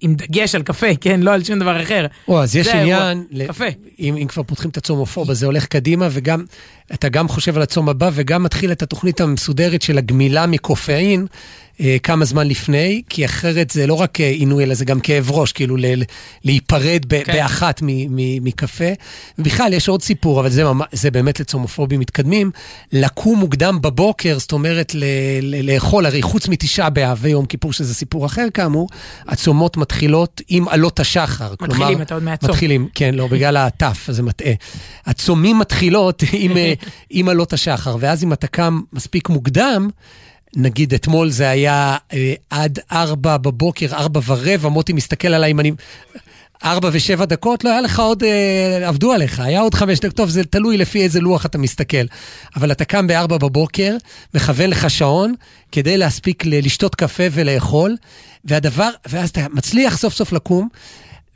עם 0.02 0.16
דגש 0.16 0.56
על 0.56 0.64
קפה, 0.64 0.88
כן, 1.02 1.20
לא 1.20 1.34
על 1.34 1.44
שום 1.44 1.60
דבר 1.60 1.82
אחר. 1.84 2.06
או, 2.28 2.44
אז 2.44 2.56
יש. 2.56 2.68
עניין, 2.68 3.24
ל- 3.32 3.48
קפה. 3.48 3.66
אם, 4.00 4.16
אם 4.22 4.28
כבר 4.28 4.44
פותחים 4.44 4.70
את 4.70 4.78
הצום 4.78 5.00
עופות, 5.00 5.30
אז 5.30 5.40
זה 5.40 5.46
הולך 5.46 5.66
קדימה, 5.66 6.08
וגם, 6.12 6.46
אתה 6.94 7.10
גם 7.10 7.28
חושב 7.28 7.56
על 7.56 7.62
הצום 7.62 7.90
הבא, 7.90 8.10
וגם 8.14 8.44
מתחיל 8.44 8.72
את 8.72 8.82
התוכנית 8.82 9.22
המסודרת 9.22 9.82
של 9.82 9.98
הגמילה 9.98 10.46
מקופאין, 10.46 11.28
כמה 12.04 12.26
זמן 12.26 12.48
לפני, 12.48 13.02
כי 13.10 13.26
אחרת 13.26 13.70
זה 13.70 13.88
לא 13.88 13.94
רק 13.94 14.22
אה, 14.22 14.30
עינוי, 14.30 14.64
אלא 14.64 14.74
זה 14.74 14.86
גם 14.86 15.00
כאב 15.00 15.32
ראש, 15.32 15.52
כאילו 15.52 15.78
ל, 15.78 15.86
ל- 15.86 16.04
להיפרד 16.44 17.06
ב, 17.08 17.24
כן. 17.24 17.34
באחת 17.34 17.82
מ, 17.82 17.88
מ, 17.88 18.44
מקפה. 18.44 18.86
ובכלל, 19.40 19.74
יש 19.74 19.90
עוד 19.90 20.02
סיפור, 20.02 20.40
אבל 20.40 20.50
זה, 20.50 20.64
ממש, 20.64 20.88
זה 20.92 21.12
באמת 21.12 21.40
לצומופובים 21.40 22.00
מתקדמים, 22.00 22.52
לקום 22.94 23.40
מוקדם 23.40 23.82
בבוקר, 23.82 24.40
זאת 24.40 24.52
אומרת, 24.52 24.96
ל, 24.96 25.04
ל, 25.42 25.72
לאכול, 25.74 26.06
הרי 26.06 26.22
חוץ 26.22 26.48
מתשעה 26.48 26.90
באב 26.90 27.18
ויום 27.22 27.46
כיפור, 27.46 27.74
שזה 27.74 27.94
סיפור 27.94 28.26
אחר 28.26 28.48
כאמור, 28.54 28.90
הצומות 29.28 29.78
מתחילות 29.78 30.42
עם 30.48 30.68
עלות 30.68 31.00
השחר. 31.00 31.52
מתחילים, 31.62 31.88
כלומר, 31.88 32.02
אתה 32.02 32.14
עוד 32.14 32.24
מעט 32.24 32.42
צום. 32.42 32.50
מתחילים, 32.50 32.88
כן, 32.96 33.16
לא, 33.16 33.28
בגלל 33.28 33.58
אז 33.58 33.96
זה 34.08 34.24
מטעה. 34.24 34.54
הצומים 35.06 35.60
מתחילות 35.60 36.24
עם, 36.34 36.58
אה, 36.58 36.74
עם 37.10 37.30
עלות 37.30 37.54
השחר, 37.54 37.98
ואז 38.00 38.24
אם 38.24 38.34
אתה 38.34 38.48
קם 38.48 38.82
מספיק 38.94 39.30
מוקדם, 39.30 39.90
נגיד 40.56 40.94
אתמול 40.94 41.30
זה 41.30 41.50
היה 41.50 41.98
אה, 42.14 42.34
עד 42.50 42.80
ארבע 42.92 43.38
בבוקר, 43.38 43.88
ארבע 43.94 44.20
ורבע, 44.26 44.70
מוטי 44.70 44.94
מסתכל 44.94 45.28
עליי 45.28 45.52
אם 45.52 45.60
אני... 45.60 45.72
ארבע 46.64 46.90
ושבע 46.94 47.26
דקות, 47.26 47.64
לא 47.64 47.70
היה 47.70 47.82
לך 47.82 48.00
עוד, 48.00 48.24
אה, 48.24 48.88
עבדו 48.88 49.12
עליך, 49.12 49.40
היה 49.40 49.62
עוד 49.62 49.74
חמש 49.74 50.00
דקות, 50.00 50.16
טוב, 50.16 50.30
זה 50.30 50.44
תלוי 50.44 50.78
לפי 50.78 51.04
איזה 51.04 51.20
לוח 51.20 51.46
אתה 51.46 51.58
מסתכל. 51.58 52.06
אבל 52.56 52.72
אתה 52.72 52.86
קם 52.86 53.08
בארבע 53.08 53.38
בבוקר, 53.38 53.96
מכוון 54.34 54.70
לך 54.70 54.90
שעון, 54.90 55.34
כדי 55.72 55.98
להספיק 55.98 56.46
לשתות 56.46 56.96
קפה 56.96 57.24
ולאכול, 57.32 57.96
והדבר, 58.46 58.90
ואז 59.10 59.30
אתה 59.30 59.46
מצליח 59.54 59.98
סוף 59.98 60.14
סוף 60.14 60.32
לקום, 60.32 60.70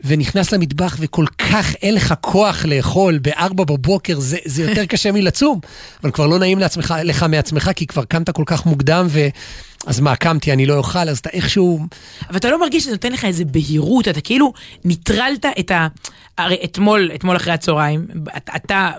ונכנס 0.05 0.51
למטבח 0.51 0.97
וכל 0.99 1.25
כך 1.37 1.75
אין 1.81 1.95
לך 1.95 2.13
כוח 2.21 2.65
לאכול 2.65 3.17
בארבע 3.17 3.63
בבוקר, 3.63 4.19
זה, 4.19 4.37
זה 4.45 4.63
יותר 4.63 4.85
קשה 4.85 5.11
מלצום. 5.11 5.59
אבל 6.03 6.11
כבר 6.11 6.27
לא 6.27 6.39
נעים 6.39 6.59
לעצמך, 6.59 6.93
לך 7.03 7.23
מעצמך, 7.23 7.71
כי 7.75 7.87
כבר 7.87 8.03
קמת 8.03 8.29
כל 8.29 8.43
כך 8.45 8.65
מוקדם, 8.65 9.07
ו... 9.09 9.27
אז 9.85 9.99
מה, 9.99 10.15
קמתי, 10.15 10.53
אני 10.53 10.65
לא 10.65 10.77
אוכל, 10.77 11.09
אז 11.09 11.17
אתה 11.17 11.29
איכשהו... 11.29 11.79
אבל 12.29 12.37
אתה 12.37 12.49
לא 12.49 12.59
מרגיש 12.59 12.83
שזה 12.83 12.91
נותן 12.91 13.11
לך 13.11 13.25
איזה 13.25 13.45
בהירות, 13.45 14.07
אתה 14.07 14.21
כאילו 14.21 14.53
ניטרלת 14.85 15.45
את 15.59 15.71
ה... 15.71 15.87
הרי 16.37 16.57
אתמול, 16.63 17.11
אתמול 17.15 17.35
אחרי 17.35 17.53
הצהריים, 17.53 18.07
אתה, 18.37 18.51
אתה 18.55 18.91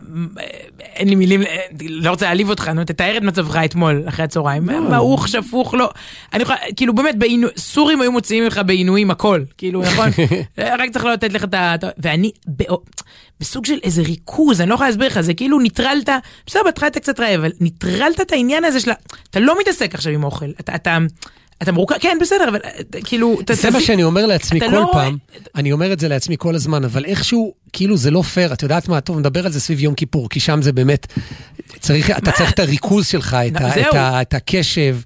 אין 0.81 1.09
לי 1.09 1.15
מילים, 1.15 1.43
לא 1.81 2.11
רוצה 2.11 2.27
להעליב 2.27 2.51
אותך, 2.51 2.69
נו, 2.69 2.85
תתאר 2.85 3.17
את 3.17 3.23
מצבך 3.23 3.57
אתמול 3.57 4.05
אחרי 4.09 4.25
הצהריים, 4.25 4.67
מעוך, 4.67 5.29
שפוך, 5.29 5.75
לא. 5.75 5.91
אני 6.33 6.43
יכולה, 6.43 6.59
כאילו 6.77 6.95
באמת, 6.95 7.19
בעינו, 7.19 7.49
סורים 7.57 8.01
היו 8.01 8.13
מוציאים 8.13 8.45
ממך 8.45 8.61
בעינויים 8.67 9.11
הכל, 9.11 9.43
כאילו, 9.59 9.83
נכון? 9.83 10.09
רק 10.79 10.91
צריך 10.93 11.05
לא 11.05 11.13
לתת 11.13 11.33
לך 11.33 11.45
את 11.45 11.55
ה... 11.55 11.75
ואני 11.99 12.31
בסוג 13.41 13.65
של 13.67 13.79
איזה 13.83 14.03
ריכוז, 14.03 14.61
אני 14.61 14.69
לא 14.71 14.75
יכולה 14.75 14.89
להסביר 14.89 15.07
לך, 15.07 15.21
זה 15.21 15.35
כאילו 15.35 15.59
ניטרלת, 15.59 16.09
בסדר, 16.47 16.63
בהתחלה 16.65 16.89
אתה 16.89 17.01
קצת 17.01 17.21
רעב, 17.21 17.41
אבל 17.41 17.51
ניטרלת 17.61 18.21
את 18.21 18.33
העניין 18.33 18.65
הזה 18.65 18.81
של 18.81 18.91
ה... 18.91 18.95
אתה 19.31 19.41
לא 19.41 19.55
מתעסק 19.61 19.95
עכשיו 19.95 20.13
עם 20.13 20.25
אוכל, 20.25 20.51
אתה... 20.61 20.75
אתה 20.75 20.99
אתה 21.63 21.73
מרוכז, 21.73 21.97
כן 22.01 22.19
בסדר, 22.21 22.49
אבל 22.49 22.59
אה, 22.65 22.71
כאילו, 23.05 23.39
זה 23.53 23.71
מה 23.71 23.79
תזיז- 23.79 23.87
שאני 23.87 24.03
אומר 24.05 24.27
לעצמי 24.27 24.61
כל 24.61 24.67
לא 24.67 24.89
פעם, 24.93 25.17
אני 25.55 25.73
אומר 25.73 25.93
את 25.93 26.01
זה 26.01 26.09
לעצמי 26.09 26.37
כל 26.39 26.55
הזמן, 26.55 26.85
אבל 26.85 27.05
איכשהו, 27.05 27.55
כאילו 27.73 27.97
זה 27.97 28.11
לא 28.11 28.23
פייר, 28.23 28.53
את 28.53 28.63
יודעת 28.63 28.89
מה, 28.89 29.01
טוב, 29.01 29.19
נדבר 29.19 29.47
על 29.47 29.53
זה 29.53 29.61
סביב 29.61 29.81
יום 29.81 29.95
כיפור, 29.95 30.29
כי 30.29 30.41
שם 30.41 30.63
זה 30.63 30.73
באמת, 30.73 31.07
צריך, 31.81 32.11
אתה 32.11 32.33
צריך 32.33 32.53
את 32.53 32.59
הריכוז 32.59 33.07
שלך, 33.07 33.37
את, 33.47 33.57
ה. 33.61 33.81
את, 33.81 33.95
ה, 33.95 34.23
את 34.23 34.35
הקשב, 34.35 34.97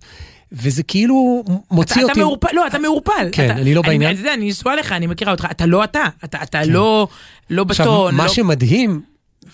וזה 0.52 0.82
כאילו 0.82 1.44
מוציא 1.70 1.94
אתה, 1.94 2.02
אותי... 2.02 2.12
אתה 2.12 2.20
מעורפל, 2.20 2.48
לא, 2.52 2.66
אתה 2.66 2.78
מעורפל. 2.78 3.28
כן, 3.32 3.50
אתה, 3.50 3.60
אני 3.60 3.74
לא 3.74 3.82
בעניין. 3.82 4.16
יודע, 4.16 4.34
אני 4.34 4.48
נשואה 4.48 4.76
לך, 4.76 4.92
אני 4.92 5.06
מכירה 5.06 5.32
אותך, 5.32 5.46
אתה 5.50 5.66
לא 5.66 5.84
אתה, 5.84 6.04
אתה, 6.24 6.42
אתה 6.42 6.64
לא, 6.64 7.08
לא 7.50 7.64
עכשיו, 7.68 7.86
בטון, 7.86 8.14
מה 8.14 8.24
לא... 8.24 8.28
שמדהים, 8.28 9.00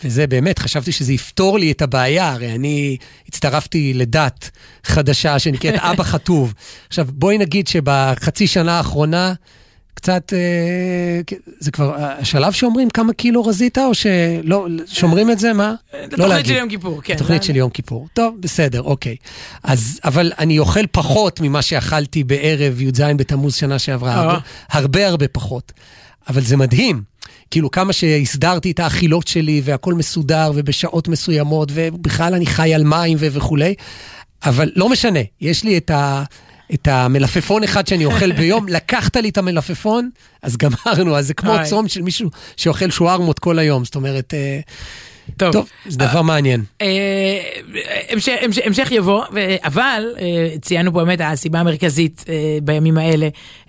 וזה 0.05 0.27
באמת, 0.27 0.59
חשבתי 0.59 0.93
שזה 0.93 1.13
יפתור 1.13 1.59
לי 1.59 1.73
את 1.73 1.83
הבעיה, 1.83 2.33
הרי 2.33 2.55
אני 2.55 2.97
הצטרפתי 3.29 3.95
לדת 3.95 4.51
חדשה 4.85 5.39
שנקראת 5.39 5.75
אבא 5.91 6.03
חטוב. 6.03 6.55
עכשיו, 6.89 7.07
בואי 7.11 7.39
נגיד 7.39 7.67
שבחצי 7.67 8.47
שנה 8.47 8.79
האחרונה, 8.79 9.35
קצת, 9.97 10.33
אה, 10.33 11.37
זה 11.61 11.71
כבר 11.71 11.95
השלב 11.99 12.53
שאומרים 12.53 12.91
כמה 12.91 13.13
קילו 13.13 13.45
רזית, 13.45 13.79
או 13.79 13.95
שלא, 13.95 14.67
שומרים 14.87 15.31
את 15.31 15.39
זה, 15.39 15.53
מה? 15.53 15.75
זה 15.93 15.99
לא 16.01 16.07
תוכנית 16.07 16.29
להגיד. 16.29 16.47
של 16.47 16.55
יום 16.55 16.69
כיפור, 16.69 17.03
כן. 17.03 17.17
תוכנית 17.17 17.43
של 17.43 17.57
יום 17.57 17.71
כיפור. 17.71 18.09
טוב, 18.13 18.35
בסדר, 18.41 18.83
אוקיי. 18.83 19.17
אז, 19.63 20.01
אבל 20.05 20.33
אני 20.39 20.59
אוכל 20.59 20.87
פחות 20.93 21.41
ממה 21.41 21.63
שאכלתי 21.63 22.25
בערב 22.25 22.81
י"ז 22.81 23.01
בתמוז 23.17 23.55
שנה 23.55 23.79
שעברה. 23.79 24.31
אה. 24.31 24.39
הרבה, 24.71 25.09
הרבה 25.09 25.29
פחות. 25.29 25.73
אבל 26.29 26.43
זה 26.43 26.57
מדהים. 26.57 27.03
כאילו, 27.51 27.71
כמה 27.71 27.93
שהסדרתי 27.93 28.71
את 28.71 28.81
האכילות 28.81 29.27
שלי 29.27 29.61
והכל 29.65 29.95
מסודר 29.95 30.53
ובשעות 30.55 31.09
מסוימות, 31.09 31.69
ובכלל 31.75 32.35
אני 32.35 32.47
חי 32.47 32.75
על 32.75 32.85
מים 32.85 33.17
וכולי, 33.21 33.75
אבל 34.45 34.71
לא 34.77 34.89
משנה, 34.89 35.21
יש 35.41 35.65
לי 35.65 35.79
את 35.79 35.91
ה... 35.91 36.25
את 36.75 36.89
המלפפון 36.89 37.63
אחד 37.65 37.87
שאני 37.87 38.05
אוכל 38.05 38.33
ביום, 38.39 38.69
לקחת 38.69 39.17
לי 39.17 39.29
את 39.29 39.39
המלפפון, 39.39 40.11
אז 40.43 40.57
גמרנו, 40.57 41.17
אז 41.17 41.27
זה 41.27 41.35
כמו. 41.35 41.55
צום 41.65 41.89
של 41.89 42.03
מישהו 42.03 42.31
שאוכל 42.57 42.91
שוארמות 42.91 43.39
כל 43.39 43.59
היום, 43.59 43.85
זאת 43.85 43.95
אומרת, 43.95 44.35
אה, 44.35 44.61
טוב. 45.37 45.53
טוב, 45.53 45.69
זה 45.87 45.99
דבר 45.99 46.23
מעניין. 46.23 46.65
אה, 46.83 47.41
המשך, 48.09 48.33
המשך, 48.43 48.63
המשך 48.65 48.89
יבוא, 48.91 49.25
אבל 49.65 50.03
אה, 50.19 50.49
ציינו 50.61 50.93
פה 50.93 51.05
באמת 51.05 51.21
הסיבה 51.25 51.61
המרכזית 51.61 52.25
אה, 52.29 52.59
בימים 52.63 52.99
האלה, 52.99 53.29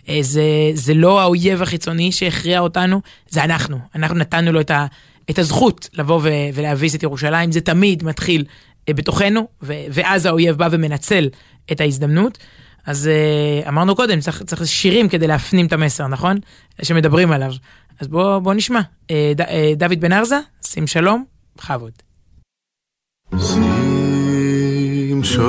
אה, 0.09 0.17
זה, 0.21 0.41
זה 0.73 0.93
לא 0.93 1.21
האויב 1.21 1.61
החיצוני 1.61 2.11
שהכריע 2.11 2.59
אותנו, 2.59 3.01
זה 3.29 3.43
אנחנו. 3.43 3.77
אנחנו 3.95 4.15
נתנו 4.15 4.51
לו 4.51 4.61
את, 4.61 4.71
ה, 4.71 4.85
את 5.29 5.39
הזכות 5.39 5.89
לבוא 5.93 6.19
ו, 6.23 6.29
ולהביס 6.53 6.95
את 6.95 7.03
ירושלים, 7.03 7.51
זה 7.51 7.61
תמיד 7.61 8.03
מתחיל 8.03 8.45
אה, 8.89 8.93
בתוכנו, 8.93 9.47
ו, 9.63 9.73
ואז 9.89 10.25
האויב 10.25 10.55
בא 10.55 10.67
ומנצל 10.71 11.29
את 11.71 11.81
ההזדמנות. 11.81 12.37
אז 12.87 13.07
אה, 13.07 13.69
אמרנו 13.69 13.95
קודם, 13.95 14.19
צריך, 14.19 14.43
צריך 14.43 14.67
שירים 14.67 15.09
כדי 15.09 15.27
להפנים 15.27 15.65
את 15.67 15.73
המסר, 15.73 16.07
נכון? 16.07 16.37
שמדברים 16.81 17.31
עליו. 17.31 17.51
אז 17.99 18.07
בוא, 18.07 18.39
בוא 18.39 18.53
נשמע. 18.53 18.81
אה, 19.11 19.31
ד, 19.35 19.41
אה, 19.41 19.73
דוד 19.77 19.99
בן 19.99 20.13
ארזה, 20.13 20.39
שים 20.65 20.87
שלום, 20.87 21.25
בכבוד. 21.57 21.91
שים 23.39 25.23
שלום, 25.23 25.47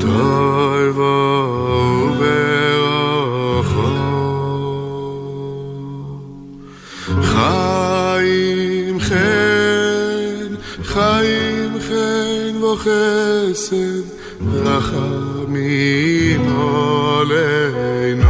טובה 0.00 0.90
וברכה, 0.90 2.47
חן 12.76 12.88
וחסד, 13.50 14.02
רחמים 14.52 16.42
עלינו. 17.20 18.27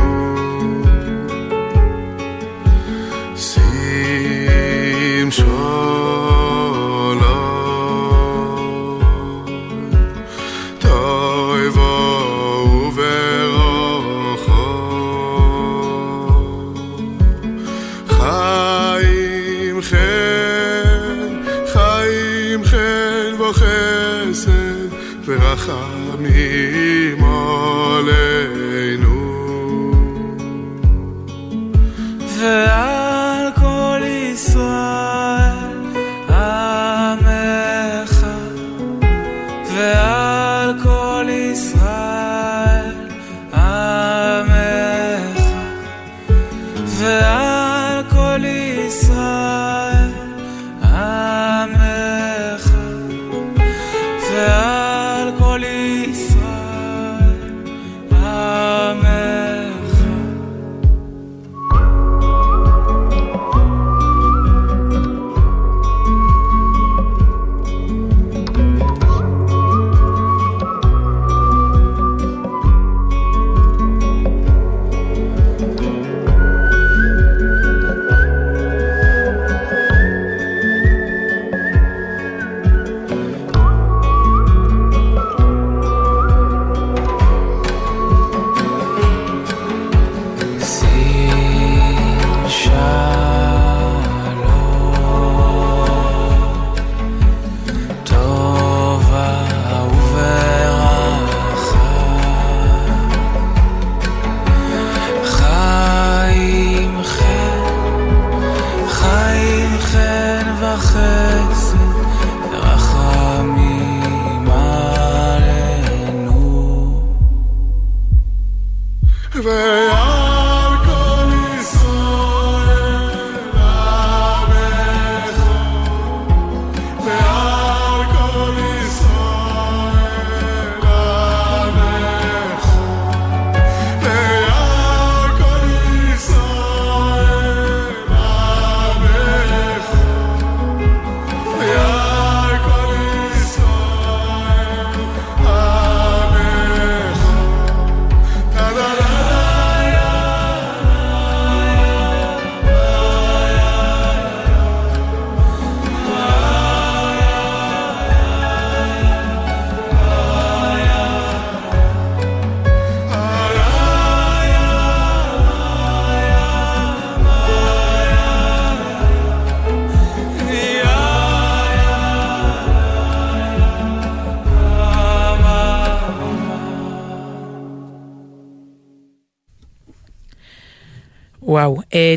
here. 26.39 26.78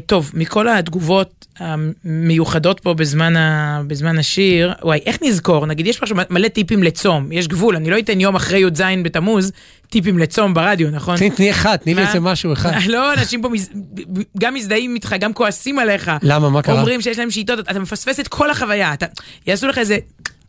טוב, 0.06 0.32
מכל 0.34 0.68
התגובות 0.68 1.46
המיוחדות 1.60 2.80
פה 2.80 2.94
בזמן, 2.94 3.36
ה, 3.36 3.82
בזמן 3.88 4.18
השיר, 4.18 4.74
וואי, 4.84 5.00
איך 5.06 5.18
נזכור? 5.22 5.66
נגיד, 5.66 5.88
יש 5.88 6.02
עכשיו 6.02 6.18
מלא 6.30 6.48
טיפים 6.48 6.84
לצום, 6.84 7.32
יש 7.32 7.48
גבול, 7.48 7.76
אני 7.76 7.90
לא 7.90 8.00
אתן 8.00 8.20
יום 8.20 8.36
אחרי 8.36 8.60
י"ז 8.60 8.82
בתמוז 9.04 9.52
טיפים 9.90 10.20
לצום 10.20 10.54
ברדיו, 10.54 10.92
נכון? 10.92 11.18
תני 11.18 11.30
תני 11.30 11.52
אחד, 11.52 11.76
תני 11.76 11.94
לי? 11.94 12.02
איזה 12.08 12.20
משהו 12.20 12.54
אחד. 12.54 12.72
לא, 12.88 13.14
אנשים 13.14 13.42
פה 13.42 13.50
מז... 13.50 13.70
גם 14.40 14.54
מזדהים 14.54 14.96
איתך, 14.96 15.16
גם 15.20 15.34
כועסים 15.34 15.80
עליך. 15.80 16.12
למה, 16.22 16.50
מה 16.50 16.62
קרה? 16.62 16.80
אומרים 16.80 17.02
שיש 17.02 17.20
להם 17.20 17.32
שיטות, 17.32 17.60
אתה 17.60 17.80
מפספס 17.80 18.20
את 18.20 18.28
כל 18.28 18.50
החוויה, 18.52 18.94
אתה... 18.94 19.06
יעשו 19.48 19.68
לך 19.68 19.78
איזה 19.78 19.98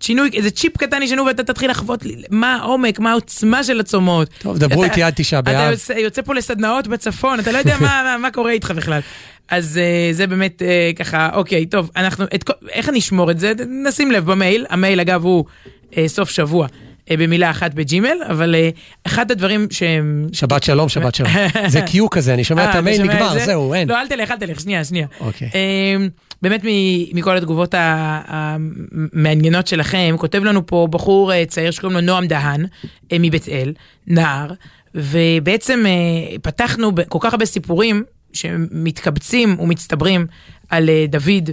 שינוי, 0.03 0.30
איזה 0.34 0.50
צ'יפ 0.50 0.76
קטן 0.76 1.03
ישנו 1.03 1.26
ואתה 1.26 1.44
תתחיל 1.44 1.70
לחוות 1.70 2.00
מה 2.30 2.55
העומק, 2.57 2.98
מה 2.98 3.11
העוצמה 3.11 3.64
של 3.64 3.80
הצומות. 3.80 4.28
טוב, 4.38 4.59
דברו 4.59 4.84
אתה- 4.84 4.90
איתי 4.92 5.03
עד 5.03 5.12
תשעה 5.16 5.40
אתה 5.40 5.53
באב. 5.53 5.70
יוצא, 5.70 5.92
יוצא 5.92 6.22
פה 6.22 6.34
לסדנאות 6.34 6.86
בצפון, 6.88 7.40
אתה 7.40 7.53
לא 7.53 7.59
יודע 7.59 7.76
מה, 7.80 8.03
מה, 8.07 8.18
מה 8.18 8.30
קורה 8.30 8.50
איתך 8.53 8.70
בכלל. 8.70 9.00
אז 9.48 9.80
uh, 9.80 10.16
זה 10.16 10.26
באמת 10.26 10.62
uh, 10.62 10.96
ככה, 10.98 11.28
אוקיי, 11.34 11.66
טוב, 11.66 11.90
אנחנו, 11.96 12.24
את, 12.34 12.50
איך 12.68 12.88
אני 12.88 12.98
אשמור 12.98 13.30
את 13.30 13.38
זה? 13.38 13.53
נשים 13.86 14.11
לב 14.11 14.24
במייל, 14.30 14.66
המייל 14.70 15.00
אגב 15.00 15.24
הוא 15.24 15.44
uh, 15.90 15.94
סוף 16.07 16.30
שבוע. 16.30 16.66
Uh, 17.11 17.16
במילה 17.18 17.50
אחת 17.50 17.74
בג'ימל, 17.74 18.16
אבל 18.30 18.55
uh, 18.55 18.78
אחד 19.07 19.30
הדברים 19.30 19.66
שהם... 19.70 20.26
שבת 20.32 20.62
שלום, 20.62 20.88
שבת 20.88 21.14
שלום. 21.14 21.30
זה 21.66 21.80
קיו 21.90 22.11
כזה, 22.11 22.34
אני 22.34 22.44
שומע 22.44 22.64
את 22.64 22.74
אה, 22.74 22.78
המייל, 22.78 23.03
נגמר, 23.03 23.32
זה? 23.32 23.44
זהו, 23.44 23.74
אין. 23.74 23.88
לא, 23.88 24.00
אל 24.00 24.09
תלך, 24.09 24.30
אל 24.30 24.36
תלך, 24.36 24.61
שנייה, 24.61 24.84
שנייה. 24.84 25.07
אוקיי. 25.20 25.50
אמ, 25.55 26.09
באמת 26.42 26.64
מכל 27.12 27.36
התגובות 27.36 27.74
המעניינות 27.78 29.66
שלכם, 29.66 30.14
כותב 30.18 30.44
לנו 30.44 30.66
פה 30.66 30.88
בחור 30.90 31.32
אה, 31.32 31.44
צעיר 31.46 31.70
שקוראים 31.70 31.96
לו 31.98 32.00
נועם 32.05 32.26
דהן, 32.26 32.66
אה, 33.12 33.16
מבית 33.20 33.48
אל, 33.48 33.72
נער, 34.07 34.53
ובעצם 34.94 35.84
אה, 35.86 36.36
פתחנו 36.42 36.92
כל 37.09 37.18
כך 37.20 37.32
הרבה 37.32 37.46
סיפורים 37.46 38.05
שמתקבצים 38.32 39.61
ומצטברים 39.61 40.26
על 40.68 40.88
אה, 40.88 41.05
דוד 41.09 41.48
אה, 41.48 41.53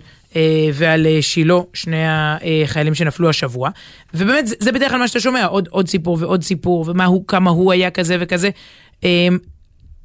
ועל 0.74 1.08
אה, 1.08 1.22
שילה, 1.22 1.60
שני 1.74 2.04
החיילים 2.64 2.96
שנפלו 2.96 3.30
השבוע. 3.30 3.70
ובאמת 4.14 4.48
זה, 4.48 4.72
בדרך 4.72 4.92
כלל 4.92 5.00
מה 5.00 5.08
שאתה 5.08 5.20
שומע, 5.20 5.46
עוד, 5.46 5.68
עוד 5.72 5.88
סיפור 5.88 6.18
ועוד 6.20 6.44
סיפור, 6.44 6.86
ומה 6.88 7.06
הוא, 7.06 7.24
כמה 7.28 7.52
הוא 7.52 7.72
היה 7.72 7.92
כזה 7.92 8.18
וכזה. 8.20 8.50
אמ, 9.04 9.38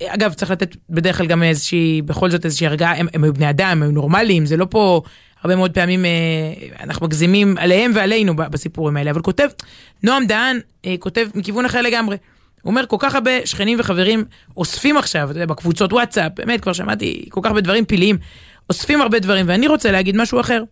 אגב, 0.06 0.32
צריך 0.32 0.50
לתת 0.50 0.76
בדרך 0.90 1.18
כלל 1.18 1.26
גם 1.26 1.42
איזושהי, 1.42 2.02
בכל 2.02 2.30
זאת 2.30 2.44
איזושהי 2.44 2.66
הרגעה, 2.66 2.96
הם, 2.96 3.06
הם 3.14 3.24
היו 3.24 3.34
בני 3.34 3.50
אדם, 3.50 3.68
הם 3.68 3.82
היו 3.82 3.90
נורמליים, 3.90 4.46
זה 4.46 4.56
לא 4.56 4.66
פה, 4.70 5.02
הרבה 5.42 5.56
מאוד 5.56 5.70
פעמים 5.74 6.04
אה, 6.04 6.10
אנחנו 6.80 7.06
מגזימים 7.06 7.54
עליהם 7.58 7.92
ועלינו 7.94 8.36
בסיפורים 8.36 8.96
האלה, 8.96 9.10
אבל 9.10 9.22
כותב, 9.22 9.48
נועם 10.02 10.26
דהן 10.26 10.60
אה, 10.84 10.94
כותב 10.98 11.26
מכיוון 11.34 11.64
אחר 11.64 11.82
לגמרי. 11.82 12.16
הוא 12.62 12.70
אומר, 12.70 12.86
כל 12.86 12.96
כך 12.98 13.14
הרבה 13.14 13.30
שכנים 13.46 13.80
וחברים 13.80 14.24
אוספים 14.56 14.96
עכשיו, 14.96 15.30
אתה 15.30 15.38
יודע, 15.38 15.46
בקבוצות 15.46 15.92
וואטסאפ, 15.92 16.32
באמת, 16.36 16.60
כבר 16.60 16.72
שמעתי 16.72 17.26
כל 17.30 17.40
כך 17.42 17.48
הרבה 17.48 17.60
דברים 17.60 17.84
פלאיים, 17.84 18.18
אוספים 18.70 19.00
הרבה 19.00 19.18
דברים, 19.18 19.48
ואני 19.48 19.68
רוצה 19.68 19.92
להגיד 19.92 20.16
משהו 20.16 20.40
אחר. 20.40 20.62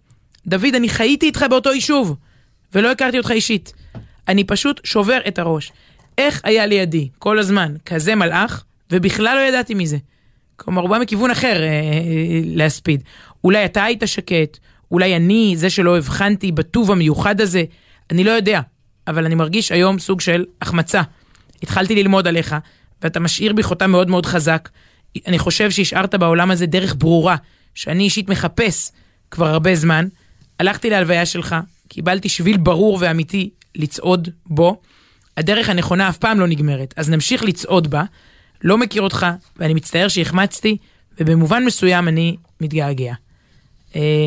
דוד, 0.47 0.75
אני 0.75 0.89
חייתי 0.89 1.27
איתך 1.27 1.45
באותו 1.51 1.73
יישוב, 1.73 2.17
ולא 2.75 2.91
הכרתי 2.91 3.19
אותך 3.19 3.31
אישית. 3.31 3.73
אני 4.29 4.45
פשוט 4.45 4.81
שובר 4.85 5.19
את 5.29 5.39
הראש. 5.39 5.73
איך 6.19 6.41
היה 6.45 6.67
לידי 6.67 7.09
כל 7.19 7.39
הזמן 7.39 7.75
כזה 7.87 8.15
מלאך, 8.15 8.65
ובכלל 8.91 9.37
לא 9.37 9.49
ידעתי 9.49 9.75
מזה. 9.75 9.97
כלומר, 10.57 10.83
הוא 10.83 10.91
בא 10.91 10.99
מכיוון 10.99 11.31
אחר 11.31 11.63
אה, 11.63 11.69
אה, 11.69 12.41
להספיד. 12.45 13.03
אולי 13.45 13.65
אתה 13.65 13.85
היית 13.85 14.03
שקט, 14.07 14.59
אולי 14.91 15.17
אני, 15.17 15.55
זה 15.57 15.71
שלא 15.71 15.99
הבחנתי 15.99 16.53
בטוב 16.53 16.91
המיוחד 16.91 17.41
הזה, 17.41 17.65
אני 18.11 18.25
לא 18.25 18.31
יודע, 18.31 18.61
אבל 19.07 19.25
אני 19.25 19.35
מרגיש 19.35 19.73
היום 19.73 19.99
סוג 19.99 20.21
של 20.21 20.45
החמצה. 20.63 21.03
התחלתי 21.63 21.95
ללמוד 21.95 22.29
עליך, 22.29 22.57
ואתה 23.03 23.21
משאיר 23.21 23.53
בי 23.53 23.63
חותם 23.63 23.91
מאוד 23.91 24.11
מאוד 24.11 24.27
חזק. 24.27 24.69
אני 25.27 25.39
חושב 25.39 25.71
שהשארת 25.71 26.15
בעולם 26.15 26.51
הזה 26.51 26.67
דרך 26.67 26.95
ברורה, 26.99 27.37
שאני 27.75 28.05
אישית 28.05 28.29
מחפש 28.29 28.93
כבר 29.31 29.47
הרבה 29.47 29.75
זמן. 29.75 30.09
הלכתי 30.59 30.91
להלוויה 30.91 31.27
שלך, 31.27 31.57
קיבלתי 31.89 32.29
שביל 32.29 32.57
ברור 32.57 32.99
ואמיתי 33.01 33.51
לצעוד 33.75 34.29
בו. 34.47 34.81
הדרך 35.37 35.69
הנכונה 35.69 36.09
אף 36.09 36.19
פעם 36.19 36.41
לא 36.41 36.47
נגמרת, 36.47 36.95
אז 36.97 37.11
נמשיך 37.11 37.45
לצעוד 37.45 37.91
בה. 37.91 38.05
לא 38.65 38.79
מכיר 38.79 39.03
אותך, 39.03 39.27
ואני 39.57 39.75
מצטער 39.75 40.09
שהחמצתי, 40.09 40.77
ובמובן 41.21 41.65
מסוים 41.65 42.09
אני 42.09 42.37
מתגעגע. 42.61 43.15
אה, 43.97 44.27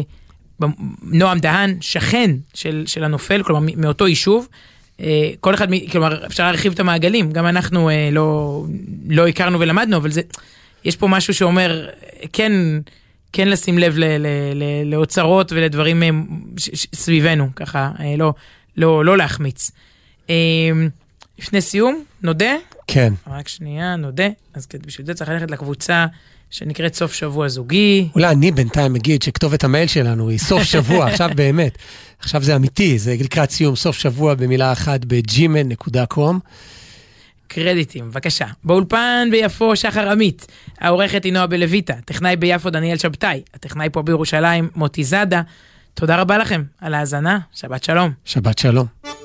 נועם 1.01 1.39
דהן, 1.39 1.77
שכן 1.81 2.31
של, 2.53 2.83
של 2.87 3.03
הנופל, 3.03 3.43
כלומר 3.43 3.73
מאותו 3.77 4.07
יישוב, 4.07 4.47
אה, 4.99 5.29
כל 5.39 5.53
אחד, 5.53 5.67
כלומר 5.91 6.25
אפשר 6.25 6.43
להרחיב 6.43 6.73
את 6.73 6.79
המעגלים, 6.79 7.31
גם 7.31 7.45
אנחנו 7.45 7.89
אה, 7.89 8.09
לא, 8.11 8.61
לא 9.09 9.27
הכרנו 9.27 9.59
ולמדנו, 9.59 9.97
אבל 9.97 10.11
זה, 10.11 10.21
יש 10.85 10.95
פה 10.95 11.07
משהו 11.07 11.33
שאומר, 11.33 11.89
כן, 12.33 12.51
כן 13.35 13.47
לשים 13.47 13.77
לב 13.77 13.95
לאוצרות 14.85 15.51
ולדברים 15.51 16.03
אה, 16.03 16.09
סביבנו, 16.95 17.47
ככה, 17.55 17.91
אה, 17.99 18.15
לא, 18.17 18.33
לא, 18.77 19.05
לא 19.05 19.17
להחמיץ. 19.17 19.71
אה, 20.29 20.35
לפני 21.39 21.61
סיום, 21.61 22.03
נודה? 22.21 22.55
כן. 22.87 23.13
רק 23.27 23.47
שנייה, 23.47 23.95
נודה. 23.95 24.27
אז 24.53 24.67
בשביל 24.85 25.07
זה 25.07 25.13
צריך 25.13 25.29
ללכת 25.29 25.51
לקבוצה 25.51 26.05
שנקראת 26.49 26.95
סוף 26.95 27.13
שבוע 27.13 27.47
זוגי. 27.47 28.09
אולי 28.15 28.27
אני 28.27 28.51
בינתיים 28.51 28.95
אגיד 28.95 29.23
שכתובת 29.23 29.63
המייל 29.63 29.87
שלנו 29.87 30.29
היא 30.29 30.39
סוף 30.39 30.63
שבוע, 30.63 31.05
עכשיו 31.09 31.29
באמת. 31.35 31.77
עכשיו 32.19 32.43
זה 32.43 32.55
אמיתי, 32.55 32.99
זה 32.99 33.15
לקראת 33.19 33.51
סיום 33.51 33.75
סוף 33.75 33.97
שבוע 33.97 34.35
במילה 34.35 34.71
אחת 34.71 35.05
בג'ימן.קום. 35.05 36.39
קרדיטים, 37.47 38.09
בבקשה. 38.09 38.45
באולפן 38.63 39.27
ביפו 39.31 39.75
שחר 39.75 40.09
עמית, 40.09 40.47
העורכת 40.79 41.23
היא 41.23 41.33
נועה 41.33 41.47
בלויטה, 41.47 41.93
טכנאי 42.05 42.35
ביפו 42.35 42.69
דניאל 42.69 42.97
שבתאי, 42.97 43.41
הטכנאי 43.53 43.89
פה 43.91 44.01
בירושלים 44.01 44.69
מוטי 44.75 45.03
זאדה. 45.03 45.41
תודה 45.93 46.21
רבה 46.21 46.37
לכם 46.37 46.63
על 46.81 46.93
ההאזנה, 46.93 47.39
שבת 47.53 47.83
שלום. 47.83 48.11
שבת 48.25 48.57
שלום. 48.57 49.24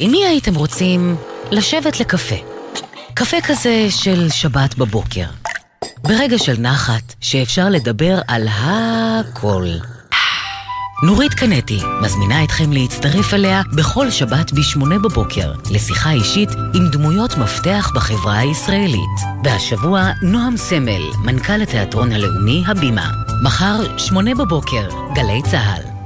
עם 0.00 0.10
מי 0.10 0.26
הייתם 0.26 0.54
רוצים 0.54 1.16
לשבת 1.50 2.00
לקפה? 2.00 2.34
קפה 3.14 3.36
כזה 3.46 3.86
של 3.90 4.28
שבת 4.30 4.74
בבוקר. 4.74 5.24
ברגע 6.02 6.38
של 6.38 6.60
נחת, 6.60 7.14
שאפשר 7.20 7.68
לדבר 7.68 8.18
על 8.28 8.48
הכל. 8.50 9.66
נורית 11.02 11.34
קנטי 11.34 11.80
מזמינה 12.02 12.44
אתכם 12.44 12.72
להצטרף 12.72 13.34
אליה 13.34 13.62
בכל 13.76 14.10
שבת 14.10 14.52
ב-8 14.52 14.98
בבוקר 15.04 15.52
לשיחה 15.70 16.10
אישית 16.12 16.50
עם 16.74 16.90
דמויות 16.92 17.36
מפתח 17.36 17.92
בחברה 17.94 18.38
הישראלית. 18.38 19.20
והשבוע 19.44 20.10
נועם 20.22 20.56
סמל, 20.56 21.02
מנכ"ל 21.24 21.62
התיאטרון 21.62 22.12
הלאומי 22.12 22.64
הבימה. 22.66 23.10
מחר, 23.44 23.98
8 23.98 24.34
בבוקר, 24.34 24.88
גלי 25.14 25.42
צה"ל. 25.50 25.97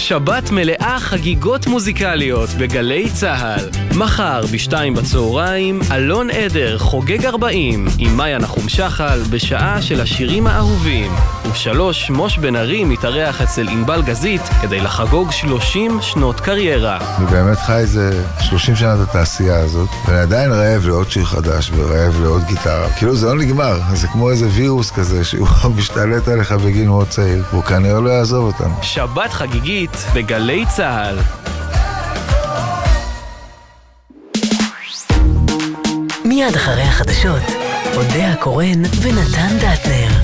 שבת 0.00 0.50
מלאה 0.50 0.96
חגיגות 1.00 1.66
מוזיקליות 1.66 2.50
בגלי 2.50 3.10
צה"ל. 3.10 3.68
מחר 3.98 4.40
בשתיים 4.52 4.94
בצהריים, 4.94 5.80
אלון 5.92 6.30
עדר 6.30 6.78
חוגג 6.78 7.26
40 7.26 7.86
עם 7.98 8.16
מאיה 8.16 8.38
נחום 8.38 8.68
שחל 8.68 9.20
בשעה 9.30 9.82
של 9.82 10.00
השירים 10.00 10.46
האהובים. 10.46 11.12
ובשלוש, 11.46 12.10
מוש 12.10 12.38
בן 12.38 12.56
ארי 12.56 12.84
מתארח 12.84 13.42
אצל 13.42 13.68
ענבל 13.68 14.02
גזית 14.02 14.42
כדי 14.62 14.80
לחגוג 14.80 15.30
30 15.32 15.98
שנות 16.02 16.40
קריירה. 16.40 16.98
אני 17.18 17.26
באמת 17.26 17.58
חי 17.58 17.76
איזה 17.76 18.24
30 18.40 18.76
שנה 18.76 18.96
בתעשייה 18.96 19.60
הזאת, 19.60 19.88
ואני 20.06 20.18
עדיין 20.18 20.52
רעב 20.52 20.86
לעוד 20.86 21.10
שיר 21.10 21.24
חדש 21.24 21.70
ורעב 21.76 22.20
לעוד 22.22 22.42
גיטרה. 22.44 22.90
כאילו 22.98 23.16
זה 23.16 23.26
לא 23.26 23.34
נגמר, 23.34 23.80
זה 23.94 24.08
כמו 24.08 24.30
איזה 24.30 24.48
וירוס 24.52 24.90
כזה 24.90 25.24
שהוא 25.24 25.48
משתלט 25.76 26.28
עליך 26.28 26.52
בגיל 26.52 26.88
מאוד 26.88 27.08
צעיר, 27.08 27.44
והוא 27.50 27.62
כנראה 27.62 28.00
לא 28.00 28.10
יעזוב 28.10 28.44
אותנו. 28.44 28.74
שבת 28.82 29.32
חגיגית 29.32 29.89
בגלי 30.14 30.64
צה"ל. 30.76 31.18
מיד 36.24 36.54
אחרי 36.56 36.82
החדשות, 36.82 37.42
אודה 37.96 38.32
הקורן 38.32 38.82
ונתן 39.02 39.56
דטנר. 39.58 40.19